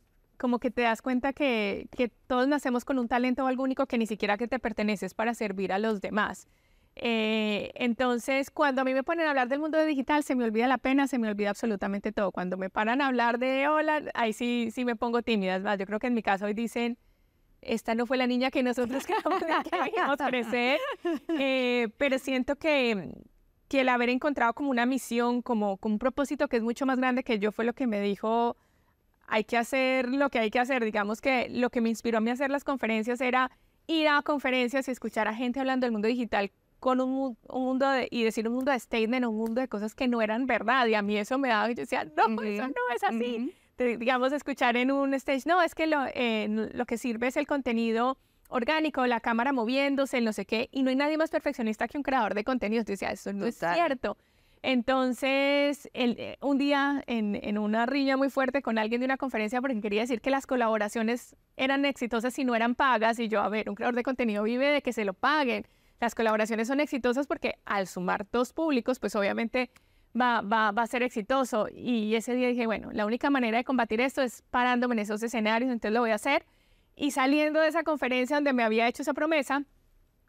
como 0.43 0.59
que 0.59 0.73
te 0.73 0.83
das 0.83 1.03
cuenta 1.03 1.33
que, 1.33 1.87
que, 1.97 2.09
todos 2.09 2.49
nacemos 2.49 2.85
con 2.85 2.99
un 2.99 3.07
talento 3.07 3.45
o 3.45 3.47
algo 3.47 3.63
único 3.63 3.87
que 3.87 3.97
ni 3.97 4.09
siquiera 4.09 4.37
que 4.37 4.49
te 4.49 4.59
perteneces 4.59 5.15
para 5.15 5.35
servir 5.35 5.73
a 5.73 5.79
los 5.79 6.01
demás. 6.01 6.49
Eh, 6.97 7.71
entonces, 7.77 8.51
cuando 8.51 8.83
a 8.83 8.85
mí 8.85 8.93
me 8.93 9.05
ponen 9.05 9.29
a 9.29 9.31
hablar 9.31 9.47
del 9.47 9.61
mundo 9.61 9.81
digital, 9.85 10.25
se 10.25 10.35
me 10.35 10.43
olvida 10.43 10.67
la 10.67 10.79
pena, 10.79 11.07
se 11.07 11.21
me 11.21 11.29
olvida 11.29 11.51
absolutamente 11.51 12.11
todo. 12.11 12.33
Cuando 12.33 12.57
me 12.57 12.71
paran 12.71 13.01
a 13.01 13.07
hablar 13.07 13.39
de 13.39 13.69
hola, 13.69 14.03
ahí 14.15 14.33
sí, 14.33 14.71
sí 14.73 14.85
me 14.85 14.97
pongo 14.97 15.23
tímida. 15.23 15.61
más, 15.61 15.79
yo 15.79 15.87
creo 15.87 16.01
que 16.01 16.09
en 16.09 16.15
mi 16.15 16.25
caso 16.25 16.47
hoy 16.47 16.55
dicen, 16.55 16.99
esta 17.61 17.95
no 17.95 18.05
fue 18.05 18.17
la 18.17 18.27
niña 18.27 18.51
que 18.51 18.65
nosotros 18.65 19.07
queríamos 19.71 20.19
crecer, 20.27 20.81
eh, 21.39 21.87
pero 21.99 22.19
siento 22.19 22.57
que, 22.57 23.15
que 23.69 23.83
el 23.83 23.89
haber 23.89 24.09
encontrado 24.09 24.55
como 24.55 24.71
una 24.71 24.87
misión, 24.87 25.41
como, 25.41 25.77
como 25.77 25.95
un 25.95 25.99
propósito 26.01 26.49
que 26.49 26.57
es 26.57 26.65
mucho 26.65 26.85
más 26.85 26.99
grande 26.99 27.23
que 27.23 27.39
yo, 27.39 27.53
fue 27.53 27.65
lo 27.65 27.75
que 27.75 27.87
me 27.87 28.01
dijo, 28.01 28.57
hay 29.33 29.45
que 29.45 29.57
hacer 29.57 30.11
lo 30.11 30.29
que 30.29 30.39
hay 30.39 30.51
que 30.51 30.59
hacer. 30.59 30.85
Digamos 30.85 31.23
que 31.23 31.49
lo 31.49 31.71
que 31.71 31.81
me 31.81 31.89
inspiró 31.89 32.19
a 32.19 32.21
mí 32.21 32.29
a 32.29 32.35
hacer 32.35 32.51
las 32.51 32.65
conferencias 32.65 33.19
era 33.23 33.51
ir 33.87 34.07
a 34.09 34.21
conferencias 34.21 34.87
y 34.89 34.91
escuchar 34.91 35.27
a 35.27 35.35
gente 35.35 35.59
hablando 35.59 35.87
del 35.87 35.93
mundo 35.93 36.07
digital 36.07 36.53
con 36.81 37.01
un, 37.01 37.39
mundo 37.49 37.89
de, 37.89 38.09
y 38.11 38.25
decir 38.25 38.47
un 38.47 38.55
mundo 38.55 38.73
de 38.73 38.79
statement, 38.79 39.25
un 39.25 39.39
mundo 39.39 39.63
de 39.63 39.69
cosas 39.69 39.95
que 39.95 40.07
no 40.07 40.21
eran 40.21 40.47
verdad. 40.47 40.87
Y 40.87 40.95
a 40.95 41.01
mí 41.01 41.17
eso 41.17 41.39
me 41.39 41.49
daba, 41.49 41.69
yo 41.69 41.75
decía, 41.75 42.05
no, 42.05 42.43
eso 42.43 42.67
no 42.67 42.95
es 42.95 43.03
así. 43.03 43.55
digamos, 43.79 44.33
escuchar 44.33 44.77
en 44.77 44.91
un 44.91 45.15
stage, 45.15 45.45
no, 45.47 45.63
es 45.63 45.75
que 45.75 45.87
lo, 45.87 46.05
eh, 46.13 46.69
lo 46.75 46.85
que 46.85 46.99
sirve 46.99 47.29
es 47.29 47.39
el 47.39 47.47
contenido 47.47 48.19
orgánico, 48.51 49.07
la 49.07 49.21
cámara 49.21 49.55
moviéndose, 49.55 50.21
no 50.21 50.35
sé 50.35 50.45
qué, 50.45 50.69
y 50.73 50.83
no 50.83 50.91
hay 50.91 50.97
nadie 50.97 51.17
más 51.17 51.31
perfeccionista 51.31 51.89
que 51.89 51.97
un 51.97 52.03
creador 52.03 52.35
de 52.35 52.45
contenidos. 52.45 52.85
Yo 52.85 52.93
decía, 52.93 53.13
eso 53.13 53.33
no 53.33 53.47
es 53.47 53.57
cierto. 53.57 54.19
Entonces, 54.63 55.91
eh, 55.93 56.37
un 56.41 56.59
día 56.59 57.03
en, 57.07 57.59
una 57.59 57.85
riña 57.85 58.17
muy 58.17 58.31
fuerte 58.31 58.63
con 58.63 58.79
alguien 58.79 59.01
de 59.01 59.07
una 59.07 59.17
conferencia 59.17 59.61
porque 59.61 59.81
quería 59.81 60.03
decir 60.03 60.21
que 60.21 60.31
las 60.31 60.47
colaboraciones 60.47 61.37
eran 61.57 61.85
exitosas 61.85 62.39
y 62.39 62.45
no 62.45 62.55
eran 62.55 62.75
pagas, 62.75 63.19
y 63.19 63.29
yo, 63.29 63.41
a 63.41 63.49
ver, 63.49 63.69
un 63.69 63.75
creador 63.75 63.97
de 63.97 64.03
contenido 64.05 64.45
vive 64.45 64.69
de 64.69 64.83
que 64.83 64.93
se 64.93 65.05
lo 65.05 65.15
paguen 65.15 65.67
las 66.03 66.17
colaboraciones 66.17 66.67
son 66.67 66.81
exitosas 66.81 67.29
porque 67.29 67.61
al 67.65 67.87
sumar 67.87 68.27
dos 68.33 68.53
públicos, 68.53 68.99
pues 68.99 69.15
obviamente 69.15 69.71
va, 70.21 70.41
va, 70.41 70.71
a 70.71 70.87
ser 70.89 71.05
exitoso. 71.05 71.69
Y 71.73 72.17
ese 72.17 72.35
día 72.35 72.49
dije, 72.49 72.67
bueno, 72.67 72.91
la 72.91 73.07
única 73.07 73.31
manera 73.31 73.59
de 73.59 73.63
combatir 73.63 74.01
esto 74.01 74.21
es 74.21 74.43
parándome 74.51 74.95
en 74.95 74.99
esos 74.99 75.23
escenarios, 75.23 75.71
entonces 75.71 75.95
lo 75.95 76.01
voy 76.01 76.11
a 76.11 76.17
hacer. 76.17 76.45
Y 76.97 77.13
saliendo 77.13 77.61
de 77.61 77.69
esa 77.69 77.85
conferencia 77.85 78.37
donde 78.37 78.53
me 78.53 78.65
había 78.65 78.89
hecho 78.89 79.03
esa 79.03 79.15
promesa, 79.15 79.63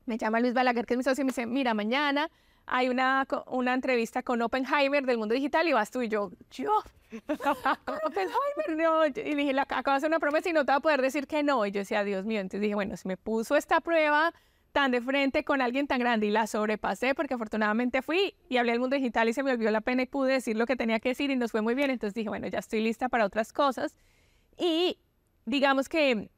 me 0.05 0.19
llama 0.19 0.41
Luis 0.41 0.53
Balaguer, 0.53 0.85
que 0.85 0.93
es 0.93 0.97
mi 0.99 1.03
socio, 1.03 1.23
y 1.23 1.25
me 1.25 1.29
dice, 1.29 1.47
mira, 1.47 1.73
mañana 1.73 2.29
hay 2.65 2.89
una, 2.89 3.27
una 3.47 3.73
entrevista 3.73 4.23
con 4.23 4.41
Oppenheimer 4.41 5.05
del 5.05 5.17
mundo 5.17 5.35
digital 5.35 5.67
y 5.67 5.73
vas 5.73 5.91
tú 5.91 6.01
y 6.01 6.07
yo, 6.07 6.31
yo, 6.51 6.71
Oppenheimer, 8.05 8.77
no. 8.77 9.05
Y 9.05 9.35
dije, 9.35 9.59
acabo 9.59 9.91
de 9.91 9.97
hacer 9.97 10.09
una 10.09 10.19
promesa 10.19 10.49
y 10.49 10.53
no 10.53 10.65
te 10.65 10.71
voy 10.71 10.77
a 10.77 10.81
poder 10.81 11.01
decir 11.01 11.27
que 11.27 11.43
no. 11.43 11.65
Y 11.65 11.71
yo 11.71 11.79
decía, 11.79 12.03
Dios 12.03 12.25
mío, 12.25 12.39
entonces 12.39 12.61
dije, 12.61 12.75
bueno, 12.75 12.97
si 12.97 13.07
me 13.07 13.17
puso 13.17 13.55
esta 13.55 13.81
prueba, 13.81 14.33
tan 14.71 14.91
de 14.91 15.01
frente 15.01 15.43
con 15.43 15.61
alguien 15.61 15.87
tan 15.87 15.99
grande 15.99 16.25
y 16.25 16.31
la 16.31 16.47
sobrepasé 16.47 17.13
porque 17.13 17.35
afortunadamente 17.35 18.01
fui 18.01 18.35
y 18.49 18.57
hablé 18.57 18.71
del 18.71 18.81
mundo 18.81 18.95
digital 18.95 19.29
y 19.29 19.33
se 19.33 19.43
me 19.43 19.51
olvidó 19.51 19.69
la 19.69 19.81
pena 19.81 20.01
y 20.01 20.07
pude 20.07 20.33
decir 20.33 20.57
lo 20.57 20.65
que 20.65 20.75
tenía 20.75 20.99
que 20.99 21.09
decir 21.09 21.29
y 21.29 21.35
nos 21.35 21.51
fue 21.51 21.61
muy 21.61 21.75
bien. 21.75 21.91
Entonces 21.91 22.15
dije, 22.15 22.29
bueno, 22.29 22.47
ya 22.47 22.59
estoy 22.59 22.81
lista 22.81 23.07
para 23.07 23.25
otras 23.25 23.53
cosas. 23.53 23.95
Y 24.57 24.97
digamos 25.45 25.89
que 25.89 26.29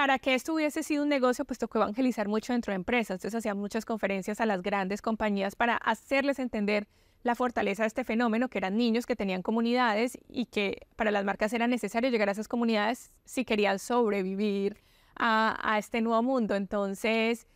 para 0.00 0.18
que 0.18 0.32
esto 0.32 0.54
hubiese 0.54 0.82
sido 0.82 1.02
un 1.02 1.10
negocio, 1.10 1.44
pues 1.44 1.58
tocó 1.58 1.76
evangelizar 1.76 2.26
mucho 2.26 2.54
dentro 2.54 2.70
de 2.70 2.76
empresas. 2.76 3.16
Entonces 3.16 3.34
hacía 3.34 3.54
muchas 3.54 3.84
conferencias 3.84 4.40
a 4.40 4.46
las 4.46 4.62
grandes 4.62 5.02
compañías 5.02 5.54
para 5.56 5.76
hacerles 5.76 6.38
entender 6.38 6.88
la 7.22 7.34
fortaleza 7.34 7.82
de 7.82 7.88
este 7.88 8.02
fenómeno, 8.02 8.48
que 8.48 8.56
eran 8.56 8.78
niños 8.78 9.04
que 9.04 9.14
tenían 9.14 9.42
comunidades 9.42 10.16
y 10.26 10.46
que 10.46 10.86
para 10.96 11.10
las 11.10 11.26
marcas 11.26 11.52
era 11.52 11.66
necesario 11.66 12.08
llegar 12.08 12.30
a 12.30 12.32
esas 12.32 12.48
comunidades 12.48 13.12
si 13.26 13.44
querían 13.44 13.78
sobrevivir 13.78 14.78
a, 15.16 15.58
a 15.62 15.76
este 15.76 16.00
nuevo 16.00 16.22
mundo. 16.22 16.54
Entonces, 16.54 17.46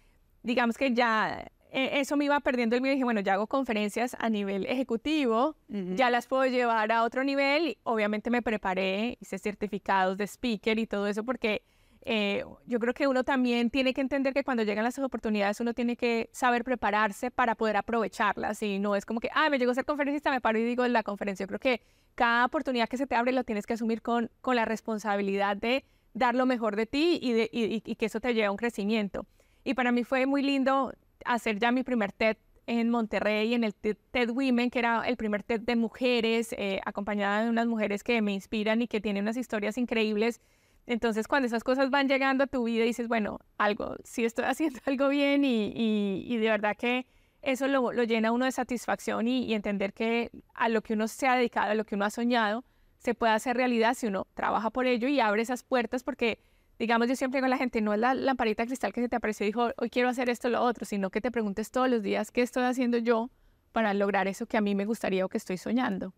digamos 0.42 0.76
que 0.76 0.92
ya 0.92 1.46
eh, 1.76 2.00
eso 2.00 2.16
me 2.18 2.26
iba 2.26 2.38
perdiendo 2.40 2.76
el 2.76 2.82
miedo 2.82 2.92
dije, 2.92 3.04
bueno, 3.04 3.20
ya 3.20 3.32
hago 3.34 3.46
conferencias 3.46 4.16
a 4.20 4.28
nivel 4.28 4.66
ejecutivo, 4.66 5.56
ya 5.68 6.08
las 6.08 6.26
puedo 6.28 6.44
llevar 6.44 6.92
a 6.92 7.02
otro 7.02 7.24
nivel 7.24 7.68
y 7.68 7.78
obviamente 7.82 8.28
me 8.28 8.42
preparé, 8.42 9.16
hice 9.20 9.38
certificados 9.38 10.18
de 10.18 10.24
speaker 10.24 10.78
y 10.78 10.86
todo 10.86 11.06
eso 11.06 11.24
porque 11.24 11.62
eh, 12.04 12.44
yo 12.66 12.78
creo 12.78 12.94
que 12.94 13.06
uno 13.06 13.24
también 13.24 13.70
tiene 13.70 13.94
que 13.94 14.00
entender 14.00 14.34
que 14.34 14.44
cuando 14.44 14.62
llegan 14.62 14.84
las 14.84 14.98
oportunidades 14.98 15.60
uno 15.60 15.74
tiene 15.74 15.96
que 15.96 16.28
saber 16.32 16.64
prepararse 16.64 17.30
para 17.30 17.54
poder 17.54 17.76
aprovecharlas 17.76 18.62
y 18.62 18.78
no 18.78 18.94
es 18.96 19.06
como 19.06 19.20
que, 19.20 19.30
ah, 19.34 19.48
me 19.50 19.58
llegó 19.58 19.72
a 19.72 19.74
ser 19.74 19.84
conferencista, 19.84 20.30
me 20.30 20.40
paro 20.40 20.58
y 20.58 20.64
digo 20.64 20.86
la 20.86 21.02
conferencia. 21.02 21.44
Yo 21.44 21.48
creo 21.48 21.60
que 21.60 21.80
cada 22.14 22.44
oportunidad 22.44 22.88
que 22.88 22.96
se 22.96 23.06
te 23.06 23.14
abre 23.14 23.32
lo 23.32 23.44
tienes 23.44 23.66
que 23.66 23.74
asumir 23.74 24.02
con, 24.02 24.30
con 24.40 24.56
la 24.56 24.64
responsabilidad 24.64 25.56
de 25.56 25.84
dar 26.12 26.34
lo 26.34 26.46
mejor 26.46 26.76
de 26.76 26.86
ti 26.86 27.18
y, 27.20 27.32
de, 27.32 27.48
y 27.52 27.94
que 27.96 28.06
eso 28.06 28.20
te 28.20 28.34
lleve 28.34 28.46
a 28.46 28.50
un 28.50 28.56
crecimiento. 28.56 29.26
Y 29.64 29.74
para 29.74 29.90
mí 29.90 30.04
fue 30.04 30.26
muy 30.26 30.42
lindo 30.42 30.92
hacer 31.24 31.58
ya 31.58 31.72
mi 31.72 31.82
primer 31.82 32.12
TED 32.12 32.36
en 32.66 32.90
Monterrey, 32.90 33.54
en 33.54 33.64
el 33.64 33.74
TED, 33.74 34.30
Women, 34.30 34.70
que 34.70 34.78
era 34.78 35.02
el 35.06 35.16
primer 35.16 35.42
TED 35.42 35.60
de 35.60 35.76
mujeres, 35.76 36.54
eh, 36.56 36.80
acompañada 36.84 37.44
de 37.44 37.50
unas 37.50 37.66
mujeres 37.66 38.02
que 38.02 38.20
me 38.22 38.32
inspiran 38.32 38.82
y 38.82 38.88
que 38.88 39.00
tienen 39.00 39.24
unas 39.24 39.36
historias 39.36 39.76
increíbles. 39.78 40.40
Entonces, 40.86 41.28
cuando 41.28 41.46
esas 41.46 41.64
cosas 41.64 41.90
van 41.90 42.08
llegando 42.08 42.44
a 42.44 42.46
tu 42.46 42.64
vida, 42.64 42.84
dices, 42.84 43.08
bueno, 43.08 43.38
algo, 43.58 43.96
sí 44.04 44.24
estoy 44.24 44.44
haciendo 44.48 44.80
algo 44.86 45.08
bien 45.08 45.44
y, 45.44 45.72
y, 46.26 46.36
de 46.36 46.48
verdad 46.48 46.76
que 46.76 47.06
eso 47.42 47.68
lo, 47.68 47.92
lo, 47.92 48.04
llena 48.04 48.32
uno 48.32 48.44
de 48.44 48.52
satisfacción 48.52 49.28
y, 49.28 49.44
y, 49.44 49.54
entender 49.54 49.92
que 49.92 50.30
a 50.54 50.68
lo 50.68 50.82
que 50.82 50.94
uno 50.94 51.08
se 51.08 51.26
ha 51.26 51.36
dedicado, 51.36 51.70
a 51.70 51.74
lo 51.74 51.84
que 51.84 51.94
uno 51.94 52.04
ha 52.04 52.10
soñado, 52.10 52.64
se 52.98 53.14
puede 53.14 53.32
hacer 53.32 53.56
realidad 53.56 53.94
si 53.94 54.06
uno 54.06 54.26
trabaja 54.34 54.70
por 54.70 54.86
ello 54.86 55.08
y 55.08 55.20
abre 55.20 55.42
esas 55.42 55.62
puertas 55.62 56.02
porque 56.02 56.38
digamos, 56.78 57.08
yo 57.08 57.16
siempre 57.16 57.38
digo 57.38 57.46
a 57.46 57.50
la 57.50 57.58
gente, 57.58 57.80
no 57.80 57.94
es 57.94 58.00
la 58.00 58.14
lamparita 58.14 58.66
cristal 58.66 58.92
que 58.92 59.00
se 59.00 59.08
te 59.08 59.16
apareció 59.16 59.44
y 59.44 59.48
dijo, 59.48 59.70
hoy 59.76 59.90
quiero 59.90 60.08
hacer 60.08 60.28
esto 60.28 60.48
o 60.48 60.50
lo 60.50 60.62
otro, 60.62 60.84
sino 60.84 61.10
que 61.10 61.20
te 61.20 61.30
preguntes 61.30 61.70
todos 61.70 61.88
los 61.88 62.02
días 62.02 62.30
qué 62.30 62.42
estoy 62.42 62.64
haciendo 62.64 62.98
yo 62.98 63.30
para 63.72 63.94
lograr 63.94 64.28
eso 64.28 64.46
que 64.46 64.56
a 64.56 64.60
mí 64.60 64.74
me 64.74 64.84
gustaría 64.84 65.24
o 65.24 65.28
que 65.28 65.38
estoy 65.38 65.56
soñando. 65.56 66.14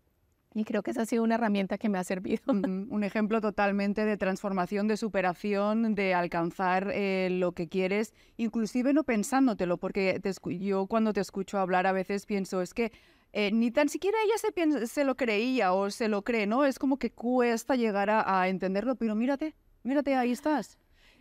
Y 0.53 0.63
creo 0.63 0.81
que 0.81 0.91
esa 0.91 1.03
ha 1.03 1.05
sido 1.05 1.23
una 1.23 1.35
herramienta 1.35 1.77
que 1.77 1.89
me 1.89 1.97
ha 1.97 2.03
servido. 2.03 2.41
Un 2.47 3.03
ejemplo 3.03 3.41
totalmente 3.41 4.05
de 4.05 4.17
transformación, 4.17 4.87
de 4.87 4.97
superación, 4.97 5.93
de 5.93 6.13
alcanzar 6.13 6.91
eh, 6.93 7.29
lo 7.31 7.51
que 7.51 7.67
quieres, 7.67 8.13
inclusive 8.37 8.93
no 8.93 9.03
pensándotelo, 9.03 9.77
porque 9.77 10.21
yo 10.59 10.87
cuando 10.87 11.13
te 11.13 11.21
escucho 11.21 11.59
hablar 11.59 11.85
a 11.85 11.91
veces 11.91 12.25
pienso, 12.25 12.61
es 12.61 12.73
que 12.73 12.91
eh, 13.33 13.51
ni 13.51 13.71
tan 13.71 13.89
siquiera 13.89 14.17
ella 14.25 14.77
se, 14.79 14.87
se, 14.87 15.03
lo 15.03 15.15
creía 15.15 15.73
o 15.73 15.91
se 15.91 16.07
lo 16.07 16.23
cree, 16.23 16.47
¿no? 16.47 16.65
Es 16.65 16.79
como 16.79 16.97
que 16.97 17.11
cuesta 17.11 17.75
llegar 17.75 18.09
a, 18.09 18.41
a 18.41 18.47
entenderlo, 18.47 18.95
pero 18.95 19.13
mírate, 19.15 19.53
Mírate, 19.87 20.15
ahí 20.15 20.33
estás. 20.33 20.77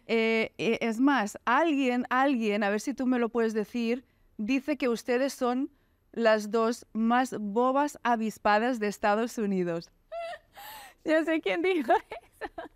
Eh, 0.08 0.52
eh, 0.58 0.78
es 0.80 0.98
más, 0.98 1.38
alguien, 1.44 2.04
alguien, 2.10 2.64
a 2.64 2.68
ver 2.68 2.80
si 2.80 2.94
tú 2.94 3.06
me 3.06 3.20
lo 3.20 3.28
puedes 3.28 3.54
decir, 3.54 4.04
dice 4.38 4.76
que 4.76 4.88
ustedes 4.88 5.32
son 5.32 5.70
las 6.16 6.50
dos 6.50 6.86
más 6.94 7.36
bobas 7.38 7.98
avispadas 8.02 8.80
de 8.80 8.88
Estados 8.88 9.38
Unidos. 9.38 9.90
Ya 11.04 11.24
sé 11.24 11.40
quién 11.40 11.62
dijo 11.62 11.92
eso. 11.92 12.70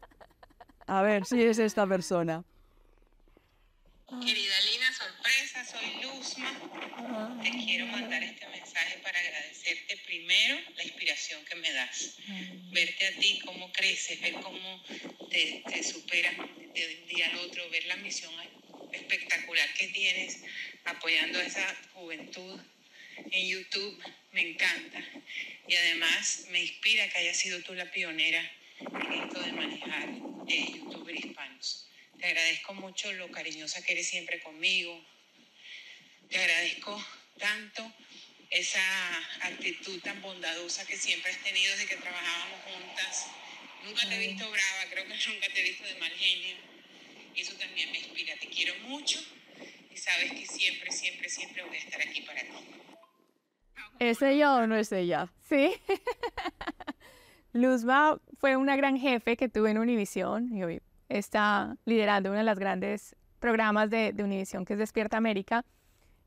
A 0.86 1.02
ver 1.02 1.26
si 1.26 1.42
es 1.42 1.58
esta 1.58 1.84
persona. 1.84 2.44
Querida 4.08 4.54
Lina, 4.70 4.92
sorpresa, 4.92 5.64
soy 5.64 6.00
Luzma. 6.00 7.40
Te 7.42 7.50
quiero 7.50 7.86
mandar 7.86 8.22
este 8.22 8.46
mensaje 8.46 9.00
para 9.02 9.18
agradecerte 9.18 9.96
primero 10.06 10.60
la 10.76 10.84
inspiración 10.84 11.44
que 11.44 11.56
me 11.56 11.72
das. 11.72 12.18
Verte 12.70 13.06
a 13.08 13.18
ti, 13.18 13.40
cómo 13.44 13.72
creces, 13.72 14.20
ver 14.20 14.34
cómo 14.34 14.80
te, 15.28 15.64
te 15.68 15.82
superas 15.82 16.36
de 16.36 16.98
un 17.02 17.08
día 17.08 17.26
al 17.30 17.38
otro, 17.40 17.68
ver 17.70 17.84
la 17.86 17.96
misión 17.96 18.32
espectacular 18.92 19.74
que 19.74 19.88
tienes 19.88 20.44
apoyando 20.84 21.40
a 21.40 21.42
esa 21.42 21.66
juventud 21.94 22.60
en 23.30 23.48
YouTube, 23.48 24.02
me 24.32 24.50
encanta. 24.50 25.02
Y 25.66 25.76
además 25.76 26.46
me 26.50 26.60
inspira 26.60 27.08
que 27.08 27.18
hayas 27.18 27.36
sido 27.36 27.60
tú 27.62 27.74
la 27.74 27.90
pionera 27.90 28.40
en 28.80 29.12
esto 29.12 29.40
de 29.40 29.52
manejar 29.52 30.08
eh, 30.48 30.72
youtubers 30.74 31.24
hispanos. 31.24 31.86
Te 32.18 32.26
agradezco 32.26 32.74
mucho 32.74 33.12
lo 33.12 33.30
cariñosa 33.30 33.82
que 33.82 33.92
eres 33.92 34.08
siempre 34.08 34.40
conmigo. 34.40 35.04
Te 36.28 36.38
agradezco 36.38 37.04
tanto 37.38 37.92
esa 38.50 38.82
actitud 39.42 40.00
tan 40.02 40.20
bondadosa 40.22 40.86
que 40.86 40.96
siempre 40.96 41.30
has 41.30 41.42
tenido 41.42 41.72
desde 41.72 41.86
que 41.86 41.96
trabajábamos 41.96 42.60
juntas. 42.64 43.26
Nunca 43.84 44.08
te 44.08 44.14
he 44.16 44.28
visto 44.28 44.50
brava, 44.50 44.84
creo 44.90 45.06
que 45.06 45.14
nunca 45.28 45.48
te 45.48 45.60
he 45.60 45.62
visto 45.62 45.84
de 45.84 45.94
mal 45.96 46.12
genio. 46.12 46.56
Y 47.34 47.40
eso 47.40 47.54
también 47.54 47.92
me 47.92 47.98
inspira. 47.98 48.36
Te 48.36 48.48
quiero 48.48 48.74
mucho 48.80 49.24
y 49.92 49.96
sabes 49.96 50.32
que 50.32 50.46
siempre, 50.46 50.90
siempre, 50.90 51.28
siempre 51.28 51.62
voy 51.62 51.76
a 51.76 51.80
estar 51.80 52.00
aquí 52.02 52.22
para 52.22 52.42
ti. 52.42 52.48
¿Es 54.00 54.22
ella 54.22 54.56
o 54.56 54.66
no 54.66 54.76
es 54.76 54.90
ella? 54.92 55.30
Sí. 55.42 55.74
Luzma 57.52 58.18
fue 58.38 58.56
una 58.56 58.74
gran 58.74 58.96
jefe 58.96 59.36
que 59.36 59.50
tuve 59.50 59.72
en 59.72 59.78
Univisión 59.78 60.56
y 60.56 60.64
hoy 60.64 60.80
está 61.10 61.76
liderando 61.84 62.30
uno 62.30 62.38
de 62.38 62.44
los 62.44 62.58
grandes 62.58 63.14
programas 63.40 63.90
de, 63.90 64.14
de 64.14 64.24
Univisión 64.24 64.64
que 64.64 64.72
es 64.72 64.78
Despierta 64.78 65.18
América. 65.18 65.66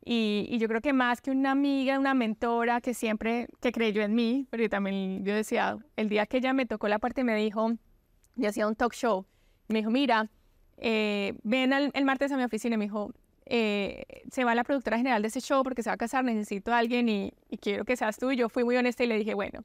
Y, 0.06 0.56
yo 0.60 0.68
creo 0.68 0.82
que 0.82 0.94
más 0.94 1.20
que 1.20 1.32
una 1.32 1.50
amiga, 1.50 1.98
una 1.98 2.14
mentora 2.14 2.80
que 2.80 2.94
siempre, 2.94 3.48
que 3.60 3.72
creyó 3.72 4.04
en 4.04 4.14
mí, 4.14 4.46
pero 4.52 4.70
también 4.70 5.26
yo 5.26 5.34
decía, 5.34 5.80
el 5.96 6.10
día 6.10 6.28
que 6.28 6.38
ella 6.38 6.54
me 6.54 6.68
tocó 6.68 6.88
la 6.88 7.00
parte 7.00 7.24
me 7.24 7.36
dijo, 7.36 7.72
yo 8.36 8.50
hacía 8.50 8.68
un 8.68 8.76
talk 8.76 8.94
show, 8.94 9.26
me 9.68 9.80
dijo, 9.80 9.90
mira, 9.90 10.30
eh, 10.78 11.34
ven 11.42 11.74
el 11.74 12.06
martes 12.06 12.32
a 12.32 12.38
mi 12.38 12.44
oficina 12.44 12.76
y 12.76 12.78
me 12.78 12.86
dijo, 12.86 13.14
eh, 13.46 14.24
se 14.32 14.44
va 14.44 14.56
la 14.56 14.64
productora 14.64 14.98
general 14.98 15.22
de 15.22 15.28
ese 15.28 15.42
show 15.42 15.64
porque 15.64 15.84
se 15.84 15.90
va 15.90 15.96
a 15.96 15.98
casar, 15.98 16.24
necesito 16.24 16.74
a 16.74 16.78
alguien 16.78 17.10
y, 17.10 17.34
quiero 17.62 17.86
que 17.86 17.96
seas 17.96 18.18
tú. 18.18 18.32
Y 18.32 18.38
yo 18.38 18.50
fui 18.50 18.64
muy 18.64 18.76
honesta 18.76 19.04
y 19.04 19.08
le 19.08 19.18
dije, 19.18 19.34
bueno, 19.34 19.64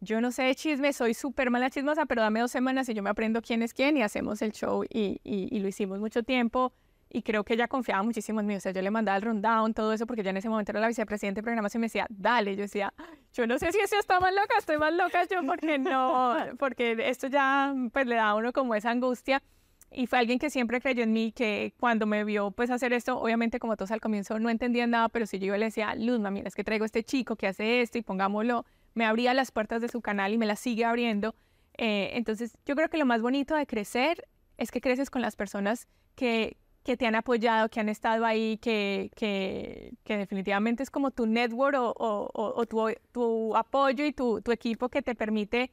yo 0.00 0.20
no 0.20 0.30
sé 0.30 0.44
de 0.44 0.54
chisme, 0.54 0.92
soy 0.92 1.14
súper 1.14 1.50
mala 1.50 1.70
chismosa, 1.70 2.06
pero 2.06 2.22
dame 2.22 2.40
dos 2.40 2.50
semanas 2.50 2.88
y 2.88 2.94
yo 2.94 3.02
me 3.02 3.10
aprendo 3.10 3.42
quién 3.42 3.62
es 3.62 3.74
quién 3.74 3.96
y 3.96 4.02
hacemos 4.02 4.42
el 4.42 4.52
show 4.52 4.84
y, 4.84 5.20
y, 5.24 5.58
lo 5.58 5.68
hicimos 5.68 5.98
mucho 5.98 6.22
tiempo 6.22 6.72
y 7.10 7.22
creo 7.22 7.42
que 7.42 7.54
ella 7.54 7.68
confiaba 7.68 8.02
muchísimo 8.02 8.40
en 8.40 8.46
mí, 8.46 8.54
o 8.54 8.60
sea, 8.60 8.72
yo 8.72 8.82
le 8.82 8.90
mandaba 8.90 9.16
el 9.16 9.22
rundown, 9.22 9.72
todo 9.72 9.94
eso, 9.94 10.06
porque 10.06 10.22
ya 10.22 10.30
en 10.30 10.36
ese 10.36 10.48
momento 10.48 10.72
era 10.72 10.80
la 10.80 10.88
vicepresidenta 10.88 11.38
de 11.38 11.42
programación 11.42 11.80
y 11.80 11.82
me 11.82 11.86
decía, 11.86 12.06
dale, 12.10 12.54
yo 12.54 12.62
decía, 12.62 12.92
yo 13.32 13.46
no 13.46 13.58
sé 13.58 13.72
si 13.72 13.78
eso 13.78 13.98
está 13.98 14.20
más 14.20 14.32
loca, 14.34 14.54
estoy 14.58 14.76
más 14.76 14.92
loca 14.92 15.24
yo, 15.24 15.40
porque 15.46 15.78
no, 15.78 16.36
porque 16.58 16.96
esto 17.08 17.28
ya, 17.28 17.74
pues 17.92 18.06
le 18.06 18.16
da 18.16 18.28
a 18.28 18.34
uno 18.34 18.52
como 18.52 18.74
esa 18.74 18.90
angustia, 18.90 19.42
y 19.90 20.06
fue 20.06 20.18
alguien 20.18 20.38
que 20.38 20.50
siempre 20.50 20.80
creyó 20.80 21.02
en 21.02 21.12
mí, 21.12 21.32
que 21.32 21.72
cuando 21.80 22.06
me 22.06 22.24
vio 22.24 22.50
pues 22.50 22.70
hacer 22.70 22.92
esto, 22.92 23.18
obviamente 23.18 23.58
como 23.58 23.76
todos 23.76 23.90
al 23.90 24.00
comienzo 24.00 24.38
no 24.38 24.50
entendían 24.50 24.90
nada, 24.90 25.08
pero 25.08 25.26
si 25.26 25.38
yo 25.38 25.56
le 25.56 25.66
decía, 25.66 25.94
Luz, 25.94 26.20
mira, 26.20 26.48
es 26.48 26.54
que 26.54 26.64
traigo 26.64 26.84
este 26.84 27.02
chico 27.02 27.36
que 27.36 27.46
hace 27.46 27.80
esto 27.80 27.98
y 27.98 28.02
pongámoslo, 28.02 28.66
me 28.94 29.04
abría 29.04 29.32
las 29.34 29.50
puertas 29.50 29.80
de 29.80 29.88
su 29.88 30.00
canal 30.00 30.32
y 30.32 30.38
me 30.38 30.46
las 30.46 30.60
sigue 30.60 30.84
abriendo. 30.84 31.34
Eh, 31.78 32.10
entonces 32.14 32.58
yo 32.66 32.74
creo 32.74 32.88
que 32.88 32.98
lo 32.98 33.06
más 33.06 33.22
bonito 33.22 33.54
de 33.54 33.66
crecer 33.66 34.26
es 34.58 34.70
que 34.70 34.80
creces 34.80 35.08
con 35.08 35.22
las 35.22 35.36
personas 35.36 35.86
que, 36.16 36.56
que 36.82 36.96
te 36.96 37.06
han 37.06 37.14
apoyado, 37.14 37.68
que 37.68 37.80
han 37.80 37.88
estado 37.88 38.26
ahí, 38.26 38.58
que, 38.58 39.10
que, 39.14 39.94
que 40.04 40.16
definitivamente 40.18 40.82
es 40.82 40.90
como 40.90 41.12
tu 41.12 41.26
network 41.26 41.76
o, 41.78 41.94
o, 41.96 42.30
o 42.34 42.66
tu, 42.66 42.92
tu, 43.12 43.56
apoyo 43.56 44.04
y 44.04 44.12
tu, 44.12 44.42
tu 44.42 44.52
equipo 44.52 44.88
que 44.88 45.00
te 45.00 45.14
permite 45.14 45.70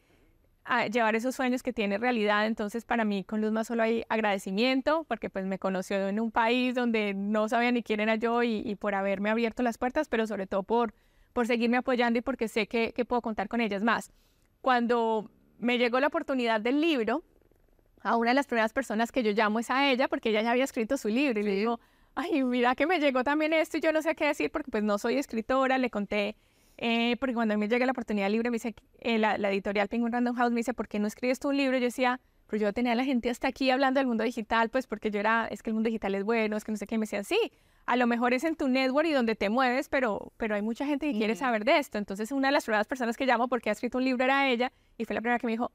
a 0.66 0.88
llevar 0.88 1.16
esos 1.16 1.36
sueños 1.36 1.62
que 1.62 1.74
tiene 1.74 1.98
realidad. 1.98 2.48
Entonces, 2.48 2.86
para 2.86 3.06
mí 3.06 3.24
con 3.24 3.40
Luzma 3.40 3.64
solo 3.64 3.84
hay 3.84 4.04
agradecimiento, 4.10 5.06
porque 5.08 5.30
pues 5.30 5.46
me 5.46 5.60
conoció 5.60 6.08
en 6.08 6.20
un 6.20 6.32
país 6.32 6.74
donde 6.74 7.14
no 7.14 7.48
sabía 7.48 7.72
ni 7.72 7.84
quién 7.84 8.00
era 8.00 8.16
yo 8.16 8.42
y, 8.44 8.76
por 8.76 8.96
haberme 8.96 9.30
abierto 9.30 9.64
las 9.64 9.78
puertas, 9.78 10.10
pero 10.10 10.26
sobre 10.26 10.48
todo 10.48 10.64
por, 10.64 10.94
por 11.34 11.46
seguirme 11.46 11.78
apoyando 11.78 12.20
y 12.20 12.22
porque 12.22 12.48
sé 12.48 12.68
que, 12.68 12.94
que, 12.94 13.06
puedo 13.06 13.22
contar 13.22 13.48
con 13.48 13.62
ellas 13.62 13.84
más. 13.84 14.12
Cuando 14.62 15.30
me 15.60 15.78
llegó 15.78 16.00
la 16.00 16.08
oportunidad 16.08 16.60
del 16.60 16.82
libro, 16.82 17.24
a 18.02 18.18
una 18.18 18.32
de 18.32 18.36
las 18.36 18.48
primeras 18.48 18.74
personas 18.74 19.12
que 19.12 19.24
yo 19.24 19.32
llamo 19.32 19.60
es 19.60 19.70
a 19.70 19.90
ella, 19.90 20.08
porque 20.08 20.30
ella 20.30 20.42
ya 20.42 20.52
había 20.52 20.64
escrito 20.64 20.98
su 20.98 21.10
libro 21.10 21.40
y 21.40 21.44
le 21.44 21.52
digo, 21.52 21.80
ay, 22.16 22.44
mira 22.44 22.76
que 22.76 22.88
me 22.88 23.00
llegó 23.00 23.24
también 23.24 23.54
esto 23.54 23.78
y 23.78 23.82
yo 23.82 23.92
no 23.92 24.02
sé 24.02 24.16
qué 24.16 24.26
decir 24.26 24.52
porque 24.52 24.72
pues 24.72 24.84
no 24.84 24.98
soy 24.98 25.18
escritora, 25.18 25.78
le 25.78 25.90
conté 25.90 26.36
eh, 26.78 27.16
porque 27.20 27.34
cuando 27.34 27.54
a 27.54 27.58
mí 27.58 27.68
llega 27.68 27.86
la 27.86 27.92
oportunidad 27.92 28.30
libre, 28.30 28.50
me 28.50 28.56
dice, 28.56 28.76
eh, 29.00 29.18
la, 29.18 29.36
editorial 29.36 29.88
Penguin 29.88 30.12
Random 30.12 30.36
House 30.36 30.52
me 30.52 30.58
dice, 30.58 30.74
¿por 30.74 30.88
qué 30.88 31.00
no 31.00 31.08
escribes 31.08 31.40
tú 31.40 31.50
un 31.50 31.58
libro? 31.58 31.78
Yo 31.78 31.86
decía, 31.86 32.20
pero 32.48 32.62
yo 32.62 32.74
tenía 32.74 32.92
a 32.92 32.96
la 32.96 33.06
gente 33.06 33.30
hasta 33.30 33.48
aquí 33.48 33.70
hablando 33.72 34.00
del 34.00 34.08
mundo 34.08 34.24
digital, 34.24 34.70
pues 34.70 34.88
porque 34.88 35.12
yo 35.12 35.20
era, 35.20 35.48
es 35.48 35.64
que 35.64 35.70
el 35.70 35.74
mundo 35.74 35.88
digital 35.88 36.16
es 36.16 36.24
bueno, 36.24 36.58
es 36.58 36.64
que 36.64 36.72
no 36.72 36.78
sé 36.78 36.86
qué, 36.86 36.98
me 36.98 37.04
decían, 37.04 37.24
sí, 37.24 37.38
a 37.86 37.96
lo 37.96 38.08
mejor 38.08 38.34
es 38.34 38.44
en 38.44 38.56
tu 38.56 38.68
network 38.68 39.08
y 39.08 39.12
donde 39.14 39.36
te 39.36 39.50
mueves, 39.50 39.90
pero, 39.90 40.34
pero 40.38 40.56
hay 40.56 40.62
mucha 40.62 40.86
gente 40.86 41.12
que 41.12 41.18
quiere 41.18 41.36
saber 41.36 41.66
de 41.66 41.78
esto. 41.78 41.98
Entonces, 41.98 42.32
una 42.32 42.50
de 42.50 42.54
las 42.54 42.66
primeras 42.66 42.88
personas 42.88 43.16
que 43.16 43.26
llamo 43.26 43.48
porque 43.48 43.70
ha 43.70 43.74
escrito 43.74 43.98
un 43.98 44.06
libro 44.06 44.24
era 44.24 44.50
ella, 44.50 44.72
y 44.98 45.06
fue 45.06 45.14
la 45.14 45.22
primera 45.22 45.40
que 45.40 45.48
me 45.48 45.54
dijo, 45.54 45.72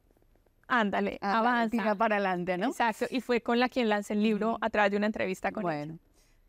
ándale, 0.66 1.18
ah, 1.20 1.38
avanza. 1.38 1.70
Tira 1.70 1.94
para 1.94 2.16
adelante, 2.16 2.58
¿no? 2.58 2.68
Exacto, 2.68 3.06
y 3.10 3.20
fue 3.20 3.40
con 3.40 3.58
la 3.58 3.68
quien 3.68 3.88
lancé 3.88 4.14
el 4.14 4.22
libro 4.22 4.58
a 4.60 4.70
través 4.70 4.90
de 4.90 4.96
una 4.96 5.06
entrevista 5.06 5.52
con 5.52 5.62
bueno. 5.62 5.98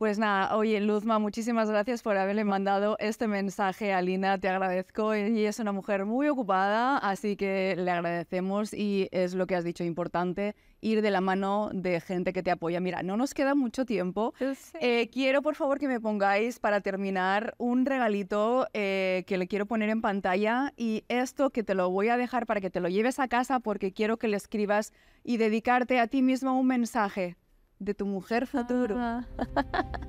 Pues 0.02 0.18
nada, 0.18 0.58
oye 0.58 0.82
Luzma, 0.82 1.20
muchísimas 1.20 1.70
gracias 1.70 2.02
por 2.02 2.18
haberle 2.18 2.44
mandado 2.44 2.98
este 2.98 3.28
mensaje 3.28 3.94
a 3.94 4.02
Lina, 4.02 4.40
te 4.40 4.50
agradezco. 4.50 5.14
Ella 5.14 5.48
es 5.48 5.60
una 5.60 5.74
mujer 5.74 6.06
muy 6.06 6.28
ocupada, 6.28 6.98
así 6.98 7.36
que 7.36 7.76
le 7.78 7.92
agradecemos 7.92 8.74
y 8.74 9.10
es 9.12 9.36
lo 9.36 9.46
que 9.46 9.56
has 9.56 9.64
dicho, 9.64 9.84
importante 9.84 10.56
ir 10.82 11.04
de 11.04 11.12
la 11.12 11.22
mano 11.22 11.70
de 11.72 12.02
gente 12.02 12.34
que 12.34 12.42
te 12.42 12.50
apoya. 12.50 12.80
Mira, 12.80 13.04
no 13.04 13.16
nos 13.16 13.36
queda 13.36 13.54
mucho 13.54 13.86
tiempo. 13.86 14.34
Eh, 14.80 15.08
quiero 15.14 15.44
por 15.44 15.54
favor 15.54 15.78
que 15.78 15.88
me 15.88 16.00
pongáis 16.00 16.58
para 16.58 16.82
terminar 16.82 17.54
un 17.60 17.86
regalito 17.86 18.68
eh, 18.74 19.24
que 19.28 19.38
le 19.38 19.48
quiero 19.48 19.68
poner 19.68 19.90
en 19.90 20.02
pantalla 20.02 20.74
y 20.78 21.04
esto 21.10 21.52
que 21.52 21.62
te 21.62 21.76
lo 21.76 21.92
voy 21.92 22.08
a 22.08 22.18
dejar 22.18 22.48
para 22.48 22.60
que 22.60 22.72
te 22.72 22.80
lo 22.80 22.90
lleves 22.90 23.20
a 23.20 23.28
casa 23.28 23.60
porque 23.60 23.94
quiero 23.94 24.18
que 24.18 24.28
le 24.28 24.38
escribas 24.38 24.94
y 25.24 25.38
dedicarte 25.38 26.00
a 26.00 26.08
ti 26.08 26.24
mismo 26.24 26.60
un 26.60 26.66
mensaje 26.66 27.38
de 27.82 27.96
tu 27.96 28.06
mujer 28.06 28.48
futuro. 28.48 28.96
Ah. 28.98 29.26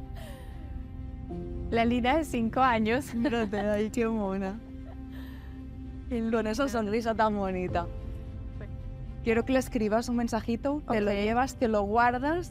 La 1.70 1.86
Lina 1.86 2.18
de 2.18 2.24
cinco 2.24 2.60
años. 2.60 3.14
Mírate, 3.14 3.58
ay, 3.58 3.90
qué 3.90 4.06
mona. 4.06 4.60
Con 6.30 6.46
esa 6.46 6.68
sonrisa 6.68 7.14
tan 7.14 7.34
bonita. 7.34 7.86
Quiero 9.24 9.46
que 9.46 9.54
le 9.54 9.58
escribas 9.58 10.10
un 10.10 10.16
mensajito, 10.16 10.82
te 10.90 11.00
lo 11.00 11.10
llevas, 11.12 11.54
te 11.54 11.68
lo 11.68 11.82
guardas, 11.82 12.50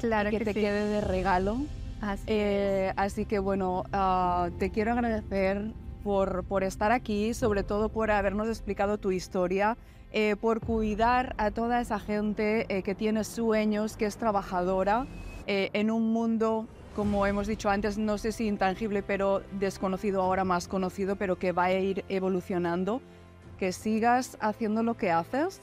claro 0.00 0.30
que, 0.30 0.40
te 0.40 0.54
quede 0.54 0.88
de 0.88 1.00
regalo. 1.02 1.58
Así, 2.00 2.24
eh, 2.26 2.92
así 2.96 3.26
que 3.26 3.38
bueno, 3.38 3.84
ah, 3.92 4.48
te 4.58 4.70
quiero 4.70 4.92
agradecer 4.92 5.72
por, 6.06 6.44
por 6.44 6.62
estar 6.62 6.92
aquí, 6.92 7.34
sobre 7.34 7.64
todo 7.64 7.88
por 7.88 8.12
habernos 8.12 8.46
explicado 8.46 8.96
tu 8.96 9.10
historia 9.10 9.76
eh, 10.12 10.36
por 10.40 10.60
cuidar 10.60 11.34
a 11.36 11.50
toda 11.50 11.80
esa 11.80 11.98
gente 11.98 12.64
eh, 12.68 12.84
que 12.84 12.94
tiene 12.94 13.24
sueños, 13.24 13.96
que 13.96 14.06
es 14.06 14.16
trabajadora 14.16 15.08
eh, 15.48 15.70
en 15.72 15.90
un 15.90 16.12
mundo, 16.12 16.68
como 16.94 17.26
hemos 17.26 17.48
dicho 17.48 17.70
antes, 17.70 17.98
no 17.98 18.18
sé 18.18 18.30
si 18.30 18.46
intangible, 18.46 19.02
pero 19.02 19.42
desconocido, 19.58 20.22
ahora 20.22 20.44
más 20.44 20.68
conocido, 20.68 21.16
pero 21.16 21.40
que 21.40 21.50
va 21.50 21.64
a 21.64 21.72
ir 21.72 22.04
evolucionando. 22.08 23.00
Que 23.58 23.72
sigas 23.72 24.38
haciendo 24.40 24.84
lo 24.84 24.96
que 24.96 25.10
haces 25.10 25.60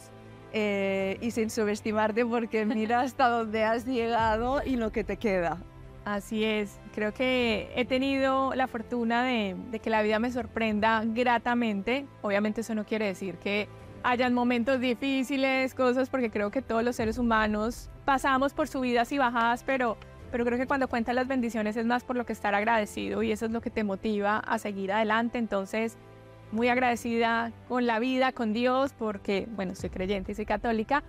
y 0.52 1.32
sin 1.32 1.50
subestimarte 1.50 2.26
porque 2.26 2.66
mira 2.66 3.00
hasta 3.00 3.30
dónde 3.30 3.64
has 3.64 3.86
llegado 3.86 4.62
y 4.66 4.76
lo 4.76 4.92
que 4.92 5.06
te 5.06 5.16
queda. 5.16 5.58
Así 6.06 6.44
es, 6.44 6.82
creo 6.94 7.14
que 7.14 7.72
he 7.76 7.86
tenido 7.86 8.54
la 8.56 8.68
fortuna 8.68 9.24
de, 9.24 9.56
que 9.82 9.90
la 9.90 10.02
vida 10.02 10.20
me 10.20 10.32
sorprenda 10.32 11.04
gratamente. 11.06 12.06
Obviamente 12.22 12.62
eso 12.62 12.76
no 12.76 12.86
quiere 12.86 13.06
decir 13.06 13.36
que 13.36 13.70
hayan 14.04 14.34
momentos 14.34 14.82
difíciles, 14.82 15.74
cosas, 15.74 16.10
porque 16.10 16.30
creo 16.30 16.52
que 16.52 16.62
todos 16.62 16.84
los 16.84 16.98
seres 16.98 17.18
humanos 17.18 17.90
pasamos 18.04 18.54
por 18.54 18.68
subidas 18.68 19.14
y 19.14 19.18
bajadas, 19.18 19.64
pero, 19.64 19.96
pero 20.30 20.44
creo 20.44 20.58
que 20.58 20.68
cuando 20.68 20.90
cuentas 20.90 21.16
las 21.16 21.30
bendiciones 21.30 21.78
es 21.78 21.86
más 21.86 22.04
por 22.04 22.18
lo 22.18 22.26
que 22.26 22.34
estar 22.34 22.54
agradecido 22.54 23.24
y 23.24 23.32
eso 23.32 23.46
es 23.46 23.52
lo 23.52 23.62
que 23.62 23.70
te 23.70 23.86
motiva 23.86 24.40
a 24.40 24.60
seguir 24.60 24.92
adelante. 24.92 25.38
Entonces, 25.38 25.98
muy 26.52 26.68
agradecida 26.68 27.54
con 27.70 27.88
la 27.88 28.00
vida, 28.00 28.34
con 28.34 28.52
Dios, 28.52 28.92
porque, 28.92 29.48
bueno, 29.56 29.74
soy 29.74 29.90
creyente 29.90 30.34
y 30.34 30.36
soy 30.36 30.46
católica. 30.46 31.02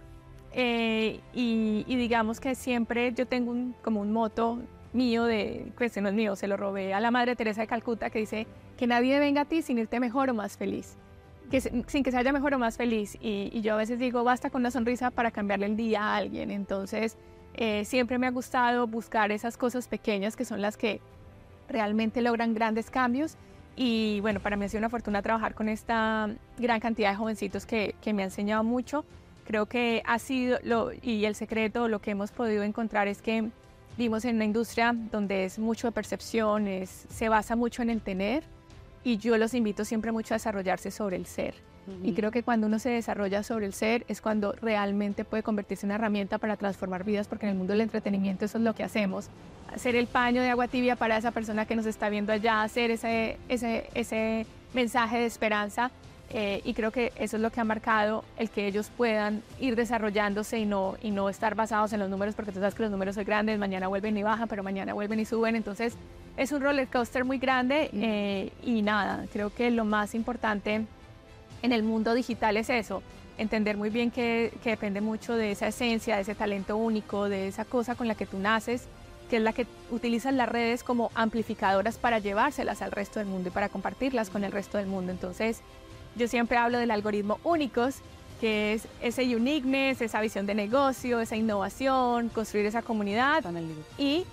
Eh, 0.53 1.21
y, 1.33 1.83
digamos 1.89 2.39
que 2.39 2.55
siempre 2.55 3.13
yo 3.13 3.27
tengo 3.27 3.51
un, 3.51 3.75
como 3.83 4.01
un 4.01 4.13
moto 4.13 4.61
mío 4.95 5.25
de, 5.25 5.73
pues 5.77 5.97
no 6.01 6.09
es 6.09 6.15
mío, 6.15 6.37
se 6.37 6.49
lo 6.49 6.57
robé 6.57 6.95
a 6.95 7.01
la 7.01 7.11
Madre 7.11 7.37
Teresa 7.37 7.63
de 7.63 7.67
Calcuta 7.67 8.11
que 8.11 8.21
dice 8.21 8.47
que 8.77 8.87
nadie 8.87 9.19
venga 9.19 9.43
a 9.43 9.45
ti 9.45 9.63
sin 9.63 9.79
irte 9.79 10.01
mejor 10.01 10.31
o 10.31 10.35
más 10.35 10.57
feliz 10.57 10.97
sin 11.87 12.03
que 12.03 12.11
se 12.11 12.17
haya 12.17 12.33
mejor 12.33 12.55
o 12.55 12.59
más 12.59 12.77
feliz. 12.77 13.17
Y, 13.21 13.61
yo 13.61 13.75
a 13.75 13.77
veces 13.77 13.99
digo, 13.99 14.25
basta 14.25 14.51
con 14.51 14.63
una 14.63 14.71
sonrisa 14.71 15.11
para 15.11 15.31
cambiarle 15.31 15.67
el 15.67 15.77
día 15.77 16.03
a 16.03 16.17
alguien. 16.17 16.51
Entonces, 16.51 17.17
eh, 17.55 17.85
siempre 17.85 18.19
me 18.19 18.27
ha 18.27 18.31
gustado 18.31 18.87
buscar 18.87 19.31
esas 19.31 19.57
cosas 19.57 19.89
pequeñas 19.89 20.37
que 20.37 20.45
son 20.45 20.61
las 20.61 20.77
que 20.77 21.01
realmente 21.69 22.23
logran 22.23 22.55
grandes 22.55 22.91
cambios. 22.91 23.37
Y 23.77 24.21
bueno, 24.21 24.41
para 24.41 24.57
mí 24.57 24.65
ha 24.65 24.69
sido 24.69 24.81
una 24.81 24.91
fortuna 24.91 25.23
trabajar 25.23 25.55
con 25.55 25.69
esta 25.69 26.31
gran 26.59 26.81
cantidad 26.81 27.11
de 27.11 27.17
jovencitos 27.17 27.67
que, 27.67 27.95
que 28.01 28.13
me 28.13 28.23
ha 28.23 28.27
enseñado 28.27 28.65
mucho. 28.65 29.05
Creo 29.45 29.67
que 29.67 30.03
ha 30.07 30.19
sido, 30.19 30.59
lo, 30.63 30.91
y 31.03 31.25
el 31.27 31.35
secreto, 31.35 31.89
lo 31.89 32.01
que 32.01 32.13
hemos 32.13 32.33
podido 32.33 32.63
encontrar 32.63 33.09
es 33.09 33.21
que 33.21 33.51
vivimos 33.97 34.25
en 34.25 34.37
una 34.37 34.45
industria 34.45 34.95
donde 35.13 35.45
es 35.45 35.59
mucho 35.59 35.87
de 35.87 35.93
percepciones, 35.93 37.07
se 37.09 37.29
basa 37.29 37.57
mucho 37.57 37.83
en 37.83 37.91
el 37.91 38.01
tener 38.01 38.45
y 39.05 39.19
yo 39.19 39.37
los 39.37 39.55
invito 39.55 39.85
siempre 39.85 40.13
mucho 40.13 40.35
a 40.35 40.37
desarrollarse 40.37 40.91
sobre 40.91 41.17
el 41.17 41.27
ser. 41.27 41.55
Y 42.03 42.15
creo 42.15 42.31
que 42.31 42.43
cuando 42.43 42.67
uno 42.67 42.79
se 42.79 42.89
desarrolla 42.89 43.43
sobre 43.43 43.67
el 43.67 43.75
ser 43.75 44.07
es 44.09 44.23
cuando 44.23 44.53
realmente 44.53 45.25
puede 45.27 45.43
convertirse 45.43 45.85
en 45.85 45.89
una 45.89 45.97
herramienta 45.97 46.39
para 46.39 46.57
transformar 46.57 47.05
vidas, 47.05 47.29
porque 47.29 47.45
en 47.45 47.53
el 47.53 47.59
mundo 47.59 47.75
del 47.75 47.83
entretenimiento 47.83 48.47
eso 48.47 48.57
es 48.57 48.65
lo 48.65 48.75
que 48.75 48.85
hacemos. 48.85 49.29
Hacer 49.71 49.95
el 49.95 50.07
paño 50.07 50.41
de 50.41 50.49
agua 50.49 50.67
tibia 50.67 50.97
para 50.97 51.19
esa 51.19 51.31
persona 51.31 51.67
que 51.67 51.77
nos 51.77 51.85
está 51.85 52.09
viendo 52.09 52.33
allá, 52.33 52.63
hacer 52.63 52.91
ese, 52.91 53.37
ese, 53.51 53.91
ese 53.93 54.47
mensaje 54.73 55.19
de 55.19 55.27
esperanza. 55.27 55.91
Eh, 56.37 56.63
y 56.65 56.75
creo 56.75 56.91
que 56.91 57.13
eso 57.17 57.37
es 57.37 57.43
lo 57.43 57.51
que 57.51 57.61
ha 57.61 57.65
marcado 57.65 58.25
el 58.37 58.51
que 58.51 58.67
ellos 58.67 58.91
puedan 58.97 59.45
ir 59.61 59.77
desarrollándose 59.77 60.59
y 60.59 60.67
no, 60.67 60.97
y 61.01 61.13
no 61.13 61.29
estar 61.29 61.55
basados 61.55 61.93
en 61.93 62.01
los 62.01 62.11
números, 62.11 62.35
porque 62.35 62.51
tú 62.51 62.59
sabes 62.59 62.75
que 62.75 62.83
los 62.83 62.91
números 62.91 63.15
son 63.15 63.25
grandes, 63.25 63.57
mañana 63.57 63.87
vuelven 63.87 64.17
y 64.17 64.25
bajan, 64.25 64.49
pero 64.49 64.65
mañana 64.65 64.95
vuelven 64.95 65.21
y 65.21 65.27
suben. 65.27 65.55
Entonces, 65.55 65.95
es 66.37 66.51
un 66.51 66.61
roller 66.61 66.89
coaster 66.89 67.25
muy 67.25 67.39
grande 67.39 67.89
eh, 67.93 68.51
y 68.65 68.83
nada, 68.83 69.27
creo 69.33 69.55
que 69.55 69.71
lo 69.71 69.85
más 69.85 70.17
importante 70.17 70.85
en 71.63 71.73
el 71.73 71.85
mundo 71.85 72.15
digital 72.15 72.57
es 72.57 72.69
eso, 72.69 73.01
entender 73.39 73.77
muy 73.77 73.91
bien 73.91 74.11
que, 74.11 74.53
que 74.65 74.71
depende 74.71 75.01
mucho 75.01 75.37
de 75.37 75.53
esa 75.53 75.69
esencia, 75.69 76.17
de 76.17 76.23
ese 76.23 76.35
talento 76.35 76.77
único, 76.77 77.29
de 77.29 77.47
esa 77.47 77.65
cosa 77.65 77.95
con 77.95 78.09
la 78.09 78.17
que 78.17 78.27
tú 78.27 78.41
naces 78.41 78.89
que 79.31 79.37
es 79.39 79.43
la 79.43 79.53
que 79.53 79.67
utilizan 79.91 80.37
las 80.37 80.49
redes 80.49 80.83
como 80.83 81.11
amplificadoras 81.15 81.97
para 81.97 82.19
llevárselas 82.19 82.83
al 82.83 82.93
resto 82.93 83.21
del 83.21 83.29
mundo 83.29 83.49
y 83.49 83.53
para 83.53 83.71
compartirlas 83.71 84.29
con 84.29 84.45
el 84.45 84.53
resto 84.53 84.77
del 84.77 84.87
mundo. 84.87 85.13
Entonces, 85.13 85.63
yo 86.17 86.29
siempre 86.29 86.57
hablo 86.57 86.79
del 86.79 86.91
algoritmo 86.91 87.39
únicos, 87.45 87.97
que 88.41 88.75
es 88.75 88.89
ese 89.01 89.35
uniqueness, 89.35 90.01
esa 90.01 90.21
visión 90.21 90.47
de 90.47 90.55
negocio, 90.55 91.21
esa 91.21 91.37
innovación, 91.37 92.29
construir 92.29 92.67
esa 92.67 92.83
comunidad 92.83 93.45
y 93.97 94.25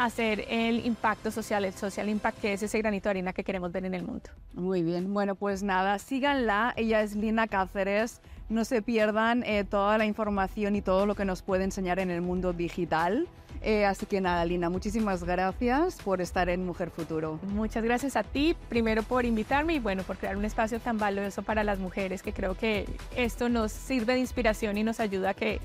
hacer 0.00 0.46
el 0.48 0.86
impacto 0.86 1.30
social, 1.30 1.64
el 1.66 1.74
social 1.74 2.08
impact, 2.08 2.40
que 2.40 2.54
es 2.54 2.62
ese 2.62 2.78
granito 2.78 3.04
de 3.04 3.10
arena 3.10 3.34
que 3.34 3.44
queremos 3.44 3.70
ver 3.70 3.84
en 3.84 3.92
el 3.94 4.02
mundo. 4.02 4.30
Muy 4.54 4.82
bien, 4.82 5.12
bueno, 5.12 5.34
pues 5.34 5.62
nada, 5.62 5.98
síganla. 5.98 6.72
Ella 6.76 7.02
es 7.02 7.14
Lina 7.14 7.46
Cáceres. 7.46 8.22
No 8.48 8.64
se 8.64 8.80
pierdan 8.80 9.42
eh, 9.44 9.64
toda 9.64 9.98
la 9.98 10.06
información 10.06 10.74
y 10.74 10.80
todo 10.80 11.04
lo 11.04 11.14
que 11.14 11.26
nos 11.26 11.42
puede 11.42 11.64
enseñar 11.64 11.98
en 11.98 12.10
el 12.10 12.22
mundo 12.22 12.54
digital. 12.54 13.28
Eh, 13.60 13.84
así 13.84 14.06
que 14.06 14.22
nada, 14.22 14.42
Lina, 14.46 14.70
muchísimas 14.70 15.22
gracias 15.22 15.98
por 16.02 16.22
estar 16.22 16.48
en 16.48 16.64
Mujer 16.64 16.90
Futuro. 16.90 17.38
Muchas 17.42 17.84
gracias 17.84 18.16
a 18.16 18.22
ti, 18.22 18.56
primero 18.70 19.02
por 19.02 19.26
invitarme 19.26 19.74
y 19.74 19.80
bueno, 19.80 20.02
por 20.02 20.16
crear 20.16 20.34
un 20.38 20.46
espacio 20.46 20.80
tan 20.80 20.96
valioso 20.96 21.42
para 21.42 21.62
las 21.62 21.78
mujeres, 21.78 22.22
que 22.22 22.32
creo 22.32 22.54
que 22.56 22.86
esto 23.16 23.50
nos 23.50 23.70
sirve 23.70 24.14
de 24.14 24.20
inspiración 24.20 24.78
y 24.78 24.82
nos 24.82 24.98
ayuda 24.98 25.30
a 25.30 25.34
que 25.34 25.60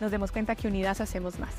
nos 0.00 0.10
demos 0.10 0.32
cuenta 0.32 0.56
que 0.56 0.68
unidas 0.68 1.02
hacemos 1.02 1.38
más. 1.38 1.52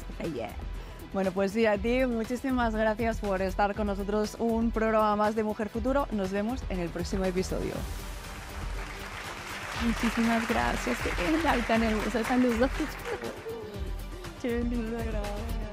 Bueno, 1.14 1.32
pues 1.32 1.52
sí, 1.52 1.66
a 1.66 1.78
ti 1.78 2.06
muchísimas 2.06 2.76
gracias 2.76 3.20
por 3.20 3.42
estar 3.42 3.74
con 3.76 3.88
nosotros 3.88 4.36
un 4.40 4.72
programa 4.72 5.16
más 5.16 5.36
de 5.36 5.44
Mujer 5.44 5.70
Futuro. 5.70 6.08
Nos 6.12 6.32
vemos 6.32 6.62
en 6.70 6.80
el 6.80 6.90
próximo 6.90 7.26
episodio. 7.26 7.74
Muchísimas 9.86 10.48
gracias. 10.48 10.98
Qué 10.98 11.62
tan 11.68 11.84
hermosa. 11.84 12.24
Saludos. 12.24 12.70
Qué 14.42 14.60
linda 14.64 14.98
gracias. 15.04 15.65